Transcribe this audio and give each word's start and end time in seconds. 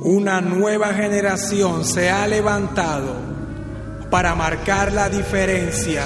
Una 0.00 0.40
nueva 0.40 0.94
generación 0.94 1.84
se 1.84 2.08
ha 2.08 2.24
levantado 2.28 3.16
para 4.10 4.36
marcar 4.36 4.92
la 4.92 5.08
diferencia 5.08 6.04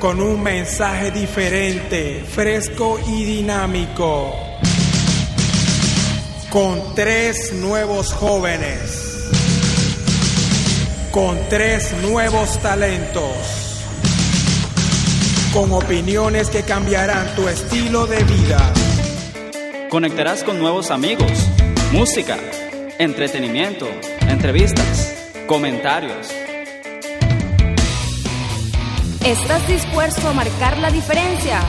con 0.00 0.20
un 0.20 0.42
mensaje 0.42 1.12
diferente, 1.12 2.24
fresco 2.28 2.98
y 3.06 3.24
dinámico. 3.24 4.34
Con 6.50 6.96
tres 6.96 7.52
nuevos 7.52 8.12
jóvenes. 8.12 9.30
Con 11.12 11.38
tres 11.48 11.94
nuevos 12.02 12.58
talentos. 12.60 13.84
Con 15.52 15.70
opiniones 15.70 16.50
que 16.50 16.64
cambiarán 16.64 17.36
tu 17.36 17.46
estilo 17.46 18.08
de 18.08 18.24
vida. 18.24 18.72
Conectarás 19.90 20.42
con 20.42 20.58
nuevos 20.58 20.90
amigos, 20.90 21.32
música, 21.92 22.36
entretenimiento, 22.98 23.88
entrevistas, 24.28 25.32
comentarios. 25.46 26.30
¿Estás 29.24 29.68
dispuesto 29.68 30.26
a 30.26 30.32
marcar 30.32 30.78
la 30.78 30.90
diferencia? 30.90 31.60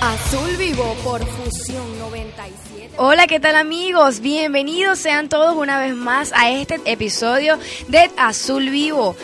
Azul 0.00 0.56
Vivo 0.56 0.96
por 1.04 1.24
Fusión 1.24 1.98
97. 1.98 2.94
Hola, 2.96 3.28
¿qué 3.28 3.38
tal 3.38 3.54
amigos? 3.54 4.20
Bienvenidos 4.20 4.98
sean 4.98 5.28
todos 5.28 5.56
una 5.56 5.80
vez 5.80 5.94
más 5.94 6.32
a 6.34 6.50
este 6.50 6.80
episodio 6.84 7.58
de 7.86 8.10
Azul 8.16 8.70
Vivo. 8.70 9.14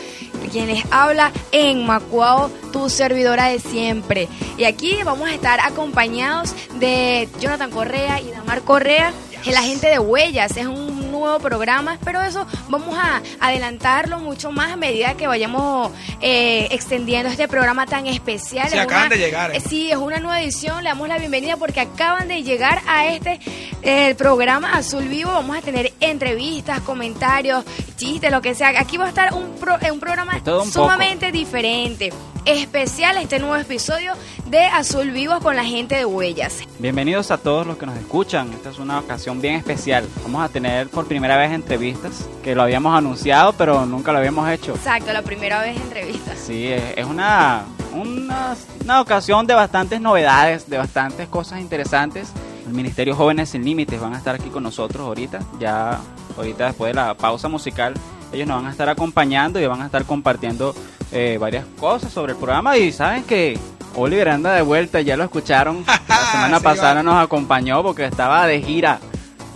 Quienes 0.47 0.83
habla 0.91 1.31
en 1.51 1.85
Macuao, 1.85 2.49
tu 2.71 2.89
servidora 2.89 3.47
de 3.47 3.59
siempre. 3.59 4.27
Y 4.57 4.63
aquí 4.65 4.97
vamos 5.03 5.29
a 5.29 5.33
estar 5.33 5.59
acompañados 5.59 6.53
de 6.79 7.27
Jonathan 7.39 7.71
Correa 7.71 8.21
y 8.21 8.31
Damar 8.31 8.61
Correa, 8.61 9.13
el 9.45 9.55
agente 9.55 9.87
de 9.87 9.99
huellas. 9.99 10.57
Es 10.57 10.67
un 10.67 10.94
nuevo 11.19 11.39
programa, 11.39 11.97
pero 12.03 12.21
eso 12.21 12.45
vamos 12.69 12.97
a 12.97 13.21
adelantarlo 13.39 14.19
mucho 14.19 14.51
más 14.51 14.71
a 14.71 14.75
medida 14.75 15.15
que 15.15 15.27
vayamos 15.27 15.91
eh, 16.21 16.67
extendiendo 16.71 17.29
este 17.29 17.47
programa 17.47 17.85
tan 17.85 18.07
especial. 18.07 18.69
Se 18.69 18.79
acaban 18.79 19.09
de 19.09 19.17
llegar. 19.17 19.55
Eh, 19.55 19.59
sí, 19.59 19.91
es 19.91 19.97
una 19.97 20.19
nueva 20.19 20.41
edición, 20.41 20.83
le 20.83 20.89
damos 20.89 21.07
la 21.07 21.17
bienvenida 21.17 21.57
porque 21.57 21.81
acaban 21.81 22.27
de 22.27 22.43
llegar 22.43 22.81
a 22.87 23.07
este 23.07 23.39
el 23.81 24.15
programa 24.15 24.73
Azul 24.73 25.07
Vivo. 25.07 25.31
Vamos 25.31 25.57
a 25.57 25.61
tener 25.61 25.93
entrevistas, 25.99 26.81
comentarios, 26.81 27.63
chistes, 27.95 28.31
lo 28.31 28.41
que 28.41 28.55
sea. 28.55 28.79
Aquí 28.79 28.97
va 28.97 29.05
a 29.05 29.09
estar 29.09 29.33
un, 29.33 29.55
pro, 29.55 29.77
un 29.91 29.99
programa 29.99 30.41
un 30.45 30.71
sumamente 30.71 31.31
diferente 31.31 32.11
especial 32.45 33.17
este 33.17 33.39
nuevo 33.39 33.55
episodio 33.55 34.13
de 34.45 34.63
Azul 34.65 35.11
Vivo 35.11 35.39
con 35.39 35.55
la 35.55 35.63
gente 35.63 35.95
de 35.95 36.05
Huellas. 36.05 36.61
Bienvenidos 36.79 37.31
a 37.31 37.37
todos 37.37 37.65
los 37.65 37.77
que 37.77 37.85
nos 37.85 37.97
escuchan. 37.97 38.51
Esta 38.53 38.69
es 38.69 38.77
una 38.77 38.99
ocasión 38.99 39.41
bien 39.41 39.55
especial. 39.55 40.07
Vamos 40.23 40.43
a 40.43 40.49
tener 40.49 40.87
por 40.89 41.07
primera 41.07 41.35
vez 41.35 41.51
entrevistas, 41.51 42.29
que 42.43 42.53
lo 42.53 42.61
habíamos 42.61 42.95
anunciado, 42.95 43.53
pero 43.53 43.85
nunca 43.85 44.11
lo 44.11 44.19
habíamos 44.19 44.47
hecho. 44.49 44.75
Exacto, 44.75 45.11
la 45.13 45.23
primera 45.23 45.61
vez 45.61 45.77
entrevistas. 45.77 46.37
Sí, 46.37 46.67
es 46.67 47.05
una, 47.05 47.63
una, 47.93 48.55
una 48.83 49.01
ocasión 49.01 49.47
de 49.47 49.55
bastantes 49.55 49.99
novedades, 49.99 50.69
de 50.69 50.77
bastantes 50.77 51.27
cosas 51.27 51.59
interesantes. 51.59 52.29
El 52.67 52.73
Ministerio 52.73 53.15
Jóvenes 53.15 53.49
Sin 53.49 53.63
Límites 53.63 53.99
van 53.99 54.13
a 54.13 54.17
estar 54.17 54.35
aquí 54.35 54.49
con 54.49 54.63
nosotros 54.63 55.07
ahorita, 55.07 55.39
ya 55.59 55.99
ahorita 56.37 56.67
después 56.67 56.91
de 56.91 56.95
la 56.95 57.15
pausa 57.15 57.47
musical. 57.47 57.95
Ellos 58.31 58.47
nos 58.47 58.57
van 58.57 58.67
a 58.67 58.71
estar 58.71 58.89
acompañando 58.89 59.59
y 59.59 59.65
van 59.65 59.81
a 59.81 59.85
estar 59.85 60.05
compartiendo 60.05 60.75
eh, 61.11 61.37
varias 61.39 61.65
cosas 61.79 62.11
sobre 62.11 62.33
el 62.33 62.37
programa 62.37 62.77
y 62.77 62.91
saben 62.91 63.23
que 63.23 63.57
Oliver 63.95 64.29
anda 64.29 64.53
de 64.53 64.61
vuelta, 64.61 65.01
ya 65.01 65.17
lo 65.17 65.23
escucharon. 65.23 65.85
La 66.07 66.31
semana 66.31 66.57
Sí, 66.57 66.63
pasada 66.63 67.03
nos 67.03 67.23
acompañó 67.23 67.81
porque 67.83 68.05
estaba 68.05 68.45
de 68.47 68.61
gira. 68.61 68.99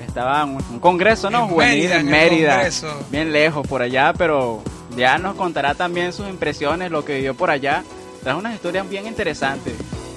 Estaba 0.05 0.41
en 0.41 0.49
un, 0.49 0.79
congreso, 0.79 1.29
¿no? 1.29 1.43
En 1.43 1.49
Juvenil 1.49 1.89
Mérida, 1.89 1.99
en 1.99 2.05
Mérida. 2.09 2.69
Bien 3.11 3.31
lejos 3.31 3.67
por 3.67 3.81
allá, 3.81 4.13
pero 4.17 4.63
ya 4.95 5.17
nos 5.17 5.35
contará 5.35 5.75
también 5.75 6.13
sus 6.13 6.27
impresiones, 6.27 6.89
lo 6.89 7.05
que 7.05 7.15
vivió 7.15 7.35
por 7.35 7.51
allá. 7.51 7.83
Trae 8.23 8.35
unas 8.35 8.55
historias 8.55 8.89
bien 8.89 9.05
interesantes. 9.05 9.73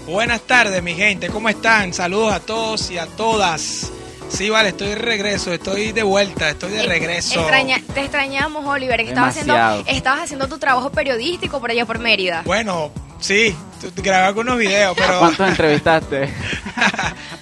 Buenas 0.06 0.41
tardes, 0.43 0.82
mi 0.82 0.94
gente, 0.94 1.28
¿cómo 1.28 1.49
están? 1.49 1.93
Saludos 1.93 2.32
a 2.32 2.41
todos 2.41 2.91
y 2.91 2.99
a 2.99 3.06
todas. 3.06 3.93
Sí, 4.32 4.48
vale, 4.48 4.70
estoy 4.70 4.88
de 4.88 4.94
regreso, 4.94 5.53
estoy 5.53 5.93
de 5.93 6.03
vuelta, 6.03 6.48
estoy 6.50 6.72
de 6.72 6.82
regreso. 6.84 7.41
Extraña- 7.41 7.82
te 7.94 8.00
extrañamos, 8.00 8.65
Oliver, 8.66 9.03
que 9.03 9.09
estabas 9.10 9.37
haciendo, 9.37 9.84
estabas 9.87 10.22
haciendo 10.22 10.48
tu 10.48 10.59
trabajo 10.59 10.91
periodístico 10.91 11.60
por 11.60 11.70
allá 11.70 11.84
por 11.84 11.98
Mérida. 11.98 12.43
Bueno, 12.47 12.91
sí, 13.20 13.54
grabé 13.97 14.26
algunos 14.28 14.56
videos, 14.56 14.93
¿A 14.93 15.00
pero... 15.00 15.19
cuántos 15.19 15.48
entrevistaste? 15.50 16.31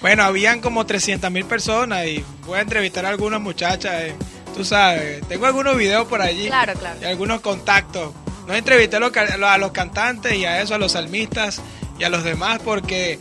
bueno, 0.01 0.23
habían 0.23 0.59
como 0.59 0.85
300 0.85 1.31
mil 1.31 1.45
personas 1.45 2.05
y 2.07 2.23
voy 2.45 2.59
a 2.59 2.61
entrevistar 2.61 3.05
a 3.05 3.09
algunas 3.09 3.39
muchachas. 3.39 3.93
eh. 4.01 4.15
Tú 4.53 4.65
sabes, 4.65 5.25
tengo 5.29 5.45
algunos 5.45 5.77
videos 5.77 6.05
por 6.07 6.21
allí. 6.21 6.47
Claro, 6.47 6.73
claro. 6.73 6.99
Y 7.01 7.05
algunos 7.05 7.39
contactos. 7.39 8.11
No 8.47 8.53
entrevisté 8.53 8.97
a 8.97 8.99
los, 8.99 9.11
a 9.15 9.57
los 9.57 9.71
cantantes 9.71 10.33
y 10.33 10.43
a 10.43 10.61
eso, 10.61 10.75
a 10.75 10.77
los 10.77 10.91
salmistas 10.91 11.61
y 11.97 12.03
a 12.03 12.09
los 12.09 12.23
demás 12.25 12.59
porque 12.65 13.17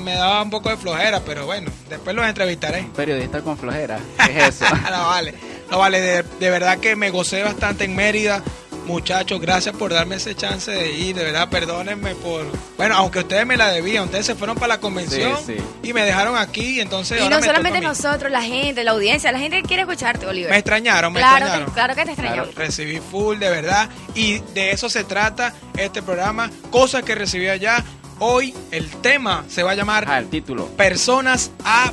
me 0.00 0.14
daba 0.14 0.42
un 0.42 0.50
poco 0.50 0.70
de 0.70 0.76
flojera, 0.76 1.20
pero 1.20 1.46
bueno, 1.46 1.70
después 1.88 2.14
los 2.16 2.26
entrevistaré. 2.26 2.88
Periodista 2.96 3.40
con 3.42 3.56
flojera. 3.56 3.98
¿Qué 4.26 4.38
es 4.46 4.60
eso? 4.62 4.74
no 4.90 5.06
vale, 5.08 5.34
no 5.70 5.78
vale, 5.78 6.00
de, 6.00 6.22
de 6.22 6.50
verdad 6.50 6.78
que 6.78 6.96
me 6.96 7.10
gocé 7.10 7.42
bastante 7.42 7.84
en 7.84 7.94
Mérida. 7.94 8.42
Muchachos, 8.86 9.40
gracias 9.40 9.76
por 9.76 9.92
darme 9.92 10.16
ese 10.16 10.34
chance 10.34 10.68
de 10.68 10.90
ir, 10.90 11.14
de 11.14 11.22
verdad, 11.22 11.48
perdónenme 11.48 12.16
por... 12.16 12.44
Bueno, 12.76 12.96
aunque 12.96 13.20
ustedes 13.20 13.46
me 13.46 13.56
la 13.56 13.68
debían, 13.70 14.04
ustedes 14.04 14.26
se 14.26 14.34
fueron 14.34 14.56
para 14.56 14.68
la 14.68 14.80
convención 14.80 15.36
Sí, 15.46 15.54
sí. 15.58 15.64
y 15.88 15.92
me 15.92 16.02
dejaron 16.02 16.36
aquí, 16.36 16.80
entonces... 16.80 17.18
Y 17.18 17.22
ahora 17.22 17.36
no 17.36 17.40
me 17.40 17.46
solamente 17.46 17.80
nosotros, 17.82 18.32
la 18.32 18.42
gente, 18.42 18.82
la 18.82 18.90
audiencia, 18.92 19.30
la 19.30 19.38
gente 19.38 19.62
quiere 19.62 19.82
escucharte, 19.82 20.26
Oliver. 20.26 20.50
Me 20.50 20.56
extrañaron, 20.56 21.12
me 21.12 21.20
claro, 21.20 21.36
extrañaron. 21.36 21.66
que, 21.66 21.72
claro 21.72 21.94
que 21.94 22.04
te 22.04 22.10
extrañamos. 22.12 22.54
Recibí 22.56 22.98
full, 22.98 23.38
de 23.38 23.50
verdad, 23.50 23.88
y 24.16 24.38
de 24.54 24.72
eso 24.72 24.88
se 24.90 25.04
trata 25.04 25.54
este 25.76 26.02
programa, 26.02 26.50
cosas 26.72 27.04
que 27.04 27.14
recibí 27.14 27.48
allá. 27.48 27.84
Hoy 28.22 28.54
el 28.70 28.90
tema 28.90 29.44
se 29.48 29.62
va 29.62 29.70
a 29.70 29.74
llamar 29.74 30.04
Ah, 30.06 30.18
el 30.18 30.28
título. 30.28 30.66
Personas 30.76 31.50
A+. 31.64 31.90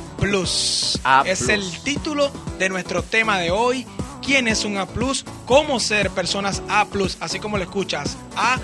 A+. 1.04 1.22
Es 1.26 1.48
el 1.48 1.64
título 1.82 2.30
de 2.58 2.68
nuestro 2.68 3.02
tema 3.02 3.38
de 3.38 3.50
hoy. 3.50 3.86
¿Quién 4.22 4.46
es 4.46 4.66
un 4.66 4.76
A+, 4.76 4.86
cómo 5.46 5.80
ser 5.80 6.10
personas 6.10 6.62
A+, 6.68 6.86
así 7.20 7.40
como 7.40 7.56
lo 7.56 7.64
escuchas, 7.64 8.18
A+. 8.36 8.58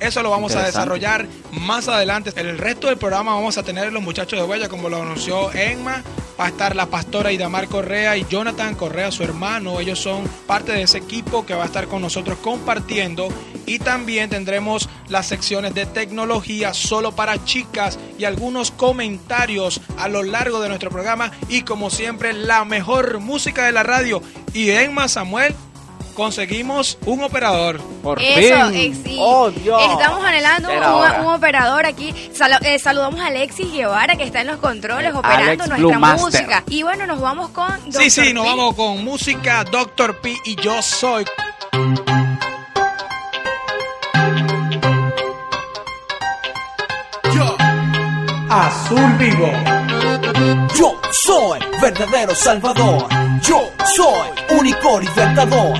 Eso 0.00 0.22
lo 0.22 0.30
vamos 0.30 0.56
a 0.56 0.64
desarrollar 0.64 1.28
más 1.52 1.86
adelante. 1.86 2.32
En 2.34 2.48
el 2.48 2.58
resto 2.58 2.88
del 2.88 2.96
programa 2.96 3.34
vamos 3.34 3.58
a 3.58 3.62
tener 3.62 3.92
los 3.92 4.02
muchachos 4.02 4.38
de 4.38 4.44
Huella, 4.44 4.68
como 4.68 4.88
lo 4.88 5.02
anunció 5.02 5.52
Enma. 5.52 6.02
Va 6.40 6.46
a 6.46 6.48
estar 6.48 6.74
la 6.74 6.86
pastora 6.86 7.30
Idamar 7.30 7.68
Correa 7.68 8.16
y 8.16 8.26
Jonathan 8.28 8.74
Correa, 8.74 9.12
su 9.12 9.22
hermano. 9.22 9.78
Ellos 9.78 10.00
son 10.00 10.24
parte 10.46 10.72
de 10.72 10.82
ese 10.82 10.98
equipo 10.98 11.44
que 11.46 11.54
va 11.54 11.62
a 11.64 11.66
estar 11.66 11.86
con 11.88 12.00
nosotros 12.02 12.38
compartiendo. 12.38 13.28
Y 13.66 13.78
también 13.78 14.30
tendremos 14.30 14.88
las 15.08 15.26
secciones 15.26 15.74
de 15.74 15.86
tecnología 15.86 16.74
solo 16.74 17.12
para 17.12 17.44
chicas 17.44 17.98
y 18.18 18.24
algunos 18.24 18.70
comentarios 18.70 19.80
a 19.98 20.08
lo 20.08 20.22
largo 20.22 20.60
de 20.60 20.68
nuestro 20.68 20.90
programa. 20.90 21.30
Y 21.48 21.62
como 21.62 21.90
siempre, 21.90 22.32
la 22.32 22.64
mejor 22.64 23.20
música 23.20 23.64
de 23.64 23.72
la 23.72 23.82
radio. 23.82 24.22
Y 24.52 24.70
Enma 24.70 25.08
Samuel, 25.08 25.54
conseguimos 26.14 26.96
un 27.06 27.22
operador. 27.24 27.80
Por 28.02 28.22
Eso, 28.22 28.68
fin. 28.70 28.74
eh, 28.76 28.94
sí. 29.04 29.16
Oh, 29.18 29.50
Dios. 29.50 29.82
Estamos 29.92 30.24
anhelando 30.24 30.68
un, 30.70 31.26
operador 31.34 31.86
aquí. 31.86 32.14
Sal- 32.32 32.58
eh, 32.64 32.78
saludamos 32.78 33.18
a 33.20 33.26
Alexis 33.26 33.72
Guevara, 33.72 34.14
que 34.16 34.22
está 34.24 34.42
en 34.42 34.46
los 34.48 34.58
controles, 34.58 35.10
El 35.10 35.16
operando 35.16 35.44
Alex 35.44 35.58
nuestra 35.68 35.76
Blue 35.78 35.94
Master. 36.00 36.22
música. 36.42 36.64
Y 36.68 36.82
bueno, 36.84 37.06
nos 37.06 37.20
vamos 37.20 37.48
con. 37.50 37.92
Sí, 37.92 38.10
sí, 38.10 38.32
nos 38.32 38.46
vamos 38.46 38.74
con 38.76 39.02
música 39.04 39.64
Doctor 39.64 40.20
P 40.20 40.36
y 40.44 40.54
yo 40.56 40.80
soy. 40.82 41.24
Azul 48.56 49.18
Vivo. 49.18 49.50
Yo 50.76 51.00
soy 51.10 51.58
verdadero 51.80 52.32
salvador. 52.36 53.08
Yo 53.42 53.72
soy 53.96 54.56
único 54.56 55.00
libertador. 55.00 55.74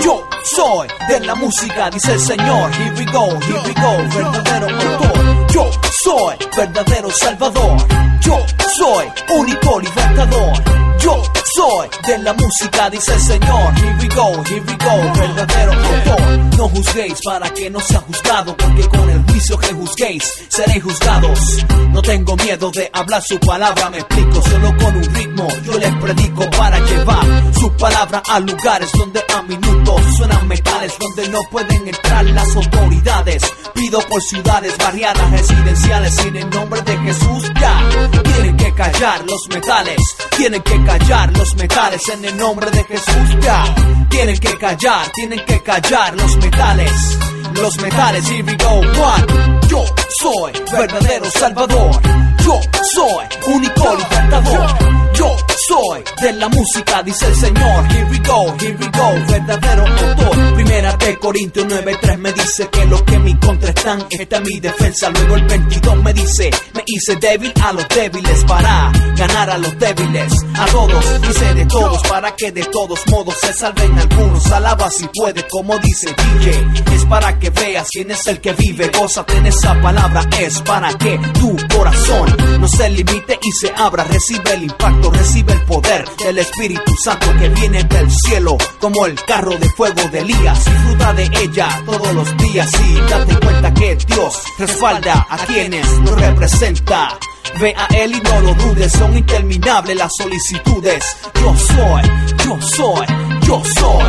Yo 0.00 0.28
soy 0.44 0.86
de 1.08 1.26
la 1.26 1.34
música, 1.34 1.90
dice 1.90 2.12
el 2.12 2.20
Señor. 2.20 2.70
Here 2.72 2.92
we 2.96 3.04
go, 3.06 3.26
here 3.40 3.60
we 3.66 3.74
go, 3.74 3.96
verdadero 4.14 4.68
autor. 4.68 5.46
Yo 5.52 5.70
soy 6.04 6.36
verdadero 6.56 7.10
salvador. 7.10 7.76
Yo 8.20 8.38
soy 8.76 9.06
único 9.38 9.80
libertador. 9.80 10.80
Yo 11.00 11.22
soy 11.54 11.88
de 12.06 12.18
la 12.18 12.34
música, 12.34 12.90
dice 12.90 13.14
el 13.14 13.20
Señor. 13.20 13.74
Here 13.74 13.96
we 14.00 14.08
go, 14.08 14.44
here 14.44 14.60
we 14.60 14.76
go, 14.76 15.12
verdadero 15.14 15.72
autor. 15.72 16.38
No 16.58 16.68
juzguéis 16.68 17.18
para 17.24 17.48
que 17.54 17.70
no 17.70 17.80
sea 17.80 18.00
juzgado, 18.00 18.54
porque 18.56 18.86
con 18.88 19.08
el 19.08 19.22
juicio 19.24 19.58
que 19.58 19.72
juzguéis 19.72 20.22
seréis 20.48 20.82
juzgados. 20.82 21.64
No 21.92 22.02
tengo 22.02 22.36
miedo 22.36 22.70
de 22.70 22.90
hablar 22.92 23.22
su 23.22 23.38
palabra, 23.40 23.88
me 23.90 23.98
explico 23.98 24.42
solo 24.42 24.76
con 24.76 24.96
un 24.96 25.14
ritmo. 25.14 25.48
Yo 25.64 25.78
les 25.78 25.94
predico 25.94 26.50
para 26.50 26.78
llevar 26.80 27.54
su 27.58 27.72
palabra 27.76 28.22
a 28.28 28.40
lugares 28.40 28.90
donde 28.92 29.24
a 29.34 29.42
minutos 29.42 30.02
suenan 30.16 30.48
metales, 30.48 30.92
donde 31.00 31.28
no 31.30 31.40
pueden 31.50 31.88
entrar 31.88 32.24
las 32.26 32.56
autoridades. 32.56 33.42
Pido 33.74 34.00
por 34.00 34.20
ciudades, 34.20 34.76
barriadas, 34.76 35.30
residenciales. 35.30 36.14
Sin 36.14 36.36
el 36.36 36.50
nombre 36.50 36.82
de 36.82 36.98
Jesús 36.98 37.50
ya 37.58 38.19
tienen 38.22 38.56
que 38.56 38.72
callar 38.74 39.24
los 39.26 39.48
metales. 39.48 40.00
Tienen 40.36 40.62
que 40.62 40.84
callar 40.84 41.36
los 41.36 41.54
metales 41.56 42.08
en 42.08 42.24
el 42.24 42.36
nombre 42.36 42.70
de 42.70 42.84
Jesús 42.84 43.36
ya. 43.40 43.64
Tienen 44.08 44.38
que 44.38 44.56
callar, 44.58 45.10
tienen 45.12 45.44
que 45.44 45.60
callar 45.62 46.16
los 46.16 46.36
metales. 46.36 47.18
Los 47.54 47.80
metales, 47.80 48.28
here 48.30 48.42
we 48.42 48.56
go, 48.56 48.80
one. 48.80 49.60
Yo 49.68 49.84
soy 50.20 50.52
verdadero 50.72 51.30
salvador. 51.30 52.00
Yo 52.44 52.60
soy 52.94 53.54
único 53.54 53.96
libertador. 53.96 54.68
Yo 55.14 55.36
soy 55.70 56.02
de 56.20 56.32
la 56.32 56.48
música, 56.48 57.02
dice 57.02 57.26
el 57.26 57.36
Señor. 57.36 57.86
Here 57.92 58.06
we 58.10 58.18
go, 58.18 58.56
here 58.58 58.76
we 58.78 58.86
go, 58.86 59.32
verdadero 59.32 59.86
autor. 59.86 60.54
Primera 60.54 60.96
de 60.96 61.16
Corintios 61.18 61.66
9:3 61.66 62.18
me 62.18 62.32
dice 62.32 62.68
que 62.68 62.84
lo 62.86 63.04
que 63.04 63.18
mi 63.20 63.34
contra 63.36 63.70
están, 63.70 64.04
esta 64.10 64.36
es 64.36 64.42
mi 64.42 64.60
defensa. 64.60 65.10
Luego 65.10 65.36
el 65.36 65.44
22 65.44 66.02
me 66.02 66.12
dice, 66.12 66.50
me 66.74 66.82
hice 66.86 67.16
débil 67.16 67.52
a 67.62 67.72
los 67.72 67.88
débiles 67.88 68.44
para 68.44 68.92
ganar 69.20 69.50
a 69.50 69.58
los 69.58 69.78
débiles. 69.78 70.32
A 70.54 70.64
todos, 70.66 71.04
hice 71.28 71.54
de 71.54 71.66
todos 71.66 72.02
para 72.08 72.34
que 72.34 72.50
de 72.52 72.64
todos 72.64 73.00
modos 73.08 73.34
se 73.38 73.52
salven 73.52 73.98
algunos. 73.98 74.46
Alaba 74.50 74.90
si 74.90 75.06
puede, 75.08 75.46
como 75.48 75.76
dice 75.78 76.14
DJ. 76.16 76.94
Es 76.94 77.04
para 77.04 77.38
que 77.38 77.50
veas 77.50 77.86
quién 77.90 78.10
es 78.10 78.26
el 78.26 78.40
que 78.40 78.54
vive, 78.54 78.90
gózate 78.98 79.36
en 79.36 79.46
esa 79.46 79.78
palabra. 79.82 80.22
Es 80.38 80.62
para 80.62 80.94
que 80.94 81.18
tu 81.38 81.54
corazón 81.76 82.34
no 82.58 82.66
se 82.66 82.88
limite 82.88 83.38
y 83.42 83.52
se 83.52 83.70
abra. 83.76 84.04
Recibe 84.04 84.54
el 84.54 84.62
impacto, 84.62 85.10
recibe 85.10 85.52
el 85.52 85.62
poder 85.66 86.04
del 86.24 86.38
Espíritu 86.38 86.96
Santo 86.96 87.26
que 87.38 87.48
viene 87.50 87.84
del 87.84 88.10
cielo, 88.10 88.56
como 88.80 89.04
el 89.04 89.22
carro 89.24 89.54
de 89.58 89.68
fuego 89.68 90.02
de 90.10 90.20
Elías. 90.20 90.64
Disfruta 90.64 91.12
de 91.12 91.24
ella 91.42 91.82
todos 91.84 92.14
los 92.14 92.36
días 92.38 92.72
y 92.88 92.94
date 93.10 93.38
cuenta 93.38 93.74
que 93.74 93.96
Dios 93.96 94.42
respalda 94.58 95.26
a 95.28 95.36
quienes 95.44 95.86
lo 95.98 96.16
representa. 96.16 97.18
Ve 97.58 97.74
a 97.76 97.86
él 97.94 98.14
y 98.14 98.20
no 98.20 98.40
lo 98.40 98.54
dudes, 98.54 98.92
son 98.92 99.16
interminables 99.16 99.96
las 99.96 100.12
solicitudes. 100.16 101.04
Yo 101.34 101.54
soy, 101.56 102.02
yo 102.44 102.60
soy, 102.60 103.06
yo 103.42 103.62
soy, 103.64 104.04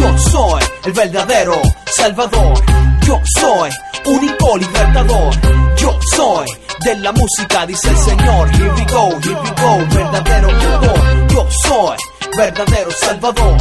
yo 0.00 0.18
soy 0.18 0.62
el 0.84 0.92
verdadero 0.92 1.60
Salvador. 1.96 2.62
Yo 3.06 3.20
soy 3.38 3.70
único 4.06 4.56
libertador. 4.56 5.34
Yo 5.76 5.96
soy 6.14 6.46
de 6.84 6.96
la 6.96 7.12
música, 7.12 7.66
dice 7.66 7.88
el 7.88 7.96
Señor. 7.96 8.50
Here 8.50 8.72
we 8.72 8.84
go, 8.86 9.08
here 9.20 9.40
we 9.42 9.50
go, 9.50 9.78
verdadero 9.94 10.50
autor. 10.50 11.28
Yo 11.28 11.46
soy 11.50 11.96
verdadero 12.36 12.90
Salvador. 12.90 13.56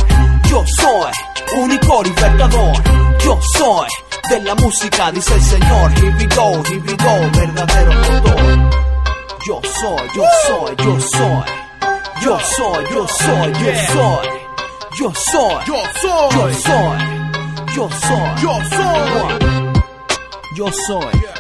Yo 0.50 0.64
soy 0.66 1.12
único 1.62 2.04
libertador. 2.04 2.84
Yo 3.24 3.40
soy 3.58 3.88
de 4.30 4.42
la 4.42 4.56
música, 4.56 5.12
dice 5.12 5.34
el 5.34 5.42
Señor. 5.42 5.92
Here 5.94 6.16
we 6.18 6.26
go, 6.26 6.64
here 6.64 6.82
we 6.88 6.96
go, 6.96 7.40
verdadero 7.40 7.94
autor. 7.94 8.95
Yo 9.46 9.62
soy, 9.64 10.10
yo 10.16 10.24
soy, 10.48 10.76
yo 10.78 11.00
soy. 11.00 11.46
Yo 12.24 12.40
soy, 12.40 12.86
yo 12.92 13.08
soy, 13.08 13.54
yo 13.54 13.74
soy. 13.94 14.28
Yo 14.98 15.14
soy, 15.14 15.66
yo 15.68 15.76
soy, 16.02 16.30
yo 16.34 16.54
soy. 16.54 16.98
Yo 17.76 17.90
soy, 17.92 18.30
yo 18.42 18.54
soy. 18.70 19.56
Yo 20.56 20.72
soy 20.88 21.36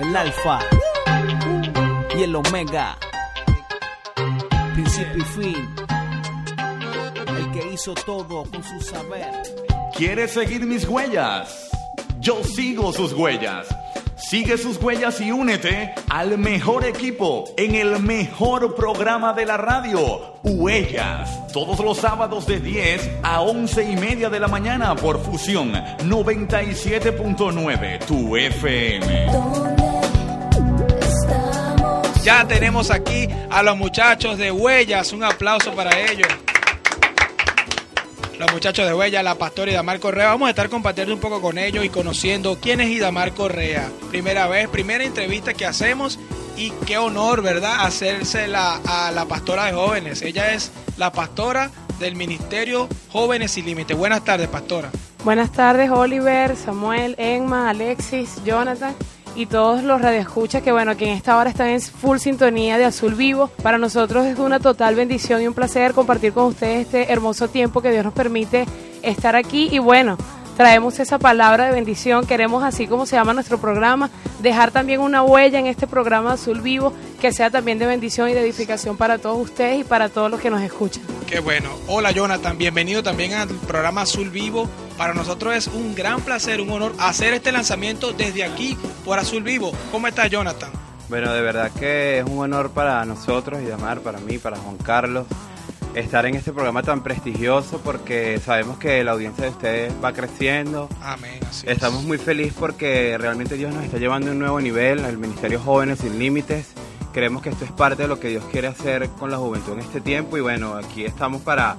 el 0.00 0.16
alfa 0.16 0.58
y 2.16 2.22
el 2.22 2.36
omega. 2.36 2.98
Principio 4.74 5.16
y 5.16 5.20
fin. 5.20 5.74
El 7.38 7.50
que 7.52 7.72
hizo 7.72 7.94
todo 7.94 8.44
con 8.44 8.62
su 8.62 8.80
saber. 8.80 9.30
¿Quieres 9.96 10.32
seguir 10.32 10.66
mis 10.66 10.86
huellas? 10.86 11.70
Yo 12.20 12.42
sigo 12.44 12.92
sus 12.92 13.12
huellas. 13.12 13.66
Sigue 14.18 14.58
sus 14.58 14.82
huellas 14.82 15.20
y 15.20 15.30
únete 15.30 15.94
al 16.08 16.38
mejor 16.38 16.84
equipo 16.84 17.44
en 17.56 17.76
el 17.76 18.00
mejor 18.00 18.74
programa 18.74 19.32
de 19.32 19.46
la 19.46 19.56
radio, 19.56 20.34
Huellas. 20.42 21.46
Todos 21.52 21.78
los 21.78 21.98
sábados 21.98 22.44
de 22.46 22.58
10 22.58 23.10
a 23.22 23.40
11 23.40 23.92
y 23.92 23.96
media 23.96 24.28
de 24.28 24.40
la 24.40 24.48
mañana 24.48 24.96
por 24.96 25.22
Fusión 25.22 25.72
97.9, 25.72 28.04
tu 28.06 28.36
FM. 28.36 29.28
Ya 32.24 32.44
tenemos 32.46 32.90
aquí 32.90 33.28
a 33.48 33.62
los 33.62 33.76
muchachos 33.76 34.36
de 34.36 34.50
Huellas. 34.50 35.12
Un 35.12 35.22
aplauso 35.22 35.70
para 35.72 35.96
ellos. 35.98 36.26
Los 38.38 38.52
muchachos 38.52 38.86
de 38.86 38.94
Huellas, 38.94 39.24
la 39.24 39.34
pastora 39.34 39.72
Idamar 39.72 39.98
Correa. 39.98 40.28
Vamos 40.28 40.46
a 40.46 40.50
estar 40.50 40.68
compartiendo 40.68 41.12
un 41.12 41.18
poco 41.18 41.40
con 41.40 41.58
ellos 41.58 41.84
y 41.84 41.88
conociendo 41.88 42.56
quién 42.60 42.80
es 42.80 42.88
Idamar 42.88 43.32
Correa. 43.32 43.90
Primera 44.10 44.46
vez, 44.46 44.68
primera 44.68 45.02
entrevista 45.02 45.54
que 45.54 45.66
hacemos 45.66 46.20
y 46.56 46.70
qué 46.86 46.98
honor, 46.98 47.42
¿verdad? 47.42 47.84
Hacérsela 47.84 48.80
a 48.86 49.10
la 49.10 49.24
pastora 49.24 49.64
de 49.64 49.72
jóvenes. 49.72 50.22
Ella 50.22 50.54
es 50.54 50.70
la 50.96 51.10
pastora 51.10 51.72
del 51.98 52.14
Ministerio 52.14 52.88
Jóvenes 53.10 53.50
Sin 53.50 53.66
Límite. 53.66 53.94
Buenas 53.94 54.22
tardes, 54.22 54.46
pastora. 54.46 54.92
Buenas 55.24 55.50
tardes, 55.50 55.90
Oliver, 55.90 56.54
Samuel, 56.54 57.16
Emma, 57.18 57.70
Alexis, 57.70 58.36
Jonathan 58.44 58.94
y 59.38 59.46
todos 59.46 59.84
los 59.84 60.02
radioescuchas 60.02 60.62
que, 60.62 60.72
bueno, 60.72 60.96
que 60.96 61.04
en 61.04 61.16
esta 61.16 61.38
hora 61.38 61.48
están 61.48 61.68
en 61.68 61.80
full 61.80 62.18
sintonía 62.18 62.76
de 62.76 62.84
Azul 62.84 63.14
Vivo. 63.14 63.46
Para 63.62 63.78
nosotros 63.78 64.26
es 64.26 64.36
una 64.36 64.58
total 64.58 64.96
bendición 64.96 65.40
y 65.40 65.46
un 65.46 65.54
placer 65.54 65.94
compartir 65.94 66.32
con 66.32 66.46
ustedes 66.46 66.86
este 66.86 67.12
hermoso 67.12 67.46
tiempo 67.46 67.80
que 67.80 67.92
Dios 67.92 68.04
nos 68.04 68.12
permite 68.12 68.66
estar 69.00 69.36
aquí. 69.36 69.68
Y 69.70 69.78
bueno, 69.78 70.18
traemos 70.56 70.98
esa 70.98 71.20
palabra 71.20 71.66
de 71.66 71.70
bendición. 71.70 72.26
Queremos, 72.26 72.64
así 72.64 72.88
como 72.88 73.06
se 73.06 73.14
llama 73.14 73.32
nuestro 73.32 73.58
programa, 73.58 74.10
dejar 74.40 74.72
también 74.72 75.00
una 75.00 75.22
huella 75.22 75.60
en 75.60 75.68
este 75.68 75.86
programa 75.86 76.32
Azul 76.32 76.60
Vivo 76.60 76.92
que 77.20 77.32
sea 77.32 77.48
también 77.48 77.78
de 77.78 77.86
bendición 77.86 78.28
y 78.28 78.34
de 78.34 78.40
edificación 78.40 78.96
para 78.96 79.18
todos 79.18 79.38
ustedes 79.38 79.82
y 79.82 79.84
para 79.84 80.08
todos 80.08 80.32
los 80.32 80.40
que 80.40 80.50
nos 80.50 80.62
escuchan. 80.62 81.04
Qué 81.28 81.38
bueno. 81.38 81.70
Hola 81.86 82.10
Jonathan, 82.10 82.58
bienvenido 82.58 83.04
también 83.04 83.34
al 83.34 83.46
programa 83.48 84.00
Azul 84.00 84.30
Vivo. 84.30 84.68
Para 84.98 85.14
nosotros 85.14 85.54
es 85.54 85.68
un 85.68 85.94
gran 85.94 86.20
placer, 86.22 86.60
un 86.60 86.70
honor 86.70 86.92
hacer 86.98 87.32
este 87.32 87.52
lanzamiento 87.52 88.12
desde 88.12 88.42
aquí 88.42 88.76
por 89.04 89.20
Azul 89.20 89.44
Vivo. 89.44 89.70
¿Cómo 89.92 90.08
estás 90.08 90.28
Jonathan? 90.28 90.72
Bueno, 91.08 91.32
de 91.32 91.40
verdad 91.40 91.70
que 91.70 92.18
es 92.18 92.24
un 92.24 92.40
honor 92.40 92.72
para 92.72 93.04
nosotros 93.04 93.62
y 93.62 93.66
Damar, 93.66 94.00
para 94.00 94.18
mí, 94.18 94.38
para 94.38 94.56
Juan 94.56 94.76
Carlos, 94.78 95.28
estar 95.94 96.26
en 96.26 96.34
este 96.34 96.52
programa 96.52 96.82
tan 96.82 97.04
prestigioso 97.04 97.80
porque 97.84 98.40
sabemos 98.44 98.78
que 98.78 99.04
la 99.04 99.12
audiencia 99.12 99.44
de 99.44 99.50
ustedes 99.50 99.92
va 100.02 100.12
creciendo. 100.12 100.88
Amén. 101.00 101.38
Así 101.48 101.64
es. 101.68 101.74
Estamos 101.74 102.02
muy 102.02 102.18
felices 102.18 102.54
porque 102.58 103.16
realmente 103.18 103.54
Dios 103.54 103.72
nos 103.72 103.84
está 103.84 103.98
llevando 103.98 104.30
a 104.30 104.32
un 104.32 104.40
nuevo 104.40 104.60
nivel, 104.60 105.04
el 105.04 105.16
Ministerio 105.16 105.60
Jóvenes 105.60 106.00
Sin 106.00 106.18
Límites. 106.18 106.72
Creemos 107.12 107.42
que 107.42 107.50
esto 107.50 107.64
es 107.64 107.70
parte 107.70 108.02
de 108.02 108.08
lo 108.08 108.18
que 108.18 108.30
Dios 108.30 108.44
quiere 108.50 108.66
hacer 108.66 109.08
con 109.10 109.30
la 109.30 109.36
juventud 109.36 109.74
en 109.74 109.78
este 109.78 110.00
tiempo 110.00 110.36
y 110.36 110.40
bueno, 110.40 110.74
aquí 110.74 111.04
estamos 111.04 111.40
para 111.42 111.76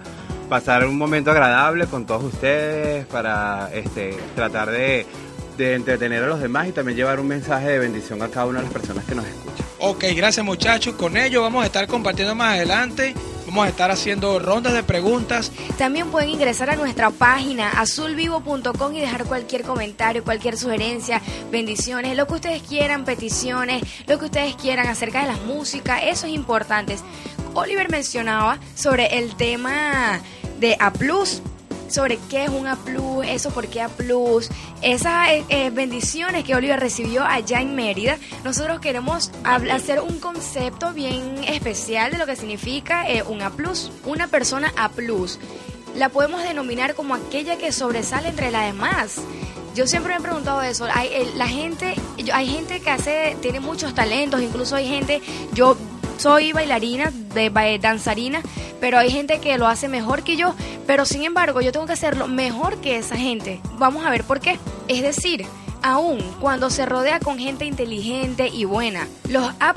pasar 0.50 0.86
un 0.86 0.98
momento 0.98 1.32
agradable 1.32 1.86
con 1.86 2.06
todos 2.06 2.24
ustedes, 2.24 3.06
para 3.06 3.70
este, 3.74 4.18
tratar 4.36 4.72
de, 4.72 5.06
de 5.58 5.76
entretener 5.76 6.24
a 6.24 6.28
los 6.28 6.42
demás 6.42 6.68
y 6.68 6.72
también 6.72 6.98
llevar 6.98 7.20
un 7.20 7.28
mensaje 7.28 7.68
de 7.70 7.80
bendición 7.80 8.22
a 8.22 8.30
cada 8.30 8.48
una 8.48 8.60
de 8.60 8.66
las 8.66 8.74
personas 8.74 9.06
que 9.06 9.16
nos 9.16 9.26
escuchan. 9.26 9.66
Ok, 9.80 10.06
gracias 10.16 10.46
muchachos. 10.46 10.96
Con 10.96 11.16
ello 11.16 11.42
vamos 11.42 11.64
a 11.64 11.68
estar 11.68 11.88
compartiendo 11.88 12.36
más 12.36 12.56
adelante. 12.56 13.14
Vamos 13.46 13.66
a 13.66 13.70
estar 13.70 13.90
haciendo 13.90 14.38
rondas 14.38 14.74
de 14.74 14.84
preguntas. 14.84 15.52
También 15.78 16.12
pueden 16.12 16.30
ingresar 16.30 16.70
a 16.70 16.76
nuestra 16.76 17.10
página 17.10 17.70
azulvivo.com 17.80 18.94
y 18.94 19.00
dejar 19.00 19.26
cualquier 19.26 19.64
comentario, 19.64 20.24
cualquier 20.24 20.56
sugerencia, 20.56 21.20
bendiciones, 21.52 22.16
lo 22.16 22.28
que 22.28 22.36
ustedes 22.36 22.62
quieran, 22.62 23.06
peticiones, 23.06 23.82
lo 24.06 24.20
que 24.20 24.26
ustedes 24.26 24.56
quieran 24.56 24.88
acerca 24.88 25.22
de 25.22 25.28
las 25.30 25.42
músicas, 25.42 26.02
eso 26.04 26.28
es 26.28 26.34
importante. 26.34 26.98
Oliver 27.56 27.90
mencionaba 27.90 28.60
sobre 28.76 29.18
el 29.18 29.36
tema 29.36 30.22
de 30.60 30.76
A 30.80 30.92
Plus, 30.92 31.42
sobre 31.90 32.20
qué 32.30 32.46
es 32.46 32.50
un 32.50 32.68
A 32.68 32.76
Plus, 32.76 33.26
eso 33.26 33.52
por 33.52 33.68
qué 33.68 33.82
A 33.82 33.90
Plus, 33.90 34.50
esas 34.82 35.30
eh, 35.30 35.44
eh, 35.50 35.70
bendiciones 35.72 36.44
que 36.44 36.56
Oliver 36.56 36.80
recibió 36.80 37.24
allá 37.24 37.62
en 37.62 37.76
Mérida. 37.76 38.18
Nosotros 38.44 38.80
queremos 38.80 39.32
hacer 39.44 40.00
un 40.00 40.20
concepto 40.20 40.94
bien 40.94 41.44
especial 41.48 42.12
de 42.12 42.18
lo 42.18 42.26
que 42.26 42.36
significa 42.36 43.10
eh, 43.10 43.24
un 43.24 43.42
A 43.42 43.50
Plus, 43.50 43.92
una 44.06 44.28
persona 44.28 44.72
A 44.78 44.90
Plus. 44.90 45.40
La 45.96 46.10
podemos 46.10 46.44
denominar 46.44 46.94
como 46.94 47.16
aquella 47.16 47.58
que 47.58 47.72
sobresale 47.72 48.30
entre 48.30 48.52
las 48.52 48.66
demás. 48.66 49.16
Yo 49.76 49.88
siempre 49.88 50.14
me 50.14 50.20
he 50.20 50.22
preguntado 50.22 50.62
eso. 50.62 50.86
Hay, 50.94 51.10
la 51.36 51.48
gente, 51.48 51.96
hay 52.34 52.48
gente 52.48 52.80
que 52.80 52.90
hace, 52.90 53.38
tiene 53.42 53.60
muchos 53.60 53.96
talentos, 53.96 54.42
incluso 54.42 54.76
hay 54.76 54.88
gente, 54.88 55.22
yo 55.54 55.78
soy 56.20 56.52
bailarina, 56.52 57.12
ba- 57.52 57.78
danzarina, 57.80 58.42
pero 58.80 58.98
hay 58.98 59.10
gente 59.10 59.40
que 59.40 59.58
lo 59.58 59.68
hace 59.68 59.88
mejor 59.88 60.24
que 60.24 60.36
yo, 60.36 60.54
pero 60.86 61.06
sin 61.06 61.24
embargo 61.24 61.62
yo 61.62 61.72
tengo 61.72 61.86
que 61.86 61.94
hacerlo 61.94 62.28
mejor 62.28 62.78
que 62.82 62.98
esa 62.98 63.16
gente. 63.16 63.62
Vamos 63.78 64.06
a 64.06 64.10
ver 64.10 64.24
por 64.24 64.40
qué. 64.40 64.60
Es 64.88 65.02
decir, 65.02 65.46
aún 65.82 66.20
cuando 66.42 66.70
se 66.70 66.86
rodea 66.86 67.20
con 67.20 67.38
gente 67.40 67.66
inteligente 67.66 68.50
y 68.50 68.66
buena, 68.66 69.08
los 69.30 69.50
A 69.60 69.74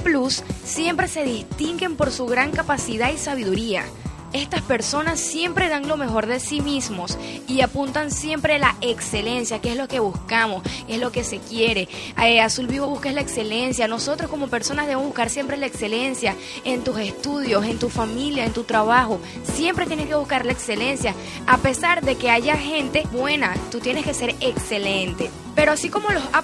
siempre 0.64 1.06
se 1.08 1.22
distinguen 1.24 1.96
por 1.96 2.10
su 2.10 2.26
gran 2.26 2.50
capacidad 2.50 3.12
y 3.12 3.18
sabiduría. 3.18 3.84
Estas 4.32 4.62
personas 4.62 5.20
siempre 5.20 5.68
dan 5.68 5.88
lo 5.88 5.96
mejor 5.96 6.26
de 6.26 6.40
sí 6.40 6.60
mismos 6.60 7.18
y 7.46 7.60
apuntan 7.60 8.10
siempre 8.10 8.54
a 8.54 8.58
la 8.58 8.76
excelencia, 8.80 9.60
que 9.60 9.72
es 9.72 9.76
lo 9.76 9.88
que 9.88 10.00
buscamos, 10.00 10.62
es 10.88 10.98
lo 10.98 11.12
que 11.12 11.22
se 11.22 11.38
quiere. 11.38 11.88
Eh, 12.22 12.40
Azul 12.40 12.66
Vivo 12.66 12.86
busca 12.86 13.12
la 13.12 13.20
excelencia. 13.20 13.88
Nosotros 13.88 14.30
como 14.30 14.48
personas 14.48 14.86
debemos 14.86 15.06
buscar 15.06 15.28
siempre 15.28 15.56
la 15.56 15.66
excelencia 15.66 16.34
en 16.64 16.82
tus 16.82 16.98
estudios, 16.98 17.64
en 17.66 17.78
tu 17.78 17.90
familia, 17.90 18.46
en 18.46 18.52
tu 18.52 18.64
trabajo. 18.64 19.20
Siempre 19.42 19.86
tienes 19.86 20.06
que 20.06 20.14
buscar 20.14 20.46
la 20.46 20.52
excelencia. 20.52 21.14
A 21.46 21.58
pesar 21.58 22.02
de 22.02 22.16
que 22.16 22.30
haya 22.30 22.56
gente 22.56 23.02
buena, 23.12 23.54
tú 23.70 23.80
tienes 23.80 24.04
que 24.04 24.14
ser 24.14 24.34
excelente. 24.40 25.30
Pero 25.54 25.72
así 25.72 25.90
como 25.90 26.10
los 26.10 26.22
A 26.32 26.42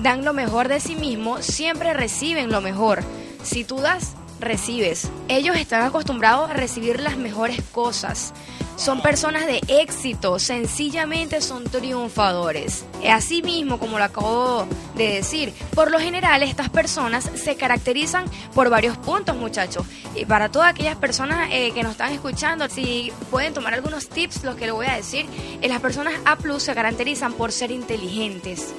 dan 0.00 0.24
lo 0.24 0.32
mejor 0.32 0.68
de 0.68 0.80
sí 0.80 0.94
mismos, 0.96 1.44
siempre 1.44 1.92
reciben 1.92 2.50
lo 2.50 2.60
mejor. 2.60 3.02
Si 3.42 3.64
tú 3.64 3.78
das, 3.78 4.14
recibes. 4.40 5.10
Ellos 5.28 5.56
están 5.56 5.82
acostumbrados 5.82 6.50
a 6.50 6.54
recibir 6.54 7.00
las 7.00 7.16
mejores 7.16 7.62
cosas. 7.72 8.32
Son 8.76 9.02
personas 9.02 9.46
de 9.46 9.60
éxito, 9.66 10.38
sencillamente 10.38 11.40
son 11.40 11.64
triunfadores. 11.64 12.84
Así 13.10 13.42
mismo, 13.42 13.80
como 13.80 13.98
lo 13.98 14.04
acabo 14.04 14.68
de 14.94 15.14
decir, 15.14 15.52
por 15.74 15.90
lo 15.90 15.98
general 15.98 16.44
estas 16.44 16.68
personas 16.68 17.28
se 17.34 17.56
caracterizan 17.56 18.26
por 18.54 18.70
varios 18.70 18.96
puntos, 18.96 19.36
muchachos. 19.36 19.84
Y 20.14 20.26
para 20.26 20.48
todas 20.48 20.70
aquellas 20.70 20.96
personas 20.96 21.48
eh, 21.50 21.72
que 21.72 21.82
nos 21.82 21.92
están 21.92 22.12
escuchando, 22.12 22.68
si 22.68 23.12
pueden 23.32 23.52
tomar 23.52 23.74
algunos 23.74 24.08
tips, 24.08 24.44
los 24.44 24.54
que 24.54 24.66
les 24.66 24.74
voy 24.74 24.86
a 24.86 24.94
decir, 24.94 25.26
eh, 25.60 25.68
las 25.68 25.80
personas 25.80 26.14
A 26.24 26.38
se 26.60 26.74
caracterizan 26.74 27.32
por 27.32 27.50
ser 27.50 27.72
inteligentes 27.72 28.72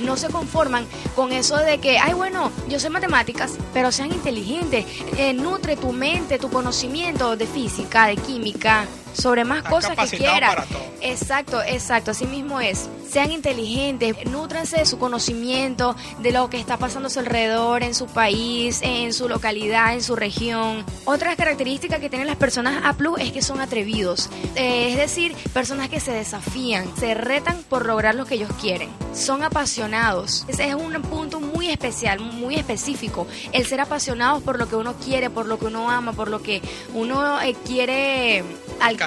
no 0.00 0.16
se 0.16 0.28
conforman 0.28 0.86
con 1.14 1.32
eso 1.32 1.56
de 1.56 1.78
que, 1.78 1.98
ay, 1.98 2.14
bueno, 2.14 2.50
yo 2.68 2.78
sé 2.80 2.90
matemáticas, 2.90 3.58
pero 3.72 3.92
sean 3.92 4.12
inteligentes, 4.12 4.86
eh, 5.16 5.32
nutre 5.32 5.76
tu 5.76 5.92
mente, 5.92 6.38
tu 6.38 6.50
conocimiento 6.50 7.36
de 7.36 7.46
física, 7.46 8.06
de 8.06 8.16
química, 8.16 8.86
sobre 9.12 9.44
más 9.44 9.62
cosas 9.62 9.96
que 9.96 10.16
quieras. 10.16 10.66
Exacto, 11.00 11.62
exacto, 11.62 12.10
así 12.10 12.26
mismo 12.26 12.60
es. 12.60 12.88
Sean 13.10 13.32
inteligentes, 13.32 14.16
nútranse 14.26 14.78
de 14.78 14.86
su 14.86 14.98
conocimiento, 14.98 15.96
de 16.18 16.30
lo 16.30 16.50
que 16.50 16.58
está 16.58 16.76
pasando 16.76 17.06
a 17.06 17.10
su 17.10 17.20
alrededor, 17.20 17.82
en 17.82 17.94
su 17.94 18.06
país, 18.06 18.80
en 18.82 19.14
su 19.14 19.28
localidad, 19.28 19.94
en 19.94 20.02
su 20.02 20.14
región. 20.14 20.84
Otras 21.06 21.36
características 21.36 22.00
que 22.00 22.10
tienen 22.10 22.26
las 22.26 22.36
personas 22.36 22.84
A 22.84 22.94
es 23.18 23.32
que 23.32 23.42
son 23.42 23.60
atrevidos, 23.60 24.28
eh, 24.56 24.90
es 24.90 24.96
decir, 24.96 25.34
personas 25.52 25.88
que 25.88 26.00
se 26.00 26.12
desafían, 26.12 26.84
se 26.98 27.14
retan 27.14 27.62
por 27.68 27.86
lograr 27.86 28.14
lo 28.14 28.26
que 28.26 28.34
ellos 28.34 28.50
quieren. 28.60 28.90
Son 29.14 29.42
apasionados. 29.42 30.44
Ese 30.48 30.68
es 30.68 30.74
un 30.74 30.92
punto 31.02 31.40
muy 31.40 31.70
especial, 31.70 32.20
muy 32.20 32.56
específico. 32.56 33.26
El 33.52 33.66
ser 33.66 33.80
apasionados 33.80 34.42
por 34.42 34.58
lo 34.58 34.68
que 34.68 34.76
uno 34.76 34.94
quiere, 34.94 35.30
por 35.30 35.46
lo 35.46 35.58
que 35.58 35.66
uno 35.66 35.90
ama, 35.90 36.12
por 36.12 36.28
lo 36.28 36.42
que 36.42 36.60
uno 36.92 37.40
eh, 37.40 37.56
quiere 37.64 38.44
alcanzar. 38.80 38.97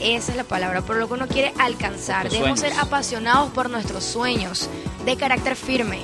Esa 0.00 0.32
es 0.32 0.36
la 0.36 0.44
palabra, 0.44 0.82
por 0.82 0.96
lo 0.96 1.08
que 1.08 1.14
uno 1.14 1.28
quiere 1.28 1.52
alcanzar. 1.58 2.30
Debemos 2.30 2.60
ser 2.60 2.72
apasionados 2.74 3.50
por 3.50 3.70
nuestros 3.70 4.04
sueños, 4.04 4.68
de 5.04 5.16
carácter 5.16 5.56
firme. 5.56 6.00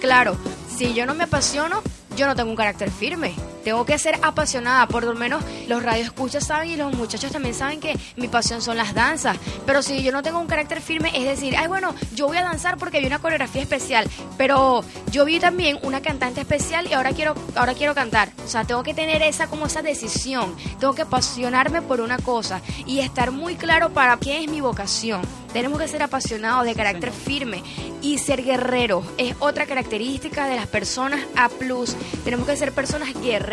Claro, 0.00 0.36
si 0.76 0.94
yo 0.94 1.06
no 1.06 1.14
me 1.14 1.24
apasiono, 1.24 1.82
yo 2.16 2.26
no 2.26 2.34
tengo 2.34 2.50
un 2.50 2.56
carácter 2.56 2.90
firme. 2.90 3.34
Tengo 3.64 3.84
que 3.84 3.98
ser 3.98 4.18
apasionada, 4.22 4.86
por 4.86 5.04
lo 5.04 5.14
menos 5.14 5.42
los 5.68 5.82
radioescuchas 5.82 6.46
saben 6.46 6.70
y 6.70 6.76
los 6.76 6.92
muchachos 6.94 7.32
también 7.32 7.54
saben 7.54 7.80
que 7.80 7.98
mi 8.16 8.28
pasión 8.28 8.62
son 8.62 8.76
las 8.76 8.94
danzas. 8.94 9.36
Pero 9.66 9.82
si 9.82 10.02
yo 10.02 10.12
no 10.12 10.22
tengo 10.22 10.40
un 10.40 10.46
carácter 10.46 10.80
firme, 10.80 11.12
es 11.14 11.24
decir, 11.24 11.56
ay, 11.56 11.68
bueno, 11.68 11.94
yo 12.14 12.26
voy 12.26 12.36
a 12.36 12.42
danzar 12.42 12.76
porque 12.76 13.00
vi 13.00 13.06
una 13.06 13.18
coreografía 13.20 13.62
especial, 13.62 14.08
pero 14.36 14.84
yo 15.10 15.24
vi 15.24 15.38
también 15.38 15.78
una 15.82 16.00
cantante 16.00 16.40
especial 16.40 16.86
y 16.88 16.92
ahora 16.92 17.12
quiero, 17.12 17.34
ahora 17.54 17.74
quiero 17.74 17.94
cantar. 17.94 18.30
O 18.44 18.48
sea, 18.48 18.64
tengo 18.64 18.82
que 18.82 18.94
tener 18.94 19.22
esa 19.22 19.46
como 19.46 19.66
esa 19.66 19.82
decisión, 19.82 20.54
tengo 20.78 20.94
que 20.94 21.02
apasionarme 21.02 21.82
por 21.82 22.00
una 22.00 22.18
cosa 22.18 22.60
y 22.86 23.00
estar 23.00 23.30
muy 23.30 23.56
claro 23.56 23.90
para 23.90 24.16
qué 24.16 24.42
es 24.42 24.50
mi 24.50 24.60
vocación. 24.60 25.22
Tenemos 25.52 25.78
que 25.78 25.88
ser 25.88 26.02
apasionados, 26.02 26.64
de 26.64 26.74
carácter 26.74 27.12
firme 27.12 27.62
y 28.00 28.18
ser 28.18 28.42
guerreros. 28.42 29.04
Es 29.18 29.36
otra 29.38 29.66
característica 29.66 30.46
de 30.46 30.56
las 30.56 30.66
personas 30.66 31.20
A. 31.36 31.50
Tenemos 32.24 32.46
que 32.46 32.56
ser 32.56 32.72
personas 32.72 33.14
guerreras, 33.14 33.51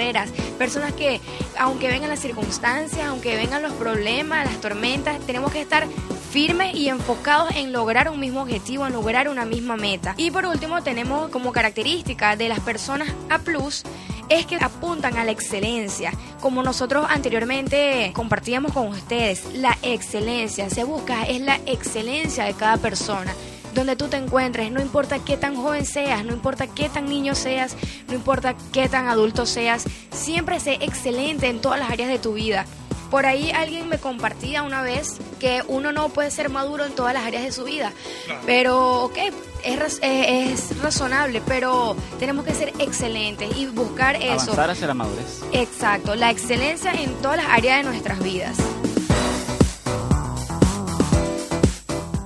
personas 0.58 0.94
que, 0.94 1.22
aunque 1.58 1.88
vengan 1.88 2.10
las 2.10 2.20
circunstancias, 2.20 3.06
aunque 3.08 3.36
vengan 3.36 3.62
los 3.62 3.74
problemas, 3.74 4.46
las 4.46 4.62
tormentas, 4.62 5.20
tenemos 5.25 5.51
que 5.51 5.62
estar 5.62 5.88
firmes 6.32 6.75
y 6.75 6.89
enfocados 6.89 7.56
en 7.56 7.72
lograr 7.72 8.10
un 8.10 8.20
mismo 8.20 8.41
objetivo, 8.41 8.86
en 8.86 8.94
lograr 8.94 9.29
una 9.29 9.46
misma 9.46 9.77
meta. 9.77 10.13
Y 10.18 10.32
por 10.32 10.46
último, 10.46 10.84
tenemos 10.84 11.29
como 11.29 11.51
característica 11.51 12.36
de 12.36 12.50
las 12.50 12.60
personas 12.60 13.10
A 13.29 13.39
es 14.29 14.46
que 14.46 14.56
apuntan 14.58 15.18
a 15.18 15.25
la 15.25 15.32
excelencia. 15.32 16.12
Como 16.39 16.62
nosotros 16.62 17.06
anteriormente 17.10 18.12
compartíamos 18.13 18.74
con 18.74 18.88
ustedes, 18.88 19.44
la 19.56 19.77
excelencia 19.82 20.70
se 20.70 20.84
busca, 20.84 21.24
es 21.24 21.41
la 21.41 21.60
excelencia 21.65 22.46
de 22.46 22.53
cada 22.53 22.77
persona. 22.77 23.34
Donde 23.74 23.96
tú 23.96 24.08
te 24.08 24.18
encuentres, 24.18 24.72
no 24.72 24.82
importa 24.82 25.20
qué 25.20 25.38
tan 25.38 25.56
joven 25.56 25.86
seas, 25.86 26.26
no 26.26 26.34
importa 26.34 26.68
qué 26.68 26.90
tan 26.90 27.06
niño 27.06 27.36
seas, 27.36 27.76
no 28.08 28.16
importa 28.16 28.56
qué 28.74 28.90
tan 28.90 29.08
adulto 29.08 29.46
seas, 29.46 29.86
siempre 30.12 30.60
sé 30.60 30.80
excelente 30.82 31.48
en 31.48 31.62
todas 31.62 31.80
las 31.80 31.90
áreas 31.90 32.10
de 32.10 32.20
tu 32.20 32.34
vida. 32.34 32.66
Por 33.10 33.26
ahí 33.26 33.50
alguien 33.52 33.90
me 33.90 33.98
compartía 33.98 34.62
una 34.62 34.84
vez 34.84 35.18
que 35.40 35.64
uno 35.68 35.92
no 35.92 36.10
puede 36.10 36.30
ser 36.30 36.50
maduro 36.50 36.86
en 36.86 36.94
todas 36.94 37.14
las 37.14 37.26
áreas 37.26 37.44
de 37.44 37.52
su 37.52 37.64
vida. 37.64 37.92
Pero, 38.46 39.06
ok, 39.06 39.18
es, 39.64 40.00
es, 40.04 40.82
razonable, 40.82 41.42
pero 41.46 41.96
tenemos 42.20 42.46
que 42.46 42.54
ser 42.54 42.72
excelentes 42.78 43.50
y 43.58 43.66
buscar 43.66 44.16
eso. 44.16 44.52
Avanzar 44.52 44.70
hacia 44.70 44.88
la 44.88 44.94
madurez. 44.94 45.42
Exacto, 45.54 46.16
la 46.16 46.30
excelencia 46.30 46.94
en 46.94 47.14
todas 47.16 47.38
las 47.38 47.48
áreas 47.48 47.78
de 47.78 47.84
nuestras 47.84 48.20
vidas. 48.20 48.58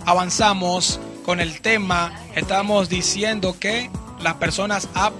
Avanzamos 0.05 0.99
con 1.23 1.39
el 1.39 1.61
tema. 1.61 2.13
Estamos 2.35 2.89
diciendo 2.89 3.57
que 3.59 3.89
las 4.21 4.35
personas 4.35 4.87
A 4.93 5.11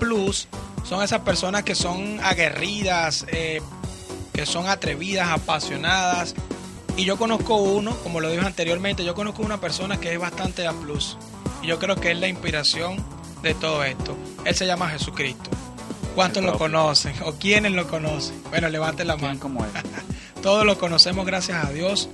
son 0.83 1.01
esas 1.01 1.22
personas 1.22 1.63
que 1.63 1.75
son 1.75 2.19
aguerridas, 2.22 3.25
eh, 3.29 3.62
que 4.33 4.45
son 4.45 4.67
atrevidas, 4.67 5.29
apasionadas. 5.29 6.36
Y 6.98 7.05
yo 7.05 7.17
conozco 7.17 7.55
uno, 7.55 7.98
como 8.03 8.19
lo 8.19 8.29
dije 8.29 8.45
anteriormente, 8.45 9.03
yo 9.03 9.15
conozco 9.15 9.41
una 9.41 9.60
persona 9.60 10.00
que 10.00 10.13
es 10.13 10.19
bastante 10.19 10.67
A 10.67 10.74
plus. 10.74 11.17
Y 11.62 11.67
yo 11.67 11.79
creo 11.79 11.95
que 11.95 12.12
es 12.12 12.19
la 12.19 12.27
inspiración 12.27 12.98
de 13.41 13.53
todo 13.55 13.83
esto. 13.83 14.15
Él 14.45 14.55
se 14.55 14.67
llama 14.67 14.89
Jesucristo. 14.89 15.50
¿Cuántos 16.15 16.43
lo 16.43 16.57
conocen? 16.57 17.15
¿O 17.25 17.33
quiénes 17.33 17.72
lo 17.72 17.88
conocen? 17.88 18.36
Bueno, 18.50 18.69
levanten 18.69 19.07
la 19.07 19.17
mano. 19.17 19.39
Como 19.39 19.63
él? 19.65 19.72
Todos 20.43 20.65
lo 20.65 20.77
conocemos 20.77 21.25
gracias 21.25 21.65
a 21.65 21.72
Dios. 21.72 22.10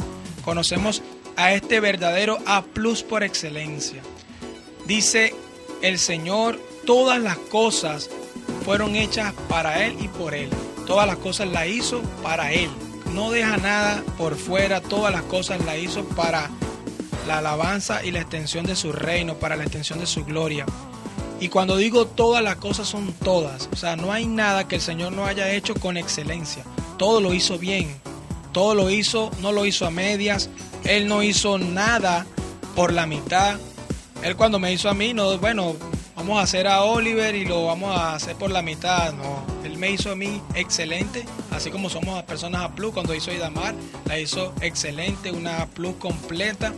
Conocemos 0.46 1.02
a 1.40 1.54
este 1.54 1.80
verdadero 1.80 2.38
A 2.46 2.62
plus 2.62 3.02
por 3.02 3.24
excelencia. 3.24 4.02
Dice 4.86 5.34
el 5.82 5.98
Señor, 5.98 6.60
todas 6.86 7.20
las 7.20 7.38
cosas 7.38 8.10
fueron 8.66 8.96
hechas 8.96 9.34
para 9.48 9.86
Él 9.86 9.96
y 10.00 10.08
por 10.08 10.36
Él 10.36 10.50
todas 10.90 11.06
las 11.06 11.18
cosas 11.18 11.48
las 11.50 11.68
hizo 11.68 12.02
para 12.24 12.52
Él. 12.52 12.68
No 13.14 13.30
deja 13.30 13.58
nada 13.58 14.04
por 14.18 14.36
fuera, 14.36 14.82
todas 14.82 15.14
las 15.14 15.22
cosas 15.22 15.64
las 15.64 15.78
hizo 15.78 16.04
para 16.04 16.50
la 17.28 17.38
alabanza 17.38 18.04
y 18.04 18.10
la 18.10 18.22
extensión 18.22 18.66
de 18.66 18.76
su 18.76 18.92
reino, 18.92 19.36
para 19.36 19.56
la 19.56 19.64
extensión 19.66 20.00
de 20.00 20.08
su 20.08 20.26
gloria. 20.26 20.66
Y 21.40 21.50
cuando 21.50 21.78
digo 21.78 22.08
todas 22.08 22.44
las 22.44 22.56
cosas 22.56 22.88
son 22.88 23.14
todas, 23.14 23.70
o 23.72 23.76
sea, 23.76 23.96
no 23.96 24.12
hay 24.12 24.26
nada 24.26 24.68
que 24.68 24.76
el 24.78 24.82
Señor 24.82 25.14
no 25.14 25.28
haya 25.28 25.54
hecho 25.54 25.76
con 25.76 25.96
excelencia. 25.96 26.64
Todo 26.98 27.22
lo 27.22 27.36
hizo 27.36 27.60
bien, 27.60 27.96
todo 28.52 28.76
lo 28.76 28.90
hizo, 28.90 29.32
no 29.42 29.52
lo 29.52 29.66
hizo 29.66 29.86
a 29.86 29.92
medias, 29.92 30.50
Él 30.84 31.08
no 31.08 31.24
hizo 31.24 31.58
nada 31.58 32.26
por 32.76 32.94
la 32.94 33.06
mitad. 33.06 33.60
Él 34.24 34.36
cuando 34.36 34.60
me 34.60 34.74
hizo 34.74 34.90
a 34.90 34.94
mí, 34.94 35.14
no, 35.14 35.38
bueno, 35.38 35.76
vamos 36.16 36.40
a 36.40 36.42
hacer 36.42 36.68
a 36.68 36.84
Oliver 36.84 37.36
y 37.36 37.46
lo 37.46 37.66
vamos 37.66 37.96
a 37.98 38.16
hacer 38.16 38.36
por 38.36 38.52
la 38.52 38.62
mitad, 38.62 39.14
no 39.14 39.60
me 39.80 39.92
hizo 39.92 40.12
a 40.12 40.16
mí 40.16 40.42
excelente, 40.56 41.26
así 41.52 41.72
como 41.72 41.90
somos 41.90 42.22
personas 42.24 42.64
a 42.64 42.76
plus, 42.76 42.94
cuando 42.94 43.16
hizo 43.16 43.32
Idamar, 43.32 43.74
la 44.06 44.20
hizo 44.20 44.54
excelente, 44.62 45.32
una 45.32 45.66
plus 45.68 45.96
completa. 45.96 46.74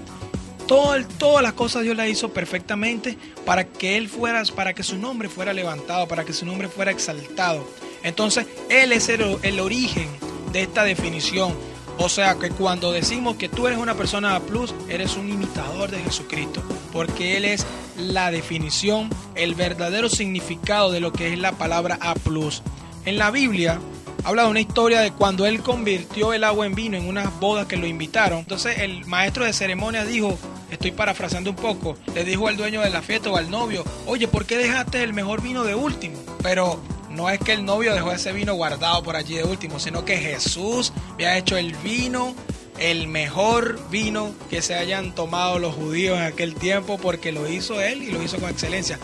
Todo, 0.67 0.95
todas 1.17 1.41
las 1.41 1.53
cosas 1.53 1.83
Dios 1.83 1.97
las 1.97 2.07
hizo 2.07 2.31
perfectamente 2.31 3.17
para 3.43 3.65
que 3.65 3.97
Él 3.97 4.07
fuera, 4.07 4.43
para 4.55 4.73
que 4.73 4.83
su 4.83 4.97
nombre 4.97 5.27
fuera 5.27 5.51
levantado, 5.51 6.07
para 6.07 6.23
que 6.23 6.31
su 6.31 6.45
nombre 6.45 6.69
fuera 6.69 6.91
exaltado. 6.91 7.67
Entonces, 8.03 8.45
Él 8.69 8.91
es 8.91 9.09
el 9.09 9.59
origen 9.59 10.07
de 10.51 10.61
esta 10.61 10.83
definición. 10.83 11.53
O 11.97 12.09
sea 12.09 12.35
que 12.35 12.49
cuando 12.49 12.91
decimos 12.91 13.35
que 13.35 13.49
tú 13.49 13.67
eres 13.67 13.77
una 13.77 13.95
persona 13.95 14.35
A 14.35 14.39
plus, 14.39 14.73
eres 14.89 15.17
un 15.17 15.29
imitador 15.29 15.91
de 15.91 15.99
Jesucristo, 15.99 16.63
porque 16.91 17.37
Él 17.37 17.45
es 17.45 17.65
la 17.97 18.31
definición, 18.31 19.09
el 19.35 19.55
verdadero 19.55 20.09
significado 20.09 20.91
de 20.91 20.99
lo 20.99 21.11
que 21.11 21.33
es 21.33 21.39
la 21.39 21.51
palabra 21.51 21.97
A 22.01 22.15
plus. 22.15 22.63
En 23.05 23.17
la 23.17 23.29
Biblia 23.29 23.79
habla 24.23 24.43
de 24.43 24.49
una 24.49 24.59
historia 24.59 25.01
de 25.01 25.11
cuando 25.11 25.45
él 25.45 25.61
convirtió 25.61 26.33
el 26.33 26.43
agua 26.43 26.65
en 26.65 26.75
vino 26.75 26.97
en 26.97 27.07
unas 27.07 27.39
bodas 27.39 27.67
que 27.67 27.77
lo 27.77 27.87
invitaron. 27.87 28.39
Entonces 28.39 28.79
el 28.79 29.05
maestro 29.05 29.45
de 29.45 29.53
ceremonia 29.53 30.05
dijo, 30.05 30.37
estoy 30.69 30.91
parafraseando 30.91 31.49
un 31.51 31.55
poco, 31.55 31.97
le 32.13 32.23
dijo 32.23 32.47
al 32.47 32.57
dueño 32.57 32.81
de 32.81 32.89
la 32.89 33.01
fiesta 33.01 33.29
o 33.29 33.37
al 33.37 33.49
novio, 33.49 33.83
oye, 34.05 34.27
¿por 34.27 34.45
qué 34.45 34.57
dejaste 34.57 35.03
el 35.03 35.13
mejor 35.13 35.41
vino 35.41 35.63
de 35.63 35.75
último? 35.75 36.17
Pero 36.41 36.79
no 37.15 37.29
es 37.29 37.39
que 37.39 37.53
el 37.53 37.65
novio 37.65 37.93
dejó 37.93 38.11
ese 38.11 38.31
vino 38.31 38.53
guardado 38.55 39.03
por 39.03 39.15
allí 39.15 39.35
de 39.35 39.43
último, 39.43 39.79
sino 39.79 40.05
que 40.05 40.17
Jesús 40.17 40.93
había 41.13 41.37
hecho 41.37 41.57
el 41.57 41.75
vino, 41.77 42.35
el 42.79 43.07
mejor 43.07 43.79
vino 43.89 44.33
que 44.49 44.61
se 44.61 44.75
hayan 44.75 45.13
tomado 45.13 45.59
los 45.59 45.75
judíos 45.75 46.17
en 46.17 46.23
aquel 46.23 46.55
tiempo, 46.55 46.97
porque 46.97 47.31
lo 47.31 47.47
hizo 47.49 47.81
él 47.81 48.01
y 48.03 48.11
lo 48.11 48.23
hizo 48.23 48.37
con 48.39 48.49
excelencia. 48.49 48.99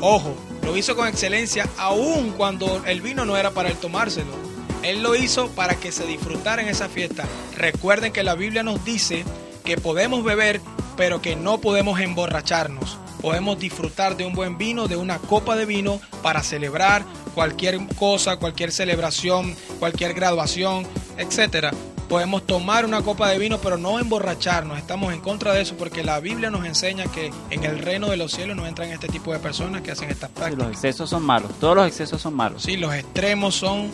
Ojo, 0.00 0.34
lo 0.62 0.76
hizo 0.76 0.94
con 0.96 1.08
excelencia 1.08 1.68
aún 1.76 2.32
cuando 2.36 2.82
el 2.86 3.00
vino 3.00 3.24
no 3.24 3.36
era 3.36 3.50
para 3.50 3.68
él 3.68 3.76
tomárselo. 3.76 4.32
Él 4.82 5.02
lo 5.02 5.16
hizo 5.16 5.48
para 5.50 5.74
que 5.74 5.90
se 5.90 6.06
disfrutara 6.06 6.62
en 6.62 6.68
esa 6.68 6.88
fiesta. 6.88 7.24
Recuerden 7.56 8.12
que 8.12 8.22
la 8.22 8.34
Biblia 8.34 8.62
nos 8.62 8.84
dice 8.84 9.24
que 9.64 9.76
podemos 9.76 10.22
beber, 10.22 10.60
pero 10.96 11.20
que 11.20 11.34
no 11.34 11.60
podemos 11.60 12.00
emborracharnos. 12.00 12.98
Podemos 13.20 13.58
disfrutar 13.58 14.16
de 14.16 14.24
un 14.26 14.32
buen 14.32 14.58
vino, 14.58 14.86
de 14.88 14.96
una 14.96 15.18
copa 15.18 15.56
de 15.56 15.66
vino 15.66 16.00
para 16.22 16.42
celebrar 16.42 17.04
cualquier 17.34 17.78
cosa, 17.96 18.36
cualquier 18.36 18.72
celebración, 18.72 19.54
cualquier 19.78 20.14
graduación, 20.14 20.86
etcétera. 21.16 21.72
Podemos 22.08 22.46
tomar 22.46 22.86
una 22.86 23.02
copa 23.02 23.28
de 23.28 23.38
vino, 23.38 23.58
pero 23.58 23.76
no 23.76 23.98
emborracharnos. 23.98 24.78
Estamos 24.78 25.12
en 25.12 25.20
contra 25.20 25.52
de 25.52 25.60
eso 25.60 25.76
porque 25.76 26.02
la 26.02 26.20
Biblia 26.20 26.48
nos 26.50 26.64
enseña 26.64 27.04
que 27.04 27.30
en 27.50 27.64
el 27.64 27.80
reino 27.80 28.08
de 28.08 28.16
los 28.16 28.32
cielos 28.32 28.56
no 28.56 28.66
entran 28.66 28.90
este 28.90 29.08
tipo 29.08 29.30
de 29.32 29.38
personas 29.40 29.82
que 29.82 29.90
hacen 29.90 30.08
estas 30.10 30.30
prácticas. 30.30 30.64
los 30.68 30.74
excesos 30.74 31.10
son 31.10 31.22
malos. 31.22 31.50
Todos 31.60 31.76
los 31.76 31.86
excesos 31.86 32.22
son 32.22 32.34
malos. 32.34 32.62
Sí, 32.62 32.78
los 32.78 32.94
extremos 32.94 33.56
son 33.56 33.90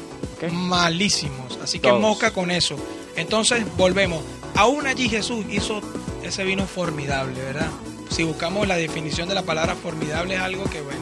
malísimos. 0.52 1.59
Así 1.62 1.78
que 1.81 1.88
Todos. 1.88 2.00
mosca 2.00 2.31
con 2.33 2.50
eso. 2.50 2.76
Entonces, 3.16 3.64
volvemos. 3.76 4.23
Aún 4.54 4.87
allí 4.87 5.09
Jesús 5.09 5.45
hizo 5.50 5.81
ese 6.23 6.45
vino 6.45 6.66
formidable, 6.66 7.40
¿verdad? 7.43 7.69
Si 8.11 8.23
buscamos 8.25 8.68
la 8.68 8.76
definición 8.76 9.28
de 9.28 9.34
la 9.34 9.42
palabra 9.42 9.75
formidable 9.75 10.34
es 10.34 10.40
algo 10.40 10.64
que, 10.64 10.80
bueno, 10.80 11.00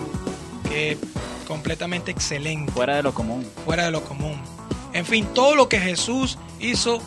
que 0.68 0.92
es 0.92 0.99
completamente 1.47 2.11
excelente, 2.11 2.73
Fuera 2.73 2.97
de 2.97 3.02
lo 3.02 3.12
común. 3.12 3.47
fuera 3.64 3.85
de 3.85 3.90
lo 3.90 4.02
común. 4.04 4.40
En 4.92 5.04
fin, 5.04 5.26
todo 5.35 5.54
lo 5.54 5.68
que 5.68 5.78
Jesús 5.78 6.38
hizo, 6.61 7.02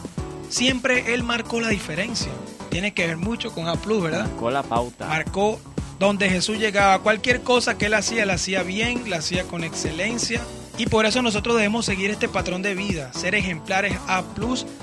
siempre 0.49 1.13
Él 1.13 1.23
marcó 1.23 1.59
la 1.61 1.69
diferencia. 1.69 2.31
Tiene 2.69 2.93
que 2.93 3.07
ver 3.07 3.17
mucho 3.17 3.51
con 3.53 3.67
A+, 3.67 3.75
¿verdad? 3.75 4.27
Con 4.37 4.53
la 4.53 4.63
pauta. 4.63 5.07
marcó 5.07 5.59
donde 5.99 6.29
Jesús 6.29 6.57
llegaba. 6.57 6.99
Cualquier 6.99 7.41
cosa 7.41 7.77
que 7.77 7.85
él 7.85 7.93
hacía, 7.93 8.25
la 8.25 8.33
hacía 8.33 8.63
bien, 8.63 9.09
la 9.09 9.17
hacía 9.17 9.43
con 9.45 9.63
excelencia. 9.63 10.41
Y 10.77 10.87
por 10.87 11.05
eso 11.05 11.21
nosotros 11.21 11.55
debemos 11.55 11.85
seguir 11.85 12.09
este 12.09 12.27
patrón 12.27 12.61
de 12.61 12.75
vida, 12.75 13.13
ser 13.13 13.33
ejemplares 13.33 13.97
A, 14.07 14.23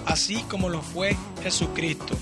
así 0.06 0.42
como 0.48 0.70
lo 0.70 0.80
fue 0.80 1.16
Jesucristo. 1.42 2.16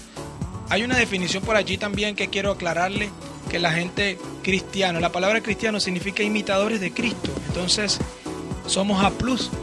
Hay 0.71 0.83
una 0.85 0.97
definición 0.97 1.43
por 1.43 1.57
allí 1.57 1.77
también 1.79 2.15
que 2.17 2.29
quiero 2.29 2.53
aclararle, 2.53 3.11
que 3.51 3.59
la 3.59 3.73
gente 3.73 4.19
cristiano, 4.43 5.01
la 5.01 5.11
palabra 5.11 5.41
cristiano 5.43 5.81
significa 5.81 6.23
imitadores 6.23 6.81
de 6.81 6.93
Cristo. 6.93 7.31
Entonces, 7.49 7.99
somos 8.67 9.05
A, 9.05 9.11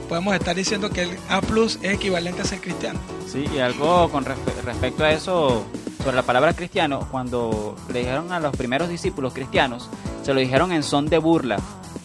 podemos 0.09 0.35
estar 0.35 0.55
diciendo 0.55 0.89
que 0.89 1.03
el 1.03 1.11
A 1.29 1.41
es 1.65 1.79
equivalente 1.81 2.41
a 2.41 2.45
ser 2.45 2.59
cristiano. 2.59 2.99
Sí, 3.31 3.45
y 3.55 3.59
algo 3.59 4.09
con 4.09 4.25
respe- 4.25 4.61
respecto 4.65 5.05
a 5.05 5.11
eso, 5.11 5.65
sobre 6.03 6.15
la 6.17 6.23
palabra 6.23 6.53
cristiano, 6.53 7.07
cuando 7.09 7.75
le 7.91 7.99
dijeron 7.99 8.31
a 8.33 8.39
los 8.41 8.55
primeros 8.55 8.89
discípulos 8.89 9.33
cristianos, 9.33 9.89
se 10.23 10.33
lo 10.33 10.41
dijeron 10.41 10.73
en 10.73 10.83
son 10.83 11.07
de 11.07 11.17
burla. 11.17 11.57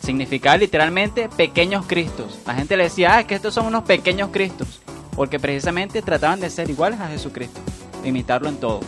Significaba 0.04 0.56
literalmente 0.56 1.28
pequeños 1.28 1.86
cristos. 1.86 2.38
La 2.46 2.54
gente 2.54 2.76
le 2.76 2.84
decía, 2.84 3.14
ah, 3.16 3.20
es 3.20 3.26
que 3.26 3.34
estos 3.34 3.54
son 3.54 3.66
unos 3.66 3.82
pequeños 3.84 4.30
cristos. 4.32 4.80
Porque 5.14 5.38
precisamente 5.38 6.02
trataban 6.02 6.40
de 6.40 6.48
ser 6.50 6.70
iguales 6.70 6.98
a 7.00 7.08
Jesucristo, 7.08 7.60
imitarlo 8.04 8.48
en 8.48 8.56
todo. 8.56 8.80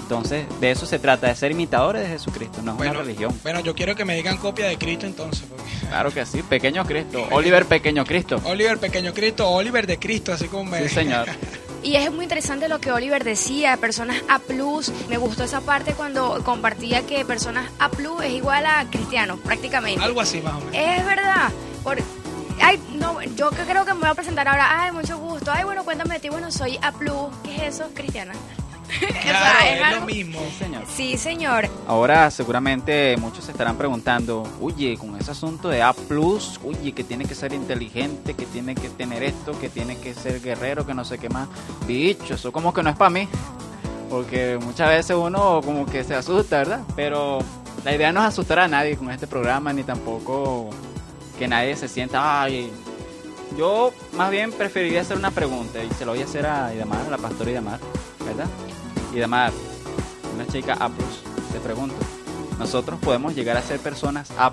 Entonces, 0.00 0.46
de 0.60 0.70
eso 0.70 0.86
se 0.86 1.00
trata, 1.00 1.26
de 1.26 1.34
ser 1.34 1.50
imitadores 1.50 2.02
de 2.02 2.08
Jesucristo, 2.08 2.62
no 2.62 2.74
es 2.74 2.80
una 2.80 2.92
religión. 2.92 3.34
bueno, 3.42 3.58
yo 3.60 3.74
quiero 3.74 3.96
que 3.96 4.04
me 4.04 4.14
digan 4.14 4.36
copia 4.36 4.66
de 4.68 4.78
Cristo 4.78 5.04
entonces. 5.04 5.44
porque- 5.48 5.64
Claro 5.88 6.12
que 6.12 6.24
sí, 6.24 6.42
pequeño 6.44 6.84
Cristo. 6.84 7.26
Oliver 7.32 7.66
Pequeño 7.66 8.04
Cristo. 8.04 8.40
Oliver 8.44 8.78
Pequeño 8.78 9.12
Cristo, 9.12 9.48
Oliver 9.48 9.86
de 9.86 9.98
Cristo, 9.98 10.32
así 10.32 10.46
como 10.46 10.64
me... 10.64 10.88
Sí, 10.88 10.94
señor. 10.94 11.26
Y 11.82 11.94
es 11.94 12.10
muy 12.12 12.24
interesante 12.24 12.68
lo 12.68 12.80
que 12.80 12.90
Oliver 12.90 13.22
decía, 13.22 13.76
personas 13.76 14.16
A+, 14.28 14.40
me 15.08 15.18
gustó 15.18 15.44
esa 15.44 15.60
parte 15.60 15.92
cuando 15.92 16.42
compartía 16.42 17.06
que 17.06 17.24
personas 17.24 17.70
A+, 17.78 17.90
es 18.24 18.32
igual 18.32 18.66
a 18.66 18.86
cristianos, 18.90 19.38
prácticamente. 19.38 20.02
Algo 20.02 20.20
así 20.20 20.40
más 20.40 20.54
o 20.54 20.60
menos. 20.60 20.74
Es 20.74 21.04
verdad. 21.04 21.50
Por, 21.84 21.98
ay, 22.62 22.80
no, 22.98 23.22
yo 23.22 23.50
creo 23.50 23.84
que 23.84 23.94
me 23.94 24.00
voy 24.00 24.08
a 24.10 24.14
presentar 24.14 24.46
ahora. 24.48 24.82
Ay, 24.82 24.92
mucho 24.92 25.18
gusto. 25.18 25.50
Ay, 25.52 25.64
bueno, 25.64 25.84
cuéntame 25.84 26.14
de 26.14 26.20
ti. 26.20 26.28
Bueno, 26.28 26.50
soy 26.50 26.78
A+. 26.82 26.92
¿Qué 27.44 27.56
es 27.56 27.74
eso? 27.74 27.90
Cristiana. 27.94 28.32
O 28.86 28.98
sea, 28.98 29.20
Claro, 29.20 29.90
es 29.92 30.00
lo 30.00 30.06
mismo. 30.06 30.38
Sí, 30.38 30.56
señor. 30.58 30.82
Sí, 30.86 31.18
señor. 31.18 31.68
Ahora 31.88 32.30
seguramente 32.30 33.16
muchos 33.16 33.44
se 33.44 33.50
estarán 33.50 33.76
preguntando, 33.76 34.44
oye, 34.60 34.96
con 34.96 35.16
ese 35.16 35.32
asunto 35.32 35.68
de 35.68 35.82
A+, 35.82 35.92
oye, 36.64 36.92
que 36.92 37.02
tiene 37.02 37.24
que 37.24 37.34
ser 37.34 37.52
inteligente, 37.52 38.34
que 38.34 38.46
tiene 38.46 38.76
que 38.76 38.88
tener 38.88 39.24
esto, 39.24 39.58
que 39.58 39.68
tiene 39.68 39.98
que 39.98 40.14
ser 40.14 40.40
guerrero, 40.40 40.86
que 40.86 40.94
no 40.94 41.04
sé 41.04 41.18
qué 41.18 41.28
más. 41.28 41.48
Bicho, 41.86 42.34
eso 42.34 42.52
como 42.52 42.72
que 42.72 42.84
no 42.84 42.90
es 42.90 42.96
para 42.96 43.10
mí. 43.10 43.28
Porque 44.08 44.56
muchas 44.62 44.88
veces 44.88 45.16
uno 45.16 45.60
como 45.64 45.84
que 45.84 46.04
se 46.04 46.14
asusta, 46.14 46.58
¿verdad? 46.58 46.80
Pero 46.94 47.40
la 47.84 47.92
idea 47.92 48.12
no 48.12 48.20
es 48.20 48.26
asustar 48.28 48.60
a 48.60 48.68
nadie 48.68 48.96
con 48.96 49.10
este 49.10 49.26
programa, 49.26 49.72
ni 49.72 49.82
tampoco 49.82 50.70
que 51.38 51.48
nadie 51.48 51.76
se 51.76 51.88
sienta, 51.88 52.42
ay... 52.42 52.70
Yo 53.56 53.92
más 54.14 54.30
bien 54.30 54.52
preferiría 54.52 55.00
hacer 55.00 55.16
una 55.16 55.30
pregunta 55.30 55.82
y 55.82 55.88
se 55.90 56.04
lo 56.04 56.12
voy 56.12 56.20
a 56.20 56.24
hacer 56.24 56.44
a 56.46 56.74
Idamar, 56.74 57.06
a 57.06 57.10
la 57.10 57.16
pastora 57.16 57.52
Idamar, 57.52 57.78
¿verdad? 58.24 58.48
Idamar, 59.14 59.52
una 60.34 60.46
chica 60.48 60.74
A+, 60.74 60.90
te 61.52 61.60
pregunto, 61.60 61.94
¿nosotros 62.58 62.98
podemos 63.00 63.34
llegar 63.34 63.56
a 63.56 63.62
ser 63.62 63.78
personas 63.78 64.30
A+. 64.36 64.52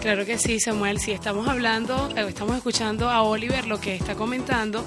Claro 0.00 0.26
que 0.26 0.38
sí, 0.38 0.60
Samuel. 0.60 0.98
Si 0.98 1.12
estamos 1.12 1.46
hablando, 1.48 2.10
eh, 2.16 2.26
estamos 2.28 2.56
escuchando 2.56 3.08
a 3.08 3.22
Oliver 3.22 3.66
lo 3.66 3.80
que 3.80 3.94
está 3.94 4.14
comentando, 4.14 4.84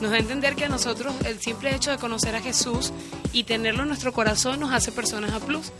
nos 0.00 0.10
da 0.10 0.16
a 0.16 0.20
entender 0.20 0.54
que 0.54 0.66
a 0.66 0.68
nosotros 0.68 1.14
el 1.24 1.40
simple 1.40 1.74
hecho 1.74 1.90
de 1.90 1.98
conocer 1.98 2.34
a 2.36 2.40
Jesús 2.40 2.92
y 3.32 3.44
tenerlo 3.44 3.82
en 3.82 3.88
nuestro 3.88 4.12
corazón 4.12 4.60
nos 4.60 4.72
hace 4.72 4.92
personas 4.92 5.32
a. 5.32 5.72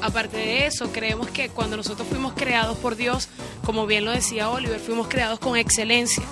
Aparte 0.00 0.36
de 0.36 0.66
eso, 0.66 0.90
creemos 0.92 1.28
que 1.28 1.48
cuando 1.48 1.76
nosotros 1.76 2.06
fuimos 2.08 2.32
creados 2.32 2.78
por 2.78 2.96
Dios, 2.96 3.28
como 3.68 3.86
bien 3.86 4.06
lo 4.06 4.12
decía 4.12 4.48
Oliver, 4.48 4.80
fuimos 4.80 5.08
creados 5.08 5.38
con 5.40 5.54
excelencia. 5.54 6.22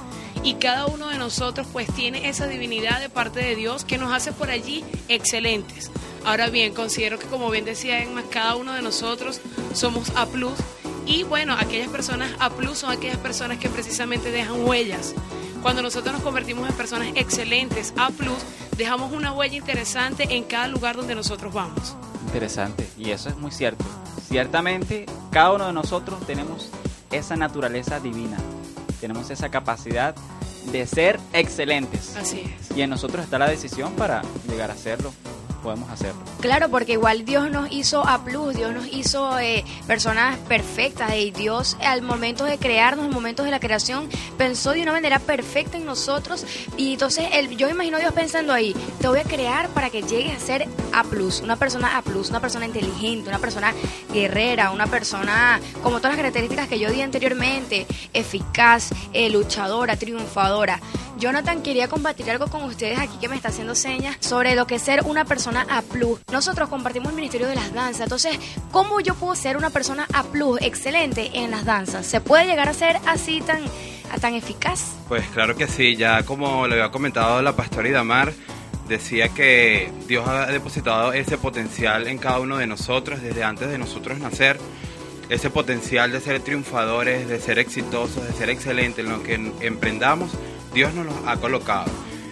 Y 0.43 0.55
cada 0.55 0.87
uno 0.87 1.09
de 1.09 1.19
nosotros 1.19 1.67
pues 1.71 1.87
tiene 1.93 2.31
esa 2.31 2.47
divinidad 2.47 2.99
de 2.99 3.11
parte 3.11 3.41
de 3.41 3.55
Dios 3.55 3.85
que 3.85 3.99
nos 3.99 4.11
hace 4.11 4.33
por 4.33 4.49
allí 4.49 4.83
excelentes. 5.09 5.91
Ahora 6.25 6.49
bien, 6.49 6.73
considero 6.73 7.19
que 7.19 7.27
como 7.27 7.51
bien 7.51 7.67
decía 7.67 8.03
Emma, 8.03 8.23
cada 8.31 8.57
uno 8.57 8.73
de 8.73 8.81
nosotros 8.81 9.43
somos 9.75 10.09
A+, 10.17 10.27
y 11.05 11.25
bueno, 11.25 11.53
aquellas 11.53 11.91
personas 11.91 12.33
A 12.39 12.49
plus 12.49 12.79
son 12.79 12.91
aquellas 12.91 13.19
personas 13.19 13.59
que 13.59 13.69
precisamente 13.69 14.31
dejan 14.31 14.67
huellas. 14.67 15.13
Cuando 15.61 15.83
nosotros 15.83 16.15
nos 16.15 16.23
convertimos 16.23 16.67
en 16.67 16.75
personas 16.75 17.09
excelentes 17.17 17.93
A 17.99 18.09
plus, 18.09 18.39
dejamos 18.79 19.13
una 19.13 19.35
huella 19.35 19.57
interesante 19.57 20.27
en 20.31 20.45
cada 20.45 20.69
lugar 20.69 20.97
donde 20.97 21.15
nosotros 21.15 21.53
vamos. 21.53 21.97
Interesante, 22.29 22.89
y 22.97 23.11
eso 23.11 23.29
es 23.29 23.37
muy 23.37 23.51
cierto. 23.51 23.85
Ciertamente, 24.27 25.05
cada 25.31 25.53
uno 25.53 25.67
de 25.67 25.75
nosotros 25.75 26.19
tenemos 26.27 26.71
esa 27.11 27.37
naturaleza 27.37 28.01
divina, 28.01 28.37
tenemos 29.01 29.31
esa 29.31 29.49
capacidad 29.51 30.15
de 30.73 30.87
ser 30.87 31.21
excelentes. 31.33 32.17
Así 32.17 32.41
es. 32.41 32.77
Y 32.77 32.83
en 32.83 32.91
nosotros 32.91 33.25
está 33.25 33.39
la 33.39 33.49
decisión 33.49 33.93
para 33.95 34.23
llegar 34.49 34.71
a 34.71 34.75
hacerlo, 34.75 35.13
podemos 35.67 35.91
hacerlo. 35.91 36.23
Claro, 36.41 36.69
porque 36.69 36.93
igual 36.93 37.25
Dios 37.25 37.51
nos 37.51 37.73
hizo 37.73 38.07
a 38.07 38.23
plus, 38.23 38.55
Dios 38.55 38.73
nos 38.73 38.87
hizo 38.87 39.37
eh, 39.41 39.65
personas 39.89 40.39
perfectas 40.49 41.13
y 41.17 41.33
Dios 41.33 41.77
al 41.85 42.03
momento 42.03 42.45
de 42.45 42.57
crearnos, 42.57 43.07
al 43.07 43.11
momento 43.11 43.43
de 43.43 43.51
la 43.51 43.59
creación, 43.59 44.09
pensó 44.39 44.71
de 44.71 44.83
una 44.83 44.93
manera 44.93 45.19
perfecta 45.19 45.77
en 45.77 45.85
nosotros 45.85 46.47
y 46.77 46.93
entonces 46.93 47.27
el, 47.33 47.57
yo 47.57 47.69
imagino 47.69 47.97
a 47.97 48.01
Dios 48.01 48.13
pensando 48.13 48.53
ahí, 48.53 48.77
te 49.01 49.09
voy 49.09 49.19
a 49.19 49.25
crear 49.25 49.69
para 49.71 49.91
que 49.91 50.03
llegues 50.03 50.37
a 50.37 50.39
ser 50.39 50.69
a 50.93 51.03
plus, 51.03 51.41
una 51.41 51.57
persona 51.57 51.99
a 51.99 52.03
plus, 52.03 52.31
una 52.31 52.41
persona 52.41 52.65
inteligente, 52.65 53.29
una 53.29 53.41
persona 53.41 53.75
guerrera, 54.13 54.71
una 54.71 54.87
persona 54.87 55.61
como 55.83 55.97
todas 55.97 56.13
las 56.13 56.19
características 56.19 56.69
que 56.69 56.79
yo 56.79 56.93
di 56.93 57.03
anteriormente, 57.03 57.89
eficaz, 58.15 58.91
eh, 59.13 59.31
luchadora, 59.31 59.97
triunfadora. 59.97 60.81
Jonathan 61.19 61.63
quería 61.63 61.89
compartir 61.89 62.31
algo 62.31 62.49
con 62.49 62.65
ustedes 62.65 62.99
aquí 62.99 63.17
que 63.19 63.29
me 63.29 63.37
está 63.37 63.49
haciendo 63.49 63.75
señas 63.75 64.17
sobre 64.21 64.55
lo 64.55 64.67
que 64.67 64.75
es 64.75 64.83
ser 64.83 65.03
una 65.05 65.25
persona 65.25 65.67
A+. 65.69 65.83
Nosotros 66.31 66.69
compartimos 66.69 67.09
el 67.11 67.17
Ministerio 67.17 67.47
de 67.47 67.55
las 67.55 67.73
Danzas, 67.73 68.03
entonces, 68.03 68.39
¿cómo 68.71 69.01
yo 69.01 69.15
puedo 69.15 69.35
ser 69.35 69.57
una 69.57 69.71
persona 69.71 70.07
A+, 70.13 70.25
excelente 70.61 71.31
en 71.35 71.51
las 71.51 71.65
danzas? 71.65 72.07
¿Se 72.07 72.21
puede 72.21 72.47
llegar 72.47 72.69
a 72.69 72.75
ser 72.75 72.99
así 73.07 73.41
tan, 73.41 73.61
tan 74.21 74.35
eficaz? 74.35 74.95
Pues 75.09 75.27
claro 75.29 75.57
que 75.57 75.67
sí, 75.69 75.97
ya 75.97 76.25
como 76.25 76.67
le 76.67 76.75
había 76.75 76.91
comentado 76.91 77.41
la 77.41 77.57
pastora 77.57 77.89
Idamar, 77.89 78.33
decía 78.87 79.29
que 79.29 79.91
Dios 80.07 80.29
ha 80.29 80.47
depositado 80.47 81.13
ese 81.13 81.39
potencial 81.39 82.07
en 82.07 82.19
cada 82.19 82.41
uno 82.41 82.59
de 82.59 82.67
nosotros 82.67 83.23
desde 83.23 83.43
antes 83.43 83.69
de 83.69 83.79
nosotros 83.79 84.19
nacer, 84.19 84.59
ese 85.29 85.51
potencial 85.51 86.13
de 86.13 86.21
ser 86.21 86.41
triunfadores, 86.41 87.27
de 87.27 87.41
ser 87.41 87.59
exitosos, 87.59 88.25
de 88.27 88.33
ser 88.33 88.51
excelentes 88.51 89.05
en 89.05 89.11
lo 89.11 89.23
que 89.23 89.35
emprendamos, 89.61 90.31
Dios 90.77 90.93
nos 90.93 91.07
lo 91.07 91.13
ha 91.27 91.39
colocado. 91.39 91.87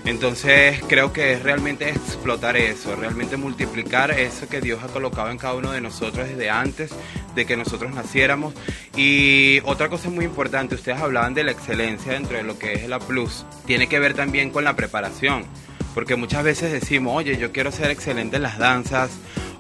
Entonces 0.05 0.79
creo 0.87 1.15
que 1.15 1.33
es 1.33 1.43
realmente 1.43 1.89
explotar 1.89 2.59
eso, 2.59 2.95
realmente 2.95 3.39
multiplicar 3.39 4.11
eso 4.11 4.47
que 4.51 4.61
Dios 4.61 4.83
ha 4.85 4.89
colocado 4.89 5.31
en 5.31 5.39
cada 5.39 5.55
uno 5.55 5.73
de 5.73 5.81
nosotros 5.81 6.29
desde 6.29 6.51
antes 6.51 6.91
de 7.35 7.47
que 7.47 7.57
nosotros 7.57 7.95
naciéramos. 7.95 8.53
Y 8.97 9.61
otra 9.65 9.89
cosa 9.89 10.11
muy 10.11 10.27
importante, 10.27 10.75
ustedes 10.75 11.01
hablaban 11.01 11.33
de 11.33 11.43
la 11.43 11.53
excelencia 11.53 12.13
dentro 12.13 12.37
de 12.37 12.43
lo 12.43 12.59
que 12.59 12.75
es 12.75 12.87
la 12.87 12.99
Plus, 12.99 13.47
tiene 13.65 13.87
que 13.87 13.99
ver 13.99 14.13
también 14.13 14.51
con 14.51 14.63
la 14.63 14.77
preparación, 14.77 15.47
porque 15.95 16.15
muchas 16.15 16.45
veces 16.45 16.71
decimos, 16.71 17.17
oye, 17.17 17.39
yo 17.39 17.51
quiero 17.51 17.73
ser 17.73 17.91
excelente 17.91 18.37
en 18.37 18.43
las 18.43 18.59
danzas, 18.59 19.11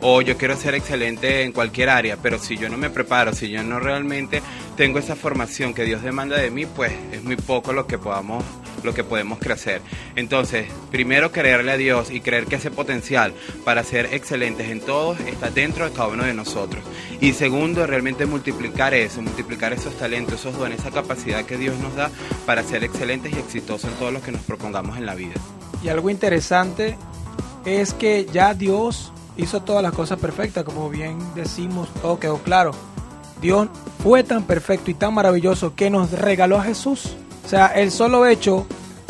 o 0.00 0.22
yo 0.22 0.36
quiero 0.36 0.56
ser 0.56 0.74
excelente 0.74 1.42
en 1.42 1.52
cualquier 1.52 1.88
área, 1.88 2.16
pero 2.16 2.38
si 2.38 2.56
yo 2.56 2.68
no 2.68 2.76
me 2.76 2.90
preparo, 2.90 3.32
si 3.32 3.48
yo 3.48 3.62
no 3.62 3.80
realmente 3.80 4.42
tengo 4.76 4.98
esa 4.98 5.16
formación 5.16 5.74
que 5.74 5.84
Dios 5.84 6.02
demanda 6.02 6.36
de 6.36 6.50
mí, 6.50 6.66
pues 6.66 6.92
es 7.12 7.22
muy 7.22 7.36
poco 7.36 7.72
lo 7.72 7.86
que 7.86 7.98
podamos 7.98 8.44
lo 8.84 8.94
que 8.94 9.02
podemos 9.02 9.38
crecer. 9.38 9.80
Entonces, 10.14 10.66
primero 10.90 11.32
creerle 11.32 11.72
a 11.72 11.76
Dios 11.76 12.10
y 12.10 12.20
creer 12.20 12.44
que 12.46 12.56
ese 12.56 12.70
potencial 12.70 13.32
para 13.64 13.82
ser 13.82 14.12
excelentes 14.12 14.68
en 14.68 14.80
todos 14.80 15.18
está 15.20 15.50
dentro 15.50 15.88
de 15.88 15.92
cada 15.92 16.08
uno 16.08 16.24
de 16.24 16.34
nosotros. 16.34 16.84
Y 17.20 17.32
segundo, 17.32 17.86
realmente 17.86 18.26
multiplicar 18.26 18.94
eso, 18.94 19.22
multiplicar 19.22 19.72
esos 19.72 19.96
talentos, 19.96 20.40
esos 20.40 20.56
dones, 20.58 20.80
esa 20.80 20.90
capacidad 20.90 21.44
que 21.44 21.56
Dios 21.56 21.78
nos 21.78 21.96
da 21.96 22.10
para 22.46 22.62
ser 22.62 22.84
excelentes 22.84 23.32
y 23.34 23.38
exitosos 23.38 23.90
en 23.90 23.96
todo 23.98 24.10
lo 24.10 24.22
que 24.22 24.32
nos 24.32 24.42
propongamos 24.42 24.98
en 24.98 25.06
la 25.06 25.14
vida. 25.14 25.34
Y 25.82 25.88
algo 25.88 26.10
interesante 26.10 26.96
es 27.64 27.94
que 27.94 28.26
ya 28.30 28.54
Dios 28.54 29.13
hizo 29.36 29.60
todas 29.62 29.82
las 29.82 29.92
cosas 29.92 30.18
perfectas, 30.18 30.64
como 30.64 30.88
bien 30.88 31.18
decimos, 31.34 31.88
todo 32.00 32.18
quedó 32.18 32.38
claro. 32.38 32.72
Dios 33.40 33.68
fue 34.02 34.22
tan 34.22 34.44
perfecto 34.44 34.90
y 34.90 34.94
tan 34.94 35.14
maravilloso 35.14 35.74
que 35.74 35.90
nos 35.90 36.12
regaló 36.12 36.58
a 36.58 36.64
Jesús. 36.64 37.16
O 37.44 37.48
sea, 37.48 37.66
el 37.66 37.90
solo 37.90 38.26
hecho 38.26 38.66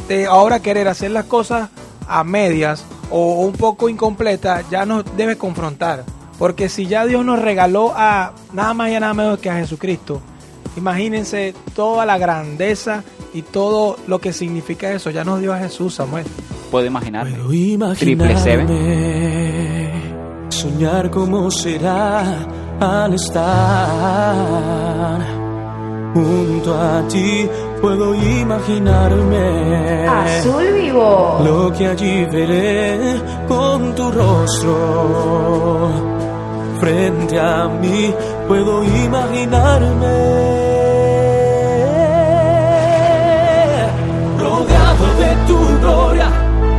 de 0.08 0.26
ahora 0.26 0.60
querer 0.60 0.88
hacer 0.88 1.10
las 1.10 1.26
cosas 1.26 1.70
a 2.08 2.24
medias 2.24 2.84
o 3.10 3.40
un 3.42 3.52
poco 3.52 3.88
incompleta 3.88 4.62
ya 4.70 4.84
nos 4.86 5.04
debe 5.16 5.36
confrontar. 5.36 6.04
Porque 6.38 6.68
si 6.68 6.86
ya 6.86 7.06
Dios 7.06 7.24
nos 7.24 7.40
regaló 7.40 7.92
a 7.94 8.32
nada 8.52 8.74
más 8.74 8.90
y 8.90 8.94
nada 8.94 9.14
menos 9.14 9.38
que 9.38 9.50
a 9.50 9.56
Jesucristo, 9.56 10.20
imagínense 10.76 11.54
toda 11.74 12.04
la 12.04 12.18
grandeza 12.18 13.04
y 13.32 13.42
todo 13.42 13.96
lo 14.08 14.20
que 14.20 14.32
significa 14.32 14.90
eso. 14.90 15.10
Ya 15.10 15.24
nos 15.24 15.40
dio 15.40 15.52
a 15.52 15.58
Jesús, 15.58 15.94
Samuel. 15.94 16.26
Puedo 16.70 16.86
imaginar. 16.86 17.28
Triple 17.98 18.36
Seven. 18.38 19.43
Soñar 20.64 21.10
cómo 21.10 21.50
será 21.50 22.24
al 22.80 23.12
estar 23.12 23.44
junto 26.14 26.74
a 26.74 27.06
ti. 27.06 27.46
Puedo 27.82 28.14
imaginarme 28.14 30.06
Azul 30.08 30.72
vivo. 30.72 31.40
lo 31.44 31.70
que 31.70 31.86
allí 31.86 32.24
veré 32.24 32.98
con 33.46 33.94
tu 33.94 34.10
rostro 34.10 35.90
frente 36.80 37.38
a 37.38 37.68
mí. 37.68 38.14
Puedo 38.48 38.84
imaginarme 38.84 40.16
rodeado 44.40 45.06
de 45.20 45.30
tu 45.46 45.58
gloria 45.82 46.28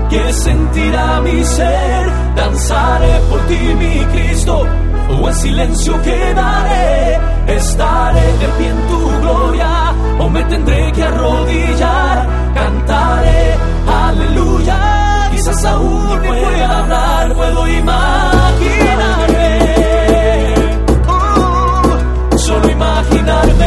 que 0.10 0.34
sentirá 0.34 1.21
mi 1.21 1.43
ser. 1.43 2.14
Danzaré 2.36 3.19
por 3.30 3.39
ti, 3.48 3.58
mi 3.80 4.06
Cristo, 4.13 4.65
o 5.10 5.30
en 5.30 5.36
silencio 5.36 6.02
quedaré. 6.02 7.19
Estaré 7.48 8.26
de 8.39 8.48
pie 8.58 8.69
en 8.69 8.88
tu 8.88 9.00
gloria, 9.21 9.93
o 10.19 10.30
me 10.30 10.43
tendré 10.43 10.91
que 10.91 11.04
arrodillar. 11.04 12.28
Cantaré, 12.54 13.56
aleluya. 13.88 15.30
Quizás 15.32 15.65
aún 15.65 16.10
no 16.10 16.21
pueda 16.21 16.80
hablar, 16.80 17.34
puedo 17.34 17.67
imaginarme. 17.67 19.50
Oh, 21.08 22.38
solo 22.38 22.69
imaginarme. 22.69 23.64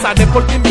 Caeré, 0.00 0.24
danzaré 0.24 0.69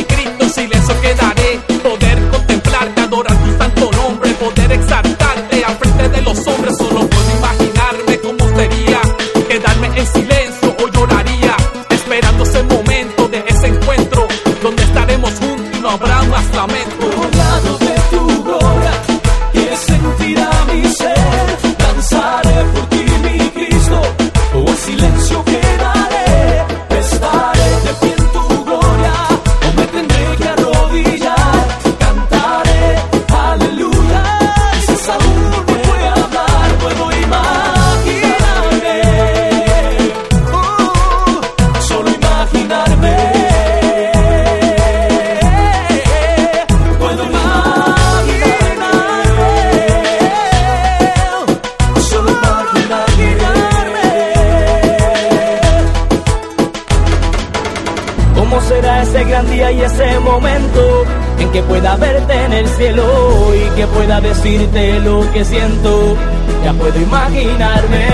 que 63.80 63.88
pueda 63.88 64.20
decirte 64.20 65.00
lo 65.00 65.22
que 65.32 65.46
siento? 65.46 66.18
Ya 66.66 66.74
puedo 66.74 67.00
imaginarme, 67.00 68.08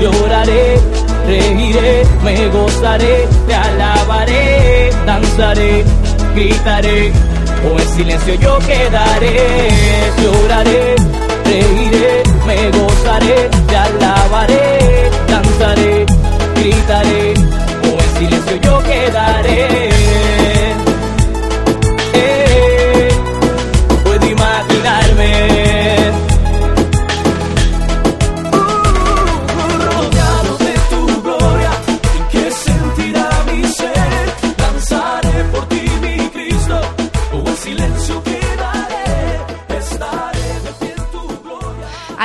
lloraré, 0.00 0.76
reiré, 1.26 2.04
me 2.24 2.48
gozaré, 2.48 3.28
te 3.46 3.54
alabaré, 3.54 4.90
danzaré, 5.04 5.84
gritaré, 6.34 7.12
o 7.66 7.78
en 7.78 7.88
silencio 7.96 8.34
yo 8.36 8.58
quedaré, 8.60 9.68
lloraré, 10.22 10.96
reiré, 11.44 12.22
me 12.46 12.70
gozaré, 12.78 13.50
te 13.68 13.76
alabaré, 13.76 15.10
danzaré, 15.28 16.06
gritaré, 16.56 17.34
o 17.84 17.90
en 18.04 18.18
silencio 18.18 18.56
yo 18.62 18.82
quedaré. 18.84 19.87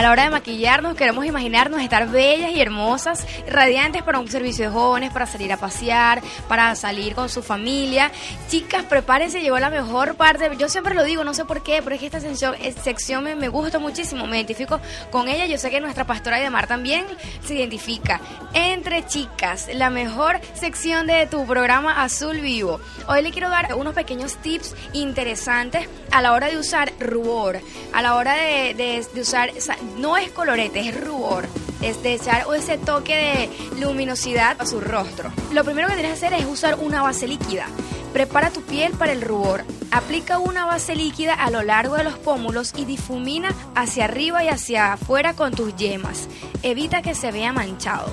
La 0.03 0.11
hora 0.11 0.23
de 0.23 0.31
maquillarnos 0.31 0.95
queremos 0.95 1.25
imaginarnos 1.25 1.81
estar 1.81 2.09
bellas 2.09 2.51
y 2.51 2.59
hermosas, 2.61 3.25
radiantes 3.47 4.03
para 4.03 4.19
un 4.19 4.27
servicio 4.27 4.65
de 4.65 4.71
jóvenes, 4.71 5.13
para 5.13 5.25
salir 5.25 5.53
a 5.53 5.55
pasear, 5.57 6.21
para 6.49 6.75
salir 6.75 7.15
con 7.15 7.29
su 7.29 7.41
familia. 7.41 8.11
Chicas, 8.49 8.83
prepárense, 8.83 9.39
llegó 9.41 9.57
la 9.59 9.69
mejor 9.69 10.15
parte. 10.15 10.51
Yo 10.57 10.67
siempre 10.67 10.93
lo 10.93 11.05
digo, 11.05 11.23
no 11.23 11.33
sé 11.33 11.45
por 11.45 11.63
qué, 11.63 11.81
pero 11.81 11.95
es 11.95 12.01
que 12.01 12.07
esta 12.07 12.19
sección, 12.19 12.53
eh, 12.61 12.73
sección 12.83 13.23
me, 13.23 13.35
me 13.37 13.47
gusta 13.47 13.79
muchísimo, 13.79 14.27
me 14.27 14.35
identifico 14.35 14.81
con 15.09 15.29
ella. 15.29 15.45
Yo 15.45 15.57
sé 15.57 15.69
que 15.71 15.79
nuestra 15.79 16.05
pastora 16.05 16.35
Aidemar 16.35 16.67
también 16.67 17.05
se 17.47 17.53
identifica. 17.55 18.19
Entre 18.53 19.05
chicas, 19.05 19.69
la 19.73 19.89
mejor 19.89 20.41
sección 20.53 21.07
de 21.07 21.27
tu 21.27 21.45
programa 21.45 22.03
Azul 22.03 22.41
Vivo. 22.41 22.81
Hoy 23.07 23.21
le 23.21 23.31
quiero 23.31 23.47
dar 23.49 23.73
unos 23.75 23.93
pequeños 23.93 24.35
tips 24.35 24.75
interesantes 24.91 25.87
a 26.11 26.21
la 26.21 26.33
hora 26.33 26.47
de 26.47 26.57
usar 26.57 26.91
rubor, 26.99 27.61
a 27.93 28.01
la 28.01 28.15
hora 28.15 28.33
de, 28.33 28.73
de- 28.73 29.07
de 29.13 29.21
usar 29.21 29.49
sa- 29.61 29.77
no 29.97 30.17
es 30.17 30.31
colorete, 30.31 30.87
es 30.87 30.99
rubor. 30.99 31.45
Es 31.81 32.01
de 32.01 32.13
echar 32.13 32.45
ese 32.55 32.77
toque 32.77 33.15
de 33.15 33.79
luminosidad 33.81 34.55
a 34.59 34.65
su 34.65 34.79
rostro. 34.79 35.31
Lo 35.51 35.63
primero 35.63 35.87
que 35.87 35.95
tienes 35.95 36.19
que 36.19 36.25
hacer 36.25 36.39
es 36.39 36.45
usar 36.45 36.79
una 36.79 37.01
base 37.01 37.27
líquida. 37.27 37.67
Prepara 38.13 38.51
tu 38.51 38.61
piel 38.61 38.93
para 38.93 39.11
el 39.11 39.21
rubor. 39.21 39.65
Aplica 39.91 40.37
una 40.37 40.65
base 40.65 40.95
líquida 40.95 41.33
a 41.33 41.49
lo 41.49 41.61
largo 41.63 41.95
de 41.95 42.03
los 42.03 42.17
pómulos 42.17 42.73
y 42.77 42.85
difumina 42.85 43.53
hacia 43.75 44.05
arriba 44.05 44.43
y 44.43 44.49
hacia 44.49 44.93
afuera 44.93 45.33
con 45.33 45.53
tus 45.53 45.75
yemas. 45.75 46.27
Evita 46.61 47.01
que 47.01 47.15
se 47.15 47.31
vea 47.31 47.51
manchado. 47.51 48.11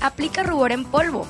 Aplica 0.00 0.42
rubor 0.42 0.72
en 0.72 0.84
polvo. 0.84 1.26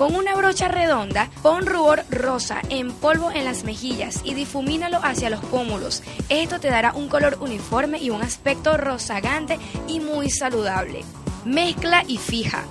Con 0.00 0.14
una 0.14 0.34
brocha 0.34 0.66
redonda, 0.66 1.28
pon 1.42 1.66
rubor 1.66 2.04
rosa 2.08 2.62
en 2.70 2.90
polvo 2.90 3.30
en 3.30 3.44
las 3.44 3.64
mejillas 3.64 4.22
y 4.24 4.32
difumínalo 4.32 4.98
hacia 5.02 5.28
los 5.28 5.44
pómulos. 5.44 6.02
Esto 6.30 6.58
te 6.58 6.70
dará 6.70 6.94
un 6.94 7.10
color 7.10 7.36
uniforme 7.42 7.98
y 7.98 8.08
un 8.08 8.22
aspecto 8.22 8.78
rozagante 8.78 9.58
y 9.88 10.00
muy 10.00 10.30
saludable. 10.30 11.04
Mezcla 11.44 12.02
y 12.08 12.16
fija. 12.16 12.64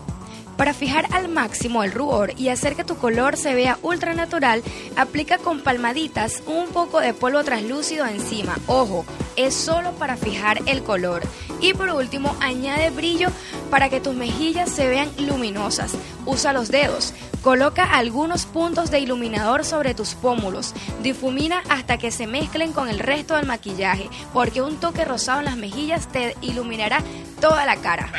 Para 0.60 0.74
fijar 0.74 1.08
al 1.14 1.30
máximo 1.30 1.86
el 1.86 1.94
rubor 1.94 2.34
y 2.38 2.50
hacer 2.50 2.76
que 2.76 2.84
tu 2.84 2.98
color 2.98 3.38
se 3.38 3.56
vea 3.56 3.80
ultra 3.82 4.14
natural, 4.14 4.62
aplica 4.98 5.38
con 5.38 5.62
palmaditas 5.62 6.44
un 6.48 6.68
poco 6.68 7.00
de 7.00 7.14
polvo 7.14 7.46
translúcido 7.46 8.06
encima. 8.06 8.58
Ojo, 8.68 9.06
es 9.38 9.56
solo 9.56 9.94
para 9.94 10.18
fijar 10.18 10.60
el 10.66 10.84
color. 10.84 11.24
Y 11.62 11.74
por 11.74 11.88
último, 11.88 12.36
añade 12.42 12.90
brillo 12.90 13.30
para 13.70 13.88
que 13.88 14.02
tus 14.02 14.16
mejillas 14.16 14.70
se 14.70 14.90
vean 14.90 15.10
luminosas. 15.18 15.94
Usa 16.26 16.52
los 16.52 16.68
dedos. 16.68 17.14
Coloca 17.42 17.86
algunos 17.86 18.46
puntos 18.46 18.92
de 18.92 19.00
iluminador 19.00 19.64
sobre 19.64 19.94
tus 19.94 20.14
pómulos. 20.14 20.74
Difumina 21.02 21.64
hasta 21.70 21.98
que 21.98 22.12
se 22.12 22.28
mezclen 22.28 22.74
con 22.74 22.90
el 22.90 23.00
resto 23.00 23.38
del 23.38 23.46
maquillaje, 23.46 24.10
porque 24.34 24.62
un 24.62 24.78
toque 24.78 25.06
rosado 25.06 25.40
en 25.40 25.46
las 25.46 25.56
mejillas 25.56 26.10
te 26.10 26.36
iluminará 26.42 27.02
toda 27.40 27.66
la 27.66 27.78
cara. 27.78 28.12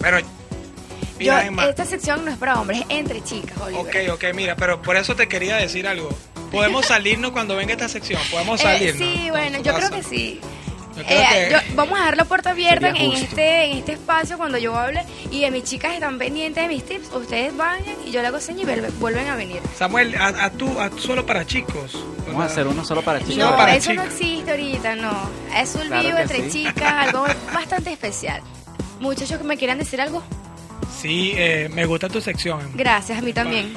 Pero 0.00 0.18
Yo, 1.18 1.32
Mira, 1.32 1.46
Emma. 1.46 1.64
esta 1.66 1.84
sección 1.86 2.24
no 2.24 2.30
es 2.30 2.36
para 2.36 2.60
hombres, 2.60 2.80
es 2.88 2.98
entre 2.98 3.22
chicas, 3.24 3.56
Oliver. 3.60 3.80
Ok, 4.10 4.14
ok, 4.14 4.24
mira, 4.34 4.54
pero 4.56 4.82
por 4.82 4.96
eso 4.96 5.14
te 5.16 5.28
quería 5.28 5.56
decir 5.56 5.86
algo. 5.88 6.10
Podemos 6.52 6.84
salirnos 6.86 7.30
cuando 7.32 7.56
venga 7.56 7.72
esta 7.72 7.88
sección. 7.88 8.20
Podemos 8.30 8.60
Eh, 8.60 8.64
salirnos. 8.64 8.98
sí, 9.18 9.30
bueno, 9.30 9.62
yo 9.62 9.74
creo 9.74 9.90
que 9.90 10.02
sí. 10.02 10.40
Yo 10.96 11.02
creo 11.04 11.20
Eh, 11.20 11.26
que- 11.48 11.52
yo- 11.52 11.74
vamos 11.74 11.98
a 12.00 12.04
dar 12.04 12.16
la 12.16 12.24
puerta 12.24 12.50
abierta 12.50 12.88
en 12.88 13.12
este, 13.12 13.64
en 13.64 13.78
este 13.78 13.92
espacio 13.92 14.38
cuando 14.38 14.56
yo 14.56 14.74
hable 14.76 15.04
y 15.30 15.40
de 15.40 15.50
mis 15.50 15.64
chicas 15.64 15.92
están 15.92 16.16
pendientes 16.18 16.62
de 16.62 16.68
mis 16.68 16.84
tips. 16.86 17.12
Ustedes 17.14 17.54
vayan 17.56 17.96
y 18.06 18.10
yo 18.12 18.22
le 18.22 18.28
hago 18.28 18.40
seña 18.40 18.62
y 18.62 18.64
vuelve- 18.64 18.90
vuelven 18.98 19.26
a 19.28 19.36
venir. 19.36 19.60
Samuel, 19.76 20.14
a, 20.16 20.28
a 20.44 20.50
tú, 20.50 20.78
a, 20.80 20.90
solo 20.98 21.26
para 21.26 21.46
chicos. 21.46 21.92
Vamos 22.26 22.42
a 22.42 22.46
hacer 22.46 22.66
uno 22.66 22.82
solo 22.84 23.02
para 23.02 23.18
chicos. 23.20 23.36
No, 23.36 23.56
para 23.56 23.74
eso 23.76 23.92
no 23.92 24.02
existe 24.04 24.50
ahorita, 24.50 24.96
no. 24.96 25.30
Es 25.54 25.74
un 25.74 25.82
Claro 25.88 26.02
vivo 26.02 26.18
entre 26.18 26.50
sí. 26.50 26.64
chicas, 26.64 26.92
algo 27.08 27.26
bastante 27.54 27.92
especial. 27.92 28.40
Muchachos 29.00 29.36
que 29.36 29.44
me 29.44 29.58
quieran 29.58 29.76
decir 29.78 30.00
algo, 30.00 30.22
Sí, 31.00 31.32
eh, 31.36 31.68
me 31.72 31.84
gusta 31.86 32.08
tu 32.08 32.20
sección. 32.20 32.60
Gracias, 32.74 33.18
a 33.18 33.22
mí 33.22 33.32
también. 33.32 33.72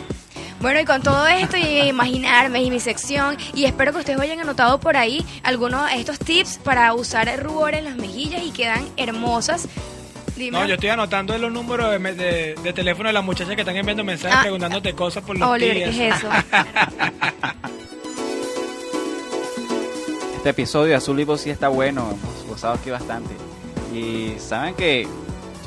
Bueno, 0.62 0.80
y 0.80 0.86
con 0.86 1.02
todo 1.02 1.26
esto 1.28 1.56
y 1.58 1.80
imaginarme 1.88 2.62
y 2.64 2.70
mi 2.70 2.80
sección, 2.80 3.38
y 3.54 3.64
espero 3.66 3.94
que 3.94 4.00
ustedes 4.00 4.20
hayan 4.20 4.40
anotado 4.42 4.80
por 4.80 4.98
ahí 4.98 5.26
algunos 5.44 5.90
de 5.90 5.98
estos 6.00 6.20
tips 6.20 6.58
para 6.58 6.94
usar 6.94 7.30
el 7.30 7.40
rubor 7.40 7.74
en 7.76 7.86
las 7.86 7.96
mejillas 7.96 8.42
y 8.44 8.52
quedan 8.52 8.86
hermosas. 8.98 9.68
Dime. 10.36 10.58
No, 10.60 10.66
yo 10.66 10.74
estoy 10.76 10.90
anotando 10.90 11.38
los 11.38 11.52
números 11.52 11.92
de, 11.92 12.00
de- 12.14 12.56
de 12.62 12.74
teléfono 12.74 13.08
de 13.10 13.14
las 13.14 13.24
muchachas 13.24 13.56
que 13.56 13.62
están 13.62 13.76
enviando 13.78 14.04
mensajes 14.04 14.38
Ah. 14.38 14.42
preguntándote 14.42 14.94
cosas 14.94 15.24
por 15.24 15.38
los 15.38 15.48
Oliver. 15.50 15.92
¿qué 15.92 16.08
es 16.10 16.16
eso? 16.16 16.30
Este 20.38 20.50
episodio 20.52 20.92
de 20.92 20.96
Azul 20.96 21.18
Vivo 21.18 21.38
sí 21.38 21.50
está 21.50 21.68
bueno, 21.68 22.02
hemos 22.12 22.48
gozado 22.48 22.76
aquí 22.76 22.90
bastante. 22.90 23.34
Y 23.94 24.36
saben 24.40 24.74
que 24.74 25.06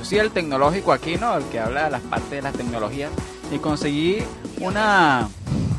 yo 0.02 0.08
soy 0.08 0.18
el 0.18 0.30
tecnológico 0.32 0.92
aquí, 0.92 1.16
¿no? 1.16 1.36
El 1.36 1.44
que 1.44 1.60
habla 1.60 1.84
de 1.84 1.90
las 1.90 2.00
partes 2.02 2.30
de 2.30 2.42
las 2.42 2.52
tecnologías. 2.54 3.10
Y 3.52 3.58
conseguí 3.58 4.18
una... 4.60 5.28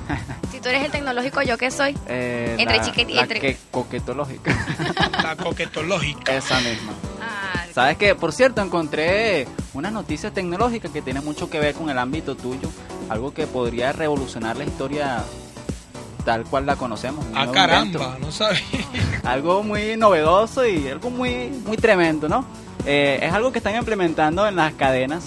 si 0.51 0.59
tú 0.61 0.69
eres 0.69 0.85
el 0.85 0.91
tecnológico, 0.91 1.41
¿yo 1.41 1.57
qué 1.57 1.69
soy? 1.71 1.97
eh, 2.07 2.55
Entre 2.57 2.77
la, 2.77 2.83
la 3.15 3.21
entre- 3.23 3.39
que 3.39 3.57
coquetológica. 3.71 4.55
La 5.23 5.35
coquetológica. 5.35 6.35
Esa 6.35 6.59
misma. 6.59 6.93
Ah, 7.21 7.65
¿Sabes 7.73 7.97
qué? 7.97 8.13
Por 8.15 8.31
cierto, 8.33 8.61
encontré 8.61 9.47
una 9.73 9.89
noticia 9.91 10.31
tecnológica 10.31 10.89
que 10.89 11.01
tiene 11.01 11.21
mucho 11.21 11.49
que 11.49 11.59
ver 11.59 11.73
con 11.75 11.89
el 11.89 11.97
ámbito 11.97 12.35
tuyo. 12.35 12.69
Algo 13.09 13.33
que 13.33 13.47
podría 13.47 13.91
revolucionar 13.93 14.55
la 14.57 14.63
historia 14.65 15.23
tal 16.25 16.43
cual 16.45 16.65
la 16.65 16.75
conocemos. 16.75 17.25
Ah, 17.33 17.47
caramba, 17.51 17.85
invento. 17.85 18.17
no 18.19 18.31
sabía. 18.31 18.61
algo 19.23 19.63
muy 19.63 19.97
novedoso 19.97 20.65
y 20.65 20.87
algo 20.87 21.09
muy 21.09 21.49
muy 21.65 21.77
tremendo, 21.77 22.29
¿no? 22.29 22.45
Eh, 22.85 23.19
es 23.21 23.33
algo 23.33 23.51
que 23.51 23.59
están 23.59 23.75
implementando 23.75 24.47
en 24.47 24.55
las 24.55 24.73
cadenas 24.73 25.23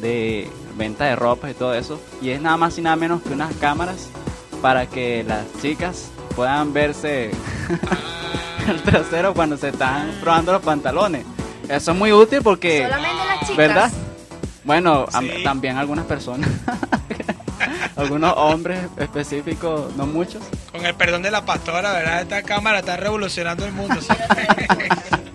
de 0.00 0.50
venta 0.76 1.06
de 1.06 1.16
ropa 1.16 1.48
y 1.50 1.54
todo 1.54 1.74
eso 1.74 1.98
y 2.20 2.28
es 2.30 2.40
nada 2.40 2.58
más 2.58 2.76
y 2.76 2.82
nada 2.82 2.96
menos 2.96 3.22
que 3.22 3.30
unas 3.30 3.54
cámaras 3.56 4.08
para 4.60 4.86
que 4.86 5.24
las 5.26 5.44
chicas 5.62 6.10
puedan 6.34 6.74
verse 6.74 7.30
el 8.68 8.82
trasero 8.82 9.32
cuando 9.32 9.56
se 9.56 9.68
están 9.70 10.10
probando 10.20 10.52
los 10.52 10.62
pantalones. 10.62 11.24
Eso 11.68 11.92
es 11.92 11.96
muy 11.98 12.12
útil 12.12 12.40
porque, 12.42 12.82
solamente 12.82 13.24
las 13.26 13.40
chicas. 13.40 13.56
¿verdad? 13.56 13.90
Bueno, 14.64 15.06
Sí. 15.10 15.42
también 15.44 15.76
algunas 15.78 16.04
personas, 16.04 16.48
algunos 17.96 18.34
hombres 18.36 18.80
específicos, 18.98 19.94
no 19.96 20.06
muchos. 20.06 20.42
Con 20.72 20.84
el 20.84 20.94
perdón 20.94 21.22
de 21.22 21.30
la 21.30 21.44
pastora, 21.44 21.92
¿verdad? 21.92 22.22
Esta 22.22 22.42
cámara 22.42 22.80
está 22.80 22.96
revolucionando 22.96 23.64
el 23.64 23.72
mundo. 23.72 23.96
¿sí? 24.00 24.08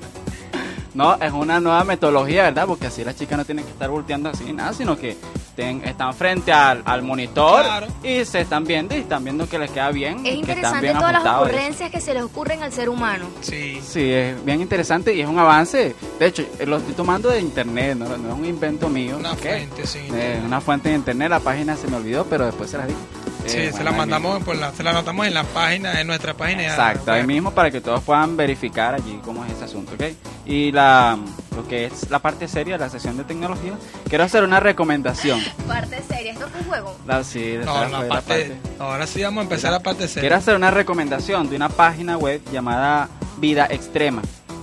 No, 0.94 1.16
es 1.16 1.32
una 1.32 1.60
nueva 1.62 1.84
metodología, 1.86 2.44
¿verdad? 2.44 2.66
Porque 2.68 2.88
así 2.88 3.04
las 3.04 3.16
chicas 3.16 3.38
no 3.38 3.46
tienen 3.46 3.64
que 3.64 3.72
estar 3.72 3.90
volteando 3.90 4.30
así 4.30 4.44
ni 4.44 4.54
nada, 4.54 4.74
sino 4.74 4.98
que 4.98 5.16
ten- 5.56 5.82
están 5.86 6.14
frente 6.14 6.52
al, 6.52 6.82
al 6.86 7.02
monitor 7.02 7.64
Claro. 7.64 7.88
y 8.04 8.26
se 8.26 8.42
están 8.42 8.66
viendo 8.66 8.94
y 8.96 9.00
están 9.00 9.24
viendo 9.24 9.48
que 9.48 9.58
les 9.58 9.72
queda 9.72 9.90
bien. 9.92 10.18
Es 10.18 10.24
que 10.24 10.30
están 10.30 10.40
interesante 10.50 10.82
bien 10.88 10.98
todas 10.98 11.14
las 11.14 11.26
ocurrencias 11.36 11.92
que 11.92 12.02
se 12.02 12.14
les 12.14 12.24
ocurren 12.24 12.62
al 12.62 12.74
ser 12.74 12.90
humano. 12.90 13.26
Sí. 13.40 13.80
Sí, 13.82 14.12
es 14.12 14.44
bien 14.44 14.60
interesante 14.62 15.14
y 15.16 15.22
es 15.22 15.28
un 15.30 15.40
avance. 15.40 15.96
De 16.20 16.26
hecho, 16.26 16.44
eh, 16.60 16.66
lo 16.66 16.78
estoy 16.78 16.94
tomando 16.94 17.30
de 17.30 17.40
internet, 17.40 17.96
no, 17.98 18.06
no 18.18 18.34
es 18.34 18.40
un 18.40 18.46
invento 18.46 18.90
mío. 18.90 19.16
Una 19.18 19.34
fuente, 19.36 19.88
sí. 19.88 20.00
Eh, 20.14 20.42
una 20.46 20.60
fuente 20.60 20.90
de 20.90 20.96
internet, 20.96 21.30
la 21.30 21.40
página 21.40 21.78
se 21.78 21.88
me 21.88 21.96
olvidó, 21.96 22.26
pero 22.26 22.46
después 22.46 22.70
se 22.70 22.78
las 22.78 22.88
digo. 22.88 23.00
Sí, 23.46 23.58
Eh, 23.58 23.66
se 23.68 23.72
bueno, 23.72 23.92
la 23.92 23.98
mandamos, 23.98 24.44
por 24.44 24.56
la, 24.56 24.72
se 24.74 24.84
la 24.84 24.92
anotamos 24.92 25.26
en 25.28 25.34
la 25.34 25.44
página, 25.44 26.00
en 26.00 26.08
nuestra 26.08 26.34
página. 26.34 26.64
Exacto, 26.64 27.12
ahí 27.12 27.26
mismo 27.26 27.52
para 27.52 27.72
que 27.72 27.82
todos 27.82 28.02
puedan 28.04 28.38
verificar 28.38 28.94
allí 28.96 29.20
cómo 29.26 29.44
es 29.46 29.52
ese 29.54 29.66
asunto, 29.66 29.94
¿ok? 29.94 30.04
Y 30.46 30.72
la, 30.72 31.18
lo 31.56 31.68
que 31.68 31.86
es 31.86 32.10
la 32.10 32.20
parte 32.20 32.48
seria 32.48 32.78
de 32.78 32.84
la 32.86 32.90
sesión 32.90 33.18
de 33.18 33.24
tecnología, 33.24 33.74
quiero 34.10 34.24
hacer 34.24 34.44
una 34.44 34.60
recomendación. 34.60 35.40
Parte 35.68 36.02
seria, 36.08 36.34
esto 36.34 36.46
es 36.48 36.54
un 36.62 36.68
juego. 36.68 36.96
La, 37.08 37.24
sí, 37.24 37.56
No, 37.64 37.84
esa 37.84 37.90
la 37.90 37.98
fue 38.00 38.08
parte, 38.10 38.58
ahora 38.80 39.08
sí 39.08 39.22
vamos 39.24 39.40
a 39.42 39.44
empezar 39.44 39.72
la 39.72 39.80
parte 39.80 40.06
Quiero 40.06 40.14
seria. 40.22 40.38
hacer 40.38 40.56
una 40.56 40.72
recomendación 40.72 41.50
de 41.50 41.56
una 41.56 41.70
página 41.70 42.18
web 42.18 42.42
llamada 42.52 43.10
Vida 43.38 43.68
Extrema. 43.70 44.22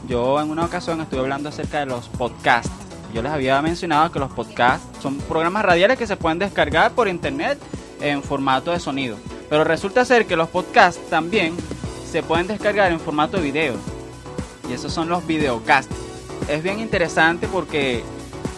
Yo 0.09 0.41
en 0.41 0.51
una 0.51 0.65
ocasión 0.65 1.01
estuve 1.01 1.21
hablando 1.21 1.49
acerca 1.49 1.81
de 1.81 1.87
los 1.87 2.09
podcasts. 2.09 2.71
Yo 3.15 3.23
les 3.23 3.33
había 3.33 3.61
mencionado 3.63 4.11
que 4.13 4.19
los 4.19 4.31
podcasts 4.33 4.87
son 5.03 5.19
programas 5.19 5.65
radiales 5.65 5.99
que 5.99 6.07
se 6.07 6.17
pueden 6.17 6.39
descargar 6.39 6.93
por 6.93 7.09
internet 7.09 7.59
en 8.01 8.23
formato 8.23 8.71
de 8.71 8.81
sonido. 8.81 9.17
Pero 9.49 9.65
resulta 9.65 10.05
ser 10.05 10.27
que 10.27 10.37
los 10.37 10.49
podcasts 10.49 11.01
también 11.09 11.55
se 12.11 12.23
pueden 12.23 12.47
descargar 12.47 12.93
en 12.93 13.01
formato 13.01 13.37
de 13.37 13.43
video. 13.43 13.75
Y 14.69 14.73
esos 14.73 14.93
son 14.93 15.09
los 15.09 15.27
videocasts. 15.27 15.95
Es 16.49 16.63
bien 16.63 16.81
interesante 16.81 17.49
porque 17.49 18.03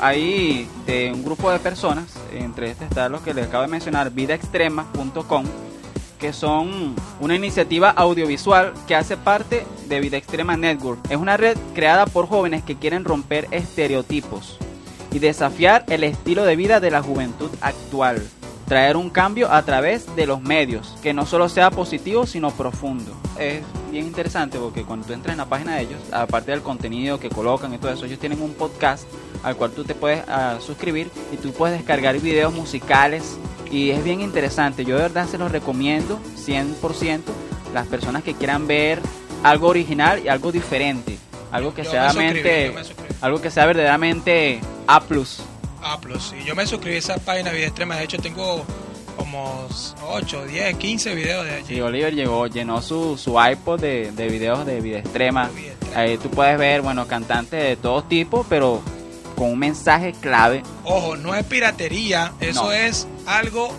hay 0.00 0.68
un 1.12 1.22
grupo 1.24 1.50
de 1.50 1.58
personas, 1.58 2.06
entre 2.32 2.70
este 2.70 2.84
está 2.84 3.08
los 3.08 3.20
que 3.22 3.34
les 3.34 3.46
acabo 3.46 3.62
de 3.62 3.68
mencionar, 3.68 4.10
vidaextrema.com, 4.10 5.44
que 6.18 6.32
son 6.32 6.94
una 7.20 7.34
iniciativa 7.34 7.90
audiovisual 7.90 8.72
que 8.86 8.94
hace 8.94 9.16
parte 9.16 9.66
de 9.88 10.00
Vida 10.00 10.16
Extrema 10.16 10.56
Network. 10.56 11.00
Es 11.10 11.16
una 11.16 11.36
red 11.36 11.56
creada 11.74 12.06
por 12.06 12.28
jóvenes 12.28 12.62
que 12.62 12.76
quieren 12.76 13.04
romper 13.04 13.46
estereotipos 13.50 14.58
y 15.12 15.18
desafiar 15.18 15.84
el 15.88 16.04
estilo 16.04 16.44
de 16.44 16.56
vida 16.56 16.80
de 16.80 16.90
la 16.90 17.02
juventud 17.02 17.50
actual. 17.60 18.22
Traer 18.70 18.96
un 18.96 19.10
cambio 19.10 19.50
a 19.52 19.64
través 19.64 20.14
de 20.14 20.26
los 20.28 20.40
medios, 20.42 20.94
que 21.02 21.12
no 21.12 21.26
solo 21.26 21.48
sea 21.48 21.72
positivo, 21.72 22.24
sino 22.24 22.52
profundo. 22.52 23.12
Es 23.36 23.62
bien 23.90 24.06
interesante 24.06 24.58
porque 24.60 24.84
cuando 24.84 25.04
tú 25.08 25.12
entras 25.12 25.32
en 25.34 25.38
la 25.38 25.46
página 25.46 25.74
de 25.74 25.82
ellos, 25.82 25.98
aparte 26.12 26.52
del 26.52 26.62
contenido 26.62 27.18
que 27.18 27.30
colocan 27.30 27.74
y 27.74 27.78
todo 27.78 27.90
eso, 27.92 28.04
ellos 28.04 28.20
tienen 28.20 28.40
un 28.40 28.54
podcast 28.54 29.08
al 29.42 29.56
cual 29.56 29.72
tú 29.72 29.82
te 29.82 29.96
puedes 29.96 30.22
ah, 30.28 30.58
suscribir 30.64 31.10
y 31.32 31.36
tú 31.36 31.52
puedes 31.52 31.76
descargar 31.78 32.16
videos 32.20 32.54
musicales 32.54 33.38
y 33.72 33.90
es 33.90 34.04
bien 34.04 34.20
interesante. 34.20 34.84
Yo 34.84 34.94
de 34.94 35.02
verdad 35.02 35.26
se 35.28 35.36
los 35.36 35.50
recomiendo 35.50 36.20
100% 36.46 37.22
las 37.74 37.88
personas 37.88 38.22
que 38.22 38.34
quieran 38.34 38.68
ver 38.68 39.00
algo 39.42 39.66
original 39.66 40.22
y 40.24 40.28
algo 40.28 40.52
diferente, 40.52 41.18
algo 41.50 41.74
que 41.74 41.82
Yo 41.82 41.90
sea 41.90 42.12
mente- 42.12 42.72
algo 43.20 43.40
que 43.42 43.50
sea 43.50 43.66
verdaderamente 43.66 44.60
A+. 44.86 44.96
Ah, 44.98 45.02
plus, 46.00 46.22
sí. 46.30 46.36
Yo 46.44 46.54
me 46.54 46.66
suscribí 46.66 46.96
a 46.96 46.98
esa 46.98 47.16
página 47.18 47.50
Vida 47.50 47.66
Extrema. 47.66 47.96
De 47.96 48.04
hecho, 48.04 48.18
tengo 48.18 48.64
como 49.16 49.66
8, 50.08 50.46
10, 50.46 50.76
15 50.76 51.14
videos 51.14 51.44
de 51.44 51.54
allí. 51.54 51.64
Sí, 51.66 51.80
Oliver 51.80 52.14
llegó, 52.14 52.46
llenó 52.46 52.80
su, 52.82 53.18
su 53.18 53.36
iPod 53.40 53.80
de, 53.80 54.12
de 54.12 54.28
videos 54.28 54.64
de 54.66 54.80
vida 54.80 54.98
extrema. 54.98 55.50
Ahí 55.94 56.16
tú 56.18 56.30
puedes 56.30 56.58
ver, 56.58 56.82
bueno, 56.82 57.06
cantantes 57.06 57.62
de 57.62 57.76
todo 57.76 58.02
tipo, 58.04 58.46
pero 58.48 58.80
con 59.36 59.50
un 59.52 59.58
mensaje 59.58 60.12
clave. 60.20 60.62
Ojo, 60.84 61.16
no 61.16 61.34
es 61.34 61.44
piratería, 61.44 62.32
eso 62.40 62.64
No. 62.64 62.72
es 62.72 63.06
algo 63.26 63.72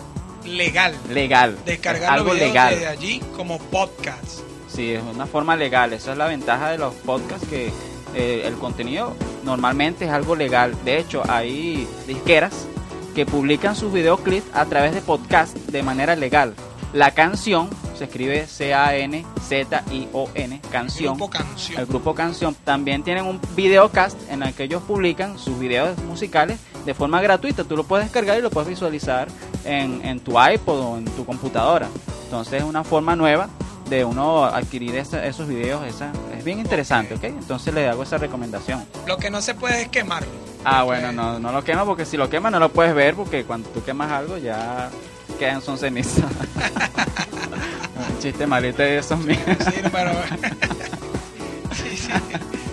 legal. 0.44 0.94
Legal. 1.08 1.56
Descargar 1.64 2.02
Es 2.04 2.08
algo 2.10 2.24
los 2.26 2.34
videos 2.34 2.50
legal. 2.52 2.74
desde 2.74 2.86
allí 2.88 3.20
como 3.36 3.58
podcast. 3.58 4.40
Sí, 4.68 4.92
es 4.92 5.02
una 5.02 5.26
forma 5.26 5.54
legal. 5.56 5.92
Esa 5.92 6.12
es 6.12 6.18
la 6.18 6.26
ventaja 6.26 6.70
de 6.70 6.78
los 6.78 6.94
podcasts 6.94 7.46
que 7.48 7.70
eh, 8.14 8.42
el 8.46 8.54
contenido 8.54 9.14
normalmente 9.44 10.04
es 10.06 10.10
algo 10.10 10.36
legal. 10.36 10.74
De 10.84 10.98
hecho, 10.98 11.22
hay 11.28 11.86
disqueras 12.06 12.66
que 13.14 13.26
publican 13.26 13.76
sus 13.76 13.92
videoclips 13.92 14.46
a 14.54 14.64
través 14.66 14.94
de 14.94 15.00
podcast 15.02 15.54
de 15.56 15.82
manera 15.82 16.16
legal. 16.16 16.54
La 16.94 17.12
canción 17.12 17.68
se 17.96 18.04
escribe 18.04 18.46
C-A-N-Z-I-O-N, 19.42 20.60
canción. 20.70 21.16
Grupo 21.16 21.30
Canción. 21.30 21.80
El 21.80 21.86
grupo 21.86 22.14
Canción 22.14 22.54
también 22.64 23.02
tienen 23.02 23.24
un 23.26 23.40
videocast 23.56 24.16
en 24.30 24.42
el 24.42 24.52
que 24.54 24.64
ellos 24.64 24.82
publican 24.82 25.38
sus 25.38 25.58
videos 25.58 25.98
musicales 26.04 26.58
de 26.84 26.94
forma 26.94 27.20
gratuita. 27.22 27.64
Tú 27.64 27.76
lo 27.76 27.84
puedes 27.84 28.06
descargar 28.06 28.38
y 28.38 28.42
lo 28.42 28.50
puedes 28.50 28.68
visualizar 28.68 29.28
en, 29.64 30.04
en 30.04 30.20
tu 30.20 30.32
iPod 30.40 30.80
o 30.80 30.98
en 30.98 31.04
tu 31.06 31.24
computadora. 31.24 31.88
Entonces 32.24 32.54
es 32.62 32.64
una 32.64 32.84
forma 32.84 33.14
nueva 33.16 33.48
de 33.88 34.04
uno 34.04 34.44
adquirir 34.44 34.96
esa- 34.96 35.24
esos 35.26 35.48
videos. 35.48 35.84
Esa, 35.86 36.12
es 36.42 36.44
bien 36.44 36.58
interesante, 36.58 37.14
¿ok? 37.14 37.22
Entonces 37.22 37.72
le 37.72 37.88
hago 37.88 38.02
esa 38.02 38.18
recomendación. 38.18 38.84
Lo 39.06 39.16
que 39.16 39.30
no 39.30 39.40
se 39.40 39.54
puede 39.54 39.82
es 39.82 39.88
quemarlo. 39.88 40.28
Ah, 40.64 40.82
bueno, 40.82 41.12
no, 41.12 41.38
no 41.38 41.52
lo 41.52 41.62
quema 41.62 41.84
porque 41.84 42.04
si 42.04 42.16
lo 42.16 42.28
quemas 42.28 42.50
no 42.50 42.58
lo 42.58 42.68
puedes 42.68 42.94
ver 42.94 43.14
porque 43.14 43.44
cuando 43.44 43.68
tú 43.70 43.82
quemas 43.84 44.10
algo 44.10 44.36
ya 44.38 44.90
quedan 45.38 45.62
son 45.62 45.78
cenizas. 45.78 46.24
Un 46.24 48.18
Chiste 48.20 48.46
malito 48.46 48.82
de 48.82 48.98
esos 48.98 49.18
míos. 49.20 49.40
Sí, 49.46 49.80
pero... 49.90 50.10
Sí, 51.72 51.96
sí. 51.96 52.10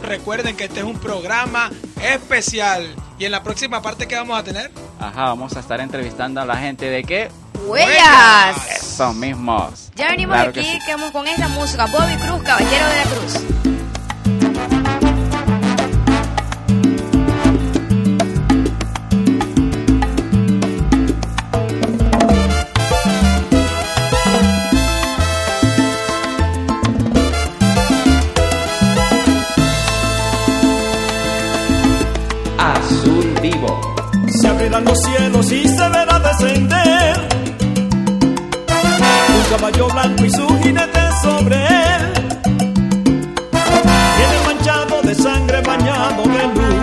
Recuerden 0.04 0.58
que 0.58 0.66
este 0.66 0.80
es 0.80 0.86
un 0.86 1.00
programa 1.00 1.70
especial. 2.04 2.94
Y 3.18 3.26
en 3.26 3.32
la 3.32 3.44
próxima 3.44 3.82
parte 3.82 4.08
que 4.08 4.16
vamos 4.16 4.38
a 4.38 4.44
tener, 4.44 4.72
Ajá, 5.00 5.26
vamos 5.26 5.56
a 5.56 5.62
estar 5.62 5.80
entrevistando 5.80 6.42
a 6.42 6.46
la 6.46 6.58
gente 6.58 6.90
de 6.90 7.04
qué 7.04 7.30
¡Huellas! 7.66 8.72
Esos 8.72 9.16
mismos. 9.16 9.89
Ya 10.00 10.08
venimos 10.12 10.34
Claro 10.38 10.54
que 10.54 10.62
aquí, 10.62 10.70
sí. 10.72 10.80
quedamos 10.86 11.12
con 11.12 11.28
esta 11.28 11.50
música. 11.50 11.86
Bobby 11.88 12.16
Cruz, 12.16 12.42
Caballero 12.44 12.88
de 12.88 12.96
la 12.96 13.04
Cruz. 13.04 13.69
Caballo 39.72 39.88
blanco 39.94 40.26
y 40.26 40.30
su 40.32 40.48
jinete 40.62 41.00
sobre 41.22 41.56
él. 41.56 42.14
Viene 44.18 44.40
manchado 44.46 45.02
de 45.04 45.16
sangre, 45.16 45.62
bañado 45.62 46.24
de 46.24 46.48
luz. 46.56 46.76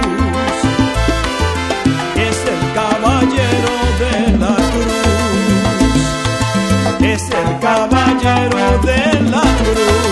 Es 2.16 2.38
el 2.54 2.72
caballero 2.74 3.72
de 4.00 4.12
la 4.38 4.54
cruz. 4.72 4.94
Es 7.00 7.22
el 7.22 7.58
caballero 7.60 8.64
de 8.82 9.00
la 9.30 9.42
cruz. 9.58 10.04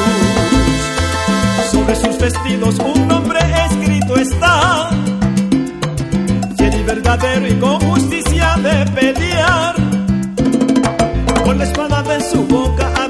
Sobre 1.71 1.95
sus 1.97 2.19
vestidos 2.19 2.79
un 2.79 3.09
nombre 3.09 3.41
escrito 3.71 4.17
está 4.17 4.91
fiel 6.57 6.85
verdadero 6.85 7.47
y 7.49 7.55
con 7.55 7.81
justicia 7.81 8.57
de 8.57 8.87
pelear. 8.93 9.84
Con 11.45 11.59
la 11.59 11.65
espada 11.65 12.03
de 12.03 12.21
su 12.23 12.43
boca 12.45 13.04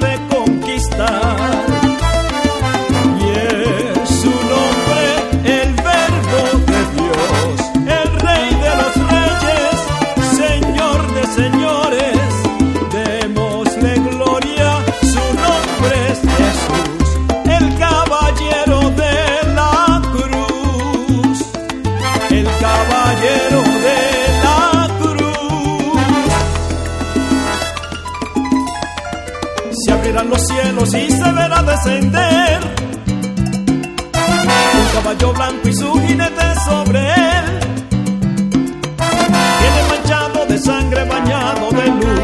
cielos 30.86 30.94
y 30.94 31.12
se 31.12 31.32
verá 31.32 31.62
descender 31.62 32.60
un 34.74 34.86
caballo 34.94 35.32
blanco 35.32 35.68
y 35.68 35.74
su 35.74 35.92
jinete 36.00 36.54
sobre 36.64 37.00
él. 37.00 37.58
Viene 39.60 39.82
manchado 39.88 40.46
de 40.46 40.58
sangre, 40.58 41.04
bañado 41.04 41.70
de 41.70 41.86
luz. 41.86 42.20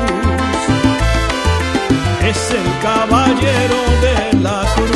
Es 2.28 2.50
el 2.50 2.78
caballero 2.82 3.78
de 4.02 4.38
la 4.38 4.62
cruz. 4.74 4.90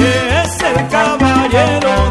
Es 0.00 0.62
el 0.62 0.88
caballero 0.88 2.03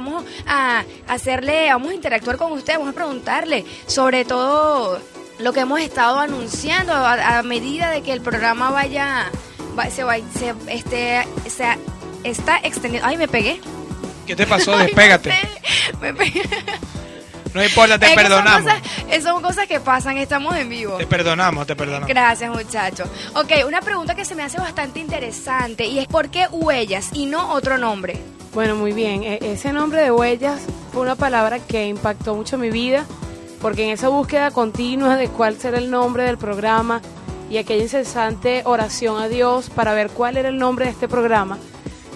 vamos 0.00 0.24
a 0.46 0.84
hacerle, 1.08 1.68
vamos 1.72 1.90
a 1.90 1.94
interactuar 1.94 2.36
con 2.36 2.52
usted, 2.52 2.74
vamos 2.74 2.90
a 2.90 2.94
preguntarle 2.94 3.64
sobre 3.86 4.24
todo 4.24 5.00
lo 5.38 5.52
que 5.52 5.60
hemos 5.60 5.80
estado 5.80 6.18
anunciando 6.18 6.92
a, 6.92 7.38
a 7.38 7.42
medida 7.42 7.90
de 7.90 8.02
que 8.02 8.12
el 8.12 8.20
programa 8.20 8.70
vaya, 8.70 9.30
va- 9.78 9.88
se 9.90 10.04
va, 10.04 10.16
se, 10.16 10.54
este, 10.68 11.26
se 11.48 11.64
está 12.24 12.58
extendiendo. 12.62 13.08
Ay, 13.08 13.16
me 13.16 13.28
pegué. 13.28 13.60
¿Qué 14.26 14.36
te 14.36 14.46
pasó? 14.46 14.76
Despégate. 14.78 15.32
Me 16.00 16.12
pe- 16.14 16.32
No 17.52 17.64
importa, 17.64 17.98
te 17.98 18.06
Es 18.06 18.12
que 18.12 18.16
son 18.16 18.22
perdonamos. 18.28 18.62
cosas- 18.72 18.82
eh, 19.10 19.20
Son 19.22 19.42
cosas 19.42 19.66
que 19.66 19.80
pasan, 19.80 20.18
estamos 20.18 20.54
en 20.56 20.68
vivo. 20.68 20.98
Te 20.98 21.06
perdonamos, 21.06 21.66
te 21.66 21.74
perdonamos. 21.74 22.08
Gracias, 22.08 22.48
muchachos. 22.48 23.08
Ok, 23.34 23.50
una 23.66 23.80
pregunta 23.80 24.14
que 24.14 24.24
se 24.24 24.36
me 24.36 24.44
hace 24.44 24.58
bastante 24.58 25.00
interesante 25.00 25.84
y 25.86 25.98
es 25.98 26.06
¿por 26.06 26.28
qué 26.30 26.46
huellas 26.48 27.08
y 27.12 27.26
no 27.26 27.52
otro 27.52 27.76
nombre? 27.76 28.20
Bueno, 28.54 28.74
muy 28.76 28.92
bien. 28.92 29.22
E- 29.22 29.38
ese 29.42 29.72
nombre 29.72 30.02
de 30.02 30.10
huellas 30.10 30.60
fue 30.92 31.02
una 31.02 31.14
palabra 31.14 31.60
que 31.60 31.86
impactó 31.86 32.34
mucho 32.34 32.58
mi 32.58 32.70
vida, 32.70 33.06
porque 33.60 33.84
en 33.84 33.90
esa 33.90 34.08
búsqueda 34.08 34.50
continua 34.50 35.16
de 35.16 35.28
cuál 35.28 35.56
será 35.58 35.78
el 35.78 35.90
nombre 35.90 36.24
del 36.24 36.38
programa 36.38 37.00
y 37.48 37.58
aquella 37.58 37.82
incesante 37.82 38.62
oración 38.64 39.20
a 39.20 39.28
Dios 39.28 39.70
para 39.70 39.92
ver 39.92 40.10
cuál 40.10 40.36
era 40.36 40.48
el 40.48 40.58
nombre 40.58 40.86
de 40.86 40.92
este 40.92 41.08
programa, 41.08 41.58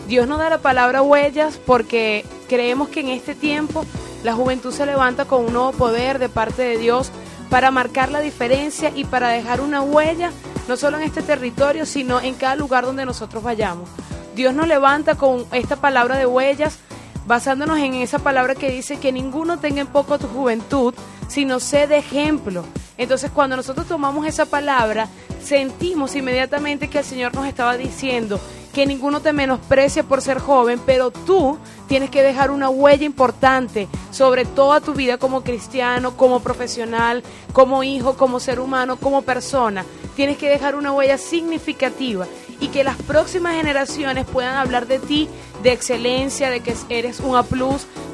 Dios 0.07 0.29
nos 0.29 0.39
da 0.39 0.51
la 0.51 0.59
palabra 0.59 1.03
huellas 1.03 1.59
porque 1.65 2.25
creemos 2.49 2.89
que 2.89 3.01
en 3.01 3.09
este 3.09 3.35
tiempo 3.35 3.85
la 4.23 4.35
juventud 4.35 4.73
se 4.73 4.87
levanta 4.87 5.25
con 5.25 5.45
un 5.47 5.53
nuevo 5.53 5.73
poder 5.73 6.19
de 6.19 6.29
parte 6.29 6.63
de 6.63 6.79
Dios 6.79 7.11
para 7.51 7.71
marcar 7.71 8.11
la 8.11 8.21
diferencia 8.21 8.93
y 8.95 9.05
para 9.05 9.29
dejar 9.29 9.61
una 9.61 9.83
huella, 9.83 10.31
no 10.69 10.77
solo 10.77 10.99
en 10.99 11.05
este 11.05 11.23
territorio, 11.23 11.87
sino 11.87 12.21
en 12.21 12.35
cada 12.35 12.55
lugar 12.57 12.85
donde 12.85 13.05
nosotros 13.07 13.43
vayamos. 13.43 13.89
Dios 14.35 14.53
nos 14.53 14.67
levanta 14.67 15.15
con 15.15 15.47
esta 15.53 15.77
palabra 15.77 16.17
de 16.17 16.27
huellas, 16.27 16.79
basándonos 17.27 17.79
en 17.79 17.95
esa 17.95 18.19
palabra 18.19 18.55
que 18.55 18.71
dice 18.71 18.99
que 18.99 19.13
ninguno 19.13 19.59
tenga 19.59 19.81
en 19.81 19.87
poco 19.87 20.19
tu 20.19 20.27
juventud, 20.27 20.93
sino 21.29 21.61
sé 21.61 21.87
de 21.87 21.99
ejemplo. 21.99 22.65
Entonces 22.99 23.31
cuando 23.31 23.57
nosotros 23.57 23.87
tomamos 23.87 24.27
esa 24.27 24.47
palabra, 24.47 25.09
sentimos 25.43 26.17
inmediatamente 26.17 26.89
que 26.89 26.99
el 26.99 27.05
Señor 27.05 27.35
nos 27.35 27.47
estaba 27.47 27.77
diciendo 27.77 28.41
que 28.73 28.87
ninguno 28.87 29.21
te 29.21 29.33
menosprecia 29.33 30.03
por 30.03 30.21
ser 30.21 30.41
joven, 30.41 30.81
pero 30.85 31.13
tú 31.13 31.57
tienes 31.87 32.11
que 32.11 32.25
dejar 32.25 32.51
una 32.51 32.69
huella 32.69 33.05
importante 33.05 33.87
sobre 34.11 34.45
toda 34.45 34.81
tu 34.81 34.95
vida 34.95 35.17
como 35.17 35.45
cristiano, 35.45 36.17
como 36.17 36.41
profesional, 36.41 37.23
como 37.53 37.85
hijo, 37.85 38.17
como 38.17 38.41
ser 38.41 38.59
humano, 38.59 38.97
como 38.97 39.23
persona. 39.23 39.85
Tienes 40.17 40.39
que 40.39 40.49
dejar 40.49 40.75
una 40.75 40.93
huella 40.93 41.19
significativa 41.19 42.27
y 42.61 42.69
que 42.69 42.85
las 42.85 42.97
próximas 42.97 43.55
generaciones 43.55 44.27
puedan 44.27 44.57
hablar 44.57 44.87
de 44.87 44.99
ti 44.99 45.29
de 45.63 45.73
excelencia, 45.73 46.51
de 46.51 46.61
que 46.61 46.75
eres 46.89 47.21
un 47.21 47.37
A+, 47.37 47.45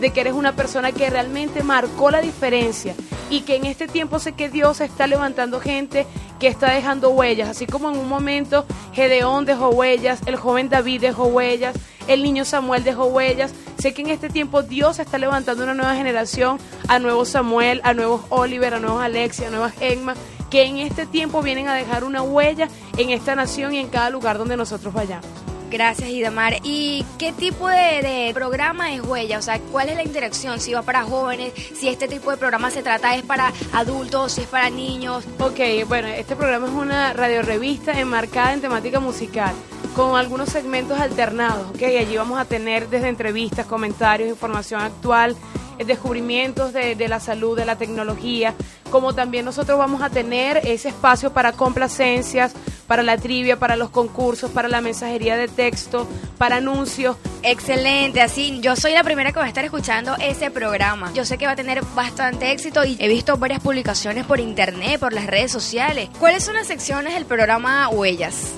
de 0.01 0.11
que 0.11 0.21
eres 0.21 0.35
una 0.35 0.55
persona 0.55 0.93
que 0.93 1.11
realmente 1.11 1.63
marcó 1.63 2.11
la 2.11 2.21
diferencia 2.21 2.95
y 3.29 3.43
que 3.43 3.57
en 3.57 3.67
este 3.67 3.89
tiempo 3.89 4.19
sé 4.19 4.33
que 4.33 4.49
Dios 4.49 4.81
está 4.81 5.07
levantando 5.07 5.61
gente 5.61 6.07
que 6.39 6.49
está 6.49 6.73
dejando 6.73 7.11
huellas, 7.11 7.49
así 7.49 7.67
como 7.67 7.91
en 7.91 7.99
un 7.99 8.09
momento 8.09 8.65
Gedeón 8.93 9.45
dejó 9.45 9.69
huellas, 9.69 10.21
el 10.27 10.37
joven 10.37 10.69
David 10.69 11.01
dejó 11.01 11.27
huellas, 11.27 11.77
el 12.09 12.23
niño 12.23 12.45
Samuel 12.45 12.83
dejó 12.83 13.07
huellas. 13.07 13.53
Sé 13.79 13.95
que 13.95 14.03
en 14.03 14.11
este 14.11 14.29
tiempo 14.31 14.63
Dios 14.63 14.99
está 14.99 15.19
levantando 15.19 15.63
una 15.63 15.75
nueva 15.75 15.95
generación, 15.95 16.59
a 16.89 16.99
nuevos 16.99 17.29
Samuel, 17.29 17.81
a 17.85 17.95
nuevos 17.95 18.23
Oliver, 18.31 18.75
a 18.75 18.81
nuevos 18.81 19.03
Alexia, 19.03 19.49
a 19.49 19.51
nuevas 19.51 19.75
Egma, 19.81 20.15
que 20.51 20.65
en 20.65 20.79
este 20.79 21.07
tiempo 21.07 21.43
vienen 21.43 21.69
a 21.69 21.75
dejar 21.75 22.05
una 22.05 22.23
huella 22.23 22.69
en 22.99 23.11
esta 23.11 23.35
nación 23.35 23.75
y 23.75 23.79
en 23.79 23.89
cada 23.89 24.11
lugar 24.11 24.37
donde 24.39 24.57
nosotros 24.57 24.93
vayamos. 24.93 25.27
Gracias, 25.71 26.11
Idamar. 26.11 26.57
¿Y 26.65 27.05
qué 27.17 27.33
tipo 27.33 27.69
de, 27.69 28.03
de 28.03 28.33
programa 28.35 28.93
es 28.93 29.03
Huella? 29.03 29.39
O 29.39 29.43
sea, 29.43 29.61
¿cuál 29.71 29.89
es 29.89 29.95
la 29.95 30.03
interacción? 30.03 30.59
Si 30.59 30.73
va 30.73 30.83
para 30.83 31.05
jóvenes, 31.05 31.53
si 31.75 31.89
este 31.89 32.09
tipo 32.09 32.33
de 32.33 32.37
programa 32.37 32.73
se 32.73 32.83
trata 32.83 33.15
es 33.15 33.23
para 33.23 33.53
adultos, 33.73 34.33
si 34.33 34.41
es 34.41 34.49
para 34.49 34.69
niños. 34.69 35.25
Ok, 35.39 35.61
bueno, 35.87 36.09
este 36.09 36.35
programa 36.35 36.67
es 36.67 36.73
una 36.73 37.13
radiorevista 37.13 37.99
enmarcada 38.01 38.53
en 38.53 38.61
temática 38.61 38.99
musical, 38.99 39.55
con 39.95 40.17
algunos 40.17 40.49
segmentos 40.49 40.99
alternados, 41.01 41.71
¿ok? 41.71 41.83
Allí 41.83 42.17
vamos 42.17 42.39
a 42.39 42.45
tener 42.45 42.89
desde 42.89 43.09
entrevistas, 43.09 43.67
comentarios, 43.67 44.29
información 44.29 44.81
actual, 44.81 45.37
eh, 45.79 45.85
descubrimientos 45.85 46.73
de, 46.73 46.95
de 46.95 47.09
la 47.09 47.21
salud, 47.21 47.57
de 47.57 47.65
la 47.65 47.77
tecnología, 47.77 48.55
como 48.91 49.15
también 49.15 49.45
nosotros 49.45 49.79
vamos 49.79 50.03
a 50.03 50.11
tener 50.11 50.59
ese 50.59 50.89
espacio 50.89 51.33
para 51.33 51.53
complacencias, 51.53 52.53
para 52.87 53.03
la 53.03 53.17
trivia, 53.17 53.59
para 53.59 53.77
los 53.77 53.91
concursos, 53.91 54.51
para 54.51 54.69
la 54.69 54.81
mensajería 54.81 55.37
de 55.37 55.49
texto, 55.49 56.09
para 56.39 56.57
anuncios. 56.57 57.17
Excelente, 57.43 58.21
así 58.21 58.61
yo 58.61 58.77
soy 58.77 58.93
la 58.93 59.05
primera 59.05 59.33
que 59.33 59.39
va 59.39 59.45
a 59.45 59.49
estar 59.49 59.65
escuchando 59.65 60.17
ese 60.21 60.51
programa. 60.51 61.13
Yo 61.15 61.25
sé 61.25 61.39
que 61.39 61.47
va 61.47 61.53
a 61.53 61.57
tener 61.57 61.83
bastante 61.95 62.51
éxito 62.51 62.85
y 62.85 62.97
he 62.99 63.09
visto 63.09 63.37
varias 63.37 63.61
publicaciones 63.61 64.27
por 64.27 64.41
internet, 64.41 64.99
por 64.99 65.13
las 65.13 65.27
redes 65.27 65.53
sociales. 65.53 66.09
¿Cuáles 66.19 66.45
son 66.45 66.55
las 66.55 66.67
secciones 66.67 67.15
del 67.15 67.27
programa 67.27 67.89
Huellas? 67.89 68.55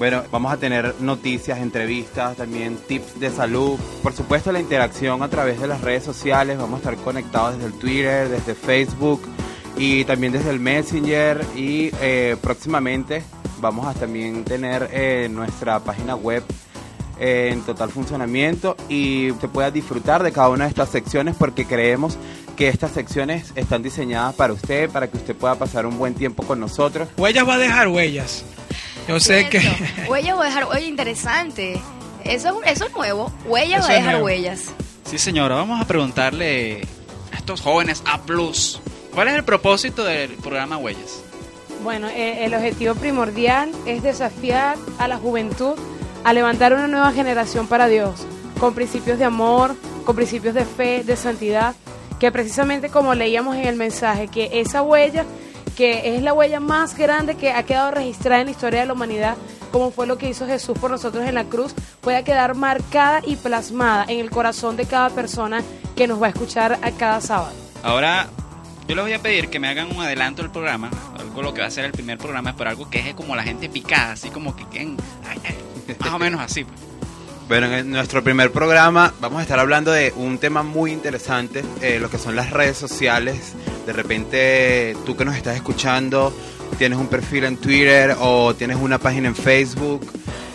Bueno, 0.00 0.22
vamos 0.32 0.50
a 0.50 0.56
tener 0.56 0.94
noticias, 1.00 1.58
entrevistas, 1.58 2.34
también 2.34 2.78
tips 2.88 3.20
de 3.20 3.28
salud. 3.28 3.78
Por 4.02 4.14
supuesto, 4.14 4.50
la 4.50 4.58
interacción 4.58 5.22
a 5.22 5.28
través 5.28 5.60
de 5.60 5.66
las 5.66 5.82
redes 5.82 6.04
sociales. 6.04 6.56
Vamos 6.56 6.76
a 6.76 6.90
estar 6.90 7.04
conectados 7.04 7.58
desde 7.58 7.66
el 7.66 7.78
Twitter, 7.78 8.30
desde 8.30 8.54
Facebook 8.54 9.20
y 9.76 10.06
también 10.06 10.32
desde 10.32 10.48
el 10.48 10.58
Messenger. 10.58 11.44
Y 11.54 11.90
eh, 12.00 12.38
próximamente 12.40 13.22
vamos 13.60 13.86
a 13.86 13.92
también 13.92 14.42
tener 14.44 14.88
eh, 14.90 15.28
nuestra 15.30 15.80
página 15.80 16.16
web 16.16 16.44
eh, 17.18 17.50
en 17.52 17.60
total 17.60 17.90
funcionamiento 17.90 18.78
y 18.88 19.32
te 19.32 19.48
puedas 19.48 19.70
disfrutar 19.70 20.22
de 20.22 20.32
cada 20.32 20.48
una 20.48 20.64
de 20.64 20.70
estas 20.70 20.88
secciones 20.88 21.36
porque 21.38 21.66
creemos 21.66 22.16
que 22.56 22.68
estas 22.68 22.92
secciones 22.92 23.52
están 23.54 23.82
diseñadas 23.82 24.34
para 24.34 24.54
usted, 24.54 24.88
para 24.88 25.10
que 25.10 25.18
usted 25.18 25.36
pueda 25.36 25.56
pasar 25.56 25.84
un 25.84 25.98
buen 25.98 26.14
tiempo 26.14 26.42
con 26.42 26.58
nosotros. 26.58 27.06
Huellas 27.18 27.46
va 27.46 27.56
a 27.56 27.58
dejar 27.58 27.88
huellas. 27.88 28.46
Yo 29.10 29.20
sé 29.20 29.48
que... 29.48 29.60
Huellas 30.08 30.38
a 30.38 30.44
dejar, 30.44 30.64
oye, 30.64 30.86
interesante. 30.86 31.80
Eso, 32.24 32.62
es- 32.64 32.72
eso 32.72 32.86
es 32.86 32.92
nuevo. 32.94 33.32
Huellas 33.44 33.80
Eso 33.80 33.88
va 33.88 33.94
a 33.94 33.96
es 33.96 34.00
dejar 34.00 34.12
nuevo. 34.14 34.26
huellas. 34.26 34.64
Sí, 35.04 35.18
señora, 35.18 35.56
vamos 35.56 35.80
a 35.80 35.86
preguntarle 35.86 36.86
a 37.32 37.36
estos 37.36 37.60
jóvenes 37.60 38.02
A+, 38.06 38.20
¿cuál 39.14 39.28
es 39.28 39.34
el 39.34 39.44
propósito 39.44 40.04
del 40.04 40.30
programa 40.34 40.76
Huellas? 40.76 41.22
Bueno, 41.82 42.08
eh, 42.08 42.44
el 42.44 42.54
objetivo 42.54 42.94
primordial 42.94 43.70
es 43.86 44.02
desafiar 44.02 44.76
a 44.98 45.08
la 45.08 45.16
juventud 45.16 45.74
a 46.24 46.32
levantar 46.32 46.72
una 46.74 46.86
nueva 46.86 47.10
generación 47.12 47.66
para 47.66 47.88
Dios, 47.88 48.26
con 48.60 48.74
principios 48.74 49.18
de 49.18 49.24
amor, 49.24 49.74
con 50.04 50.14
principios 50.14 50.54
de 50.54 50.64
fe, 50.66 51.02
de 51.02 51.16
santidad, 51.16 51.74
que 52.20 52.30
precisamente 52.30 52.90
como 52.90 53.14
leíamos 53.14 53.56
en 53.56 53.64
el 53.66 53.76
mensaje, 53.76 54.28
que 54.28 54.60
esa 54.60 54.82
huella, 54.82 55.24
que 55.80 56.14
es 56.14 56.22
la 56.22 56.34
huella 56.34 56.60
más 56.60 56.94
grande 56.94 57.36
que 57.36 57.52
ha 57.52 57.62
quedado 57.62 57.90
registrada 57.90 58.42
en 58.42 58.48
la 58.48 58.50
historia 58.50 58.80
de 58.80 58.86
la 58.86 58.92
humanidad, 58.92 59.38
como 59.72 59.90
fue 59.90 60.06
lo 60.06 60.18
que 60.18 60.28
hizo 60.28 60.46
Jesús 60.46 60.78
por 60.78 60.90
nosotros 60.90 61.26
en 61.26 61.34
la 61.34 61.44
cruz, 61.44 61.74
pueda 62.02 62.22
quedar 62.22 62.54
marcada 62.54 63.22
y 63.26 63.36
plasmada 63.36 64.04
en 64.06 64.20
el 64.20 64.28
corazón 64.28 64.76
de 64.76 64.84
cada 64.84 65.08
persona 65.08 65.62
que 65.96 66.06
nos 66.06 66.20
va 66.20 66.26
a 66.26 66.28
escuchar 66.28 66.78
a 66.82 66.90
cada 66.90 67.22
sábado. 67.22 67.54
Ahora, 67.82 68.28
yo 68.88 68.94
les 68.94 69.02
voy 69.02 69.14
a 69.14 69.22
pedir 69.22 69.48
que 69.48 69.58
me 69.58 69.68
hagan 69.68 69.90
un 69.90 70.02
adelanto 70.02 70.42
del 70.42 70.50
programa, 70.50 70.90
algo 71.18 71.40
lo 71.40 71.54
que 71.54 71.62
va 71.62 71.68
a 71.68 71.70
ser 71.70 71.86
el 71.86 71.92
primer 71.92 72.18
programa, 72.18 72.54
pero 72.58 72.68
algo 72.68 72.90
que 72.90 72.98
es 72.98 73.14
como 73.14 73.34
la 73.34 73.42
gente 73.42 73.70
picada, 73.70 74.12
así 74.12 74.28
como 74.28 74.54
que 74.54 74.64
ay, 74.76 74.90
más 75.98 76.12
o 76.12 76.18
menos 76.18 76.42
así. 76.42 76.64
pues. 76.64 76.89
Bueno, 77.50 77.66
en 77.66 77.90
nuestro 77.90 78.22
primer 78.22 78.52
programa 78.52 79.12
vamos 79.20 79.40
a 79.40 79.42
estar 79.42 79.58
hablando 79.58 79.90
de 79.90 80.12
un 80.14 80.38
tema 80.38 80.62
muy 80.62 80.92
interesante, 80.92 81.64
eh, 81.82 81.98
lo 81.98 82.08
que 82.08 82.16
son 82.16 82.36
las 82.36 82.50
redes 82.50 82.78
sociales. 82.78 83.54
De 83.86 83.92
repente, 83.92 84.96
tú 85.04 85.16
que 85.16 85.24
nos 85.24 85.34
estás 85.34 85.56
escuchando, 85.56 86.32
tienes 86.78 86.96
un 86.96 87.08
perfil 87.08 87.42
en 87.42 87.56
Twitter 87.56 88.14
o 88.20 88.54
tienes 88.54 88.76
una 88.76 88.98
página 88.98 89.26
en 89.26 89.34
Facebook. 89.34 90.06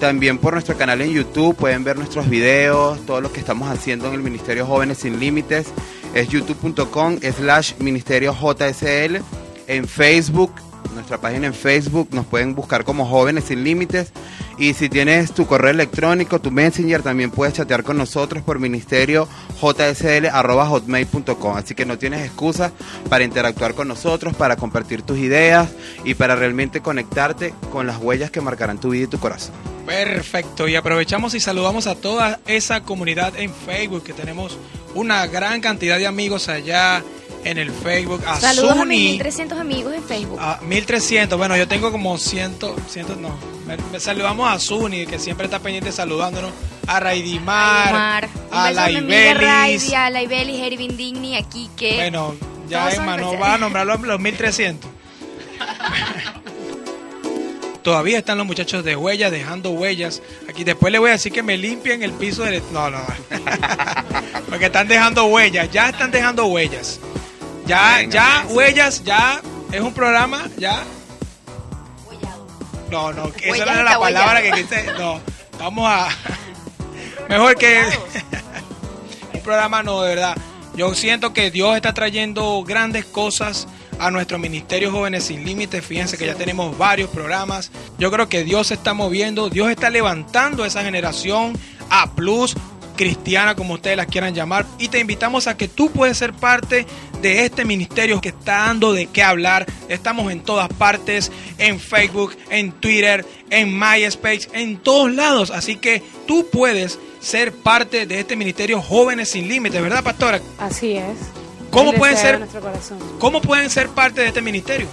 También 0.00 0.38
por 0.38 0.54
nuestro 0.54 0.76
canal 0.76 1.00
en 1.02 1.10
YouTube 1.10 1.54
pueden 1.54 1.84
ver 1.84 1.96
nuestros 1.96 2.28
videos, 2.28 3.06
todo 3.06 3.20
lo 3.20 3.32
que 3.32 3.38
estamos 3.40 3.70
haciendo 3.70 4.08
en 4.08 4.14
el 4.14 4.20
Ministerio 4.20 4.66
Jóvenes 4.66 4.98
Sin 4.98 5.20
Límites. 5.20 5.68
Es 6.14 6.28
youtube.com 6.28 7.18
slash 7.20 7.74
ministeriojsl. 7.78 9.18
En 9.66 9.88
Facebook, 9.88 10.52
nuestra 10.92 11.18
página 11.18 11.46
en 11.46 11.54
Facebook, 11.54 12.08
nos 12.12 12.26
pueden 12.26 12.54
buscar 12.54 12.84
como 12.84 13.06
Jóvenes 13.06 13.44
Sin 13.44 13.64
Límites. 13.64 14.12
Y 14.58 14.74
si 14.74 14.88
tienes 14.88 15.32
tu 15.32 15.46
correo 15.46 15.70
electrónico, 15.70 16.40
tu 16.40 16.50
Messenger, 16.50 17.02
también 17.02 17.30
puedes 17.30 17.54
chatear 17.54 17.82
con 17.82 17.96
nosotros 17.96 18.42
por 18.42 18.58
ministerio 18.58 19.28
hotmail.com. 19.60 21.56
Así 21.56 21.74
que 21.74 21.86
no 21.86 21.98
tienes 21.98 22.24
excusa 22.24 22.72
para 23.08 23.24
interactuar 23.24 23.74
con 23.74 23.88
nosotros, 23.88 24.34
para 24.34 24.56
compartir 24.56 25.02
tus 25.02 25.18
ideas 25.18 25.70
y 26.04 26.14
para 26.14 26.36
realmente 26.36 26.80
conectarte 26.80 27.54
con 27.72 27.86
las 27.86 27.98
huellas 27.98 28.30
que 28.30 28.40
marcarán 28.40 28.78
tu 28.78 28.90
vida 28.90 29.04
y 29.04 29.08
tu 29.08 29.18
corazón. 29.18 29.54
Perfecto, 29.86 30.66
y 30.66 30.76
aprovechamos 30.76 31.34
y 31.34 31.40
saludamos 31.40 31.86
a 31.86 31.94
toda 31.94 32.40
esa 32.46 32.80
comunidad 32.82 33.36
en 33.36 33.52
Facebook, 33.52 34.02
que 34.02 34.14
tenemos 34.14 34.56
una 34.94 35.26
gran 35.26 35.60
cantidad 35.60 35.98
de 35.98 36.06
amigos 36.06 36.48
allá 36.48 37.02
en 37.44 37.58
el 37.58 37.70
Facebook. 37.70 38.22
A 38.26 38.40
Saludos 38.40 38.78
a 38.78 38.84
mis 38.84 39.12
1300 39.12 39.58
amigos 39.58 39.94
en 39.94 40.02
Facebook. 40.02 40.38
A 40.40 40.60
1300, 40.62 41.38
bueno, 41.38 41.56
yo 41.56 41.68
tengo 41.68 41.92
como 41.92 42.18
100, 42.18 42.56
100 42.88 43.22
no. 43.22 43.36
Me, 43.92 44.00
saludamos 44.00 44.50
a 44.50 44.58
Suni, 44.58 45.06
que 45.06 45.18
siempre 45.18 45.46
está 45.46 45.58
pendiente 45.58 45.92
saludándonos. 45.92 46.52
A 46.86 47.00
Raidimar, 47.00 48.28
a 48.50 48.70
la 48.70 48.90
Ibelis. 48.90 49.92
A 49.94 50.10
la 50.10 50.22
Ibelis, 50.22 50.60
Ervin 50.60 50.96
Digni, 50.96 51.36
aquí 51.36 51.70
que. 51.76 51.94
Bueno, 51.94 52.34
ya 52.68 52.90
Emma 52.90 53.16
no 53.16 53.38
va 53.38 53.54
a 53.54 53.58
nombrar 53.58 53.86
los, 53.86 54.00
los 54.00 54.20
1300. 54.20 54.90
Todavía 57.82 58.18
están 58.18 58.38
los 58.38 58.46
muchachos 58.46 58.82
de 58.82 58.96
huellas, 58.96 59.30
dejando 59.30 59.70
huellas. 59.70 60.22
Aquí 60.48 60.64
después 60.64 60.90
le 60.90 60.98
voy 60.98 61.10
a 61.10 61.12
decir 61.12 61.32
que 61.32 61.42
me 61.42 61.58
limpien 61.58 62.02
el 62.02 62.12
piso 62.12 62.42
del... 62.42 62.62
No, 62.72 62.90
no. 62.90 63.04
Porque 64.48 64.66
están 64.66 64.88
dejando 64.88 65.26
huellas, 65.26 65.70
ya 65.70 65.90
están 65.90 66.10
dejando 66.10 66.46
huellas. 66.46 66.98
Ya, 67.66 68.02
ya, 68.02 68.46
huellas, 68.50 69.02
ya 69.04 69.40
es 69.72 69.80
un 69.80 69.92
programa, 69.92 70.48
ya. 70.58 70.84
No, 72.90 73.12
no, 73.12 73.32
esa 73.42 73.64
no 73.64 73.72
era 73.72 73.82
la 73.82 73.98
palabra 73.98 74.42
que 74.42 74.52
quise. 74.52 74.84
No, 74.98 75.20
vamos 75.58 75.84
a. 75.88 76.08
Mejor 77.28 77.56
que. 77.56 77.82
un 79.34 79.40
programa 79.40 79.82
no, 79.82 80.02
de 80.02 80.14
verdad. 80.14 80.36
Yo 80.76 80.94
siento 80.94 81.32
que 81.32 81.50
Dios 81.50 81.74
está 81.76 81.94
trayendo 81.94 82.62
grandes 82.64 83.04
cosas 83.04 83.66
a 83.98 84.10
nuestro 84.10 84.38
Ministerio 84.38 84.90
Jóvenes 84.90 85.24
Sin 85.24 85.44
Límites. 85.44 85.84
Fíjense 85.84 86.18
que 86.18 86.26
ya 86.26 86.34
tenemos 86.34 86.76
varios 86.76 87.10
programas. 87.10 87.70
Yo 87.98 88.10
creo 88.10 88.28
que 88.28 88.44
Dios 88.44 88.68
se 88.68 88.74
está 88.74 88.92
moviendo, 88.92 89.48
Dios 89.48 89.70
está 89.70 89.88
levantando 89.90 90.64
esa 90.64 90.82
generación 90.82 91.56
A 91.90 92.12
plus 92.12 92.56
cristiana, 92.96 93.54
como 93.54 93.74
ustedes 93.74 93.96
la 93.96 94.06
quieran 94.06 94.34
llamar, 94.34 94.66
y 94.78 94.88
te 94.88 94.98
invitamos 94.98 95.46
a 95.46 95.56
que 95.56 95.68
tú 95.68 95.90
puedes 95.90 96.16
ser 96.16 96.32
parte 96.32 96.86
de 97.24 97.46
este 97.46 97.64
ministerio 97.64 98.20
que 98.20 98.28
está 98.28 98.66
dando 98.66 98.92
de 98.92 99.06
qué 99.06 99.22
hablar. 99.22 99.64
Estamos 99.88 100.30
en 100.30 100.42
todas 100.42 100.68
partes, 100.68 101.32
en 101.56 101.80
Facebook, 101.80 102.36
en 102.50 102.70
Twitter, 102.72 103.24
en 103.48 103.78
MySpace, 103.78 104.50
en 104.52 104.76
todos 104.76 105.10
lados, 105.10 105.50
así 105.50 105.76
que 105.76 106.02
tú 106.26 106.46
puedes 106.52 106.98
ser 107.20 107.52
parte 107.52 108.04
de 108.04 108.20
este 108.20 108.36
ministerio 108.36 108.82
Jóvenes 108.82 109.30
sin 109.30 109.48
Límites, 109.48 109.80
¿verdad, 109.80 110.04
pastora? 110.04 110.38
Así 110.58 110.98
es. 110.98 111.16
¿Cómo 111.70 111.94
pueden, 111.94 112.18
ser, 112.18 112.46
¿Cómo 113.18 113.40
pueden 113.40 113.70
ser 113.70 113.88
parte 113.88 114.20
de 114.20 114.28
este 114.28 114.42
ministerio? 114.42 114.86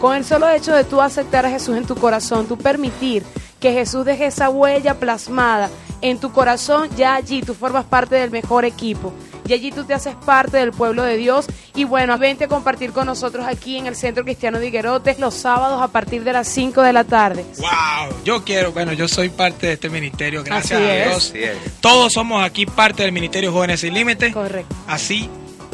Con 0.00 0.16
el 0.16 0.24
solo 0.24 0.48
hecho 0.48 0.74
de 0.74 0.82
tú 0.84 1.02
aceptar 1.02 1.44
a 1.44 1.50
Jesús 1.50 1.76
en 1.76 1.86
tu 1.86 1.94
corazón, 1.94 2.48
tú 2.48 2.56
permitir 2.56 3.22
que 3.66 3.72
Jesús 3.72 4.04
deje 4.04 4.26
esa 4.26 4.48
huella 4.48 4.94
plasmada 4.94 5.68
en 6.00 6.18
tu 6.18 6.30
corazón, 6.30 6.88
ya 6.96 7.16
allí 7.16 7.42
tú 7.42 7.52
formas 7.52 7.84
parte 7.84 8.14
del 8.14 8.30
mejor 8.30 8.64
equipo. 8.64 9.12
Y 9.48 9.54
allí 9.54 9.72
tú 9.72 9.82
te 9.82 9.92
haces 9.92 10.14
parte 10.14 10.58
del 10.58 10.70
pueblo 10.70 11.02
de 11.02 11.16
Dios. 11.16 11.46
Y 11.74 11.82
bueno, 11.82 12.16
vente 12.16 12.44
a 12.44 12.48
compartir 12.48 12.92
con 12.92 13.06
nosotros 13.06 13.44
aquí 13.44 13.76
en 13.76 13.86
el 13.86 13.96
Centro 13.96 14.22
Cristiano 14.22 14.60
de 14.60 14.68
Higuerotes 14.68 15.18
los 15.18 15.34
sábados 15.34 15.82
a 15.82 15.88
partir 15.88 16.22
de 16.22 16.32
las 16.32 16.46
5 16.46 16.80
de 16.80 16.92
la 16.92 17.02
tarde. 17.02 17.44
¡Wow! 17.58 18.16
Yo 18.24 18.44
quiero, 18.44 18.70
bueno, 18.70 18.92
yo 18.92 19.08
soy 19.08 19.30
parte 19.30 19.66
de 19.66 19.72
este 19.72 19.90
ministerio, 19.90 20.44
gracias 20.44 20.80
a 20.80 20.94
Dios. 21.08 21.32
Todos 21.80 22.12
somos 22.12 22.44
aquí 22.44 22.66
parte 22.66 23.02
del 23.02 23.10
Ministerio 23.10 23.52
Jóvenes 23.52 23.80
Sin 23.80 23.94
Límites. 23.94 24.32
Correcto. 24.32 24.76
Así 24.86 25.28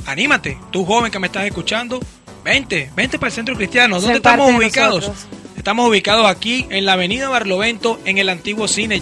anímate, 0.07 0.57
tú 0.71 0.87
joven 0.87 1.13
que 1.13 1.19
me 1.19 1.27
estás 1.27 1.45
escuchando, 1.45 2.01
vente, 2.43 2.91
vente 2.97 3.19
para 3.19 3.29
el 3.29 3.35
Centro 3.35 3.55
Cristiano. 3.55 4.01
¿Dónde 4.01 4.17
estamos 4.17 4.51
ubicados? 4.55 5.11
Estamos 5.63 5.89
ubicados 5.89 6.27
aquí 6.27 6.67
en 6.71 6.87
la 6.87 6.95
Avenida 6.95 7.29
Barlovento, 7.29 8.01
en 8.05 8.19
el 8.19 8.31
antiguo 8.31 8.67
cine. 8.67 9.01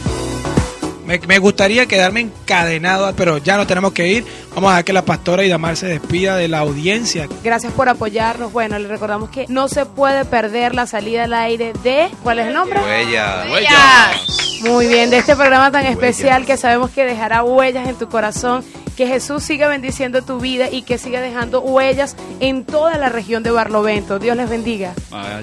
Me, 1.07 1.39
gustaría 1.39 1.87
quedarme 1.87 2.21
encadenado, 2.21 3.11
pero 3.17 3.39
ya 3.39 3.57
no 3.57 3.67
tenemos 3.67 3.95
que 3.95 4.09
ir. 4.09 4.27
Vamos 4.55 4.69
a 4.69 4.73
dejar 4.73 4.85
que 4.85 4.93
la 4.93 5.07
pastora 5.07 5.43
Idamar 5.43 5.79
se 5.79 5.87
despida 5.87 6.37
de 6.37 6.49
la 6.49 6.59
audiencia. 6.59 7.29
Gracias 7.43 7.73
por 7.73 7.89
apoyarnos. 7.89 8.53
Bueno, 8.53 8.79
le 8.79 8.89
recordamos 8.89 9.31
que 9.31 9.47
no 9.49 9.69
se 9.69 9.87
puede 9.87 10.27
perder 10.27 10.75
la 10.75 10.87
salida 10.87 11.25
al 11.25 11.33
aire 11.33 11.73
de... 11.83 12.11
¿Cuál 12.23 12.41
es 12.41 12.49
el 12.49 12.53
nombre? 12.53 12.79
Huellas. 12.79 13.51
Huellas. 13.51 14.61
Muy 14.61 14.87
bien, 14.87 15.09
de 15.09 15.17
este 15.17 15.37
programa 15.37 15.73
tan 15.73 15.87
especial 15.87 16.45
que 16.45 16.59
sabemos 16.59 16.91
que 16.91 17.07
dejará 17.07 17.43
huellas 17.43 17.89
en 17.89 17.95
tu 17.95 18.07
corazón 18.11 18.63
que 19.01 19.07
Jesús 19.07 19.42
siga 19.42 19.66
bendiciendo 19.66 20.20
tu 20.20 20.40
vida 20.40 20.70
y 20.70 20.82
que 20.82 20.98
siga 20.98 21.22
dejando 21.22 21.62
huellas 21.62 22.16
en 22.38 22.66
toda 22.66 22.98
la 22.98 23.09
región 23.09 23.42
de 23.42 23.51
Barlovento. 23.51 24.18
Dios 24.18 24.36
les 24.36 24.51
bendiga. 24.51 24.92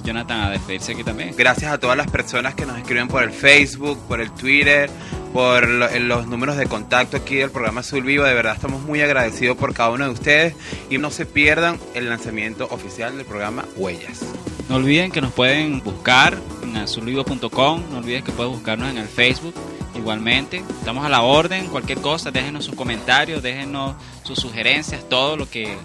Jonathan, 0.04 0.42
a 0.42 0.52
despedirse 0.52 0.92
aquí 0.92 1.04
también. 1.04 1.34
Gracias 1.36 1.72
a 1.72 1.80
todas 1.80 1.98
las 1.98 2.06
personas 2.06 2.54
que 2.54 2.68
nos 2.68 2.78
escriben 2.78 3.08
por 3.08 3.24
el 3.24 3.32
Facebook, 3.32 3.98
por 4.08 4.22
el 4.22 4.30
Twitter, 4.30 4.92
por 5.34 5.68
los 5.68 6.28
números 6.28 6.58
de 6.58 6.68
contacto 6.68 7.18
aquí 7.18 7.38
del 7.38 7.50
programa 7.50 7.80
Azul 7.80 8.04
Vivo. 8.04 8.26
De 8.26 8.36
verdad 8.36 8.54
estamos 8.54 8.84
muy 8.84 9.02
agradecidos 9.02 9.58
por 9.58 9.74
cada 9.74 9.90
uno 9.90 10.06
de 10.06 10.12
ustedes 10.12 10.54
y 10.92 11.00
no 11.00 11.10
se 11.10 11.26
pierdan 11.26 11.80
el 11.96 12.10
lanzamiento 12.10 12.68
oficial 12.70 13.18
del 13.18 13.26
programa 13.26 13.66
Huellas. 13.76 14.24
No 14.70 14.76
olviden 14.76 15.10
que 15.10 15.20
nos 15.20 15.34
pueden 15.34 15.82
buscar 15.82 16.38
en 16.62 16.78
azulvivo.com, 16.78 17.84
no 17.90 17.98
olviden 17.98 18.24
que 18.24 18.32
pueden 18.32 18.52
buscarnos 18.52 18.92
en 18.92 19.00
el 19.00 19.08
Facebook 19.08 19.56
Igualmente, 19.98 20.64
estamos 20.80 21.06
a 21.06 21.10
la 21.10 21.22
orden, 21.22 21.68
cualquier 21.68 22.00
cosa, 22.00 22.32
déjenos 22.32 22.66
sus 22.66 22.76
comentarios, 22.76 23.42
déjenos 23.42 23.96
sus 24.24 24.40
sugerencias, 24.40 25.08
todo 25.10 25.36
lo 25.36 25.50
que 25.50 25.76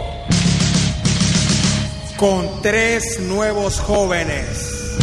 con 2.17 2.63
tres 2.63 3.19
nuevos 3.21 3.81
jóvenes, 3.81 4.97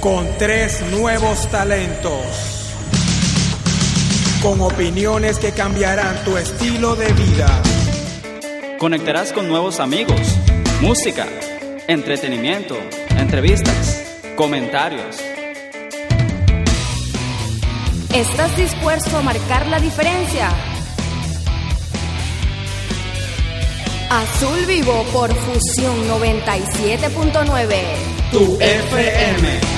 con 0.00 0.26
tres 0.38 0.82
nuevos 0.90 1.50
talentos, 1.50 2.72
con 4.42 4.60
opiniones 4.62 5.38
que 5.38 5.52
cambiarán 5.52 6.24
tu 6.24 6.36
estilo 6.38 6.96
de 6.96 7.12
vida. 7.12 7.62
Conectarás 8.78 9.32
con 9.32 9.48
nuevos 9.48 9.78
amigos, 9.78 10.20
música, 10.80 11.26
entretenimiento, 11.86 12.76
entrevistas, 13.18 14.02
comentarios. 14.36 15.16
¿Estás 18.14 18.56
dispuesto 18.56 19.18
a 19.18 19.22
marcar 19.22 19.66
la 19.66 19.80
diferencia? 19.80 20.75
Azul 24.16 24.64
Vivo 24.64 25.04
por 25.12 25.30
Fusión 25.34 26.08
97.9. 26.08 27.76
Tu 28.32 28.56
FM. 28.58 29.75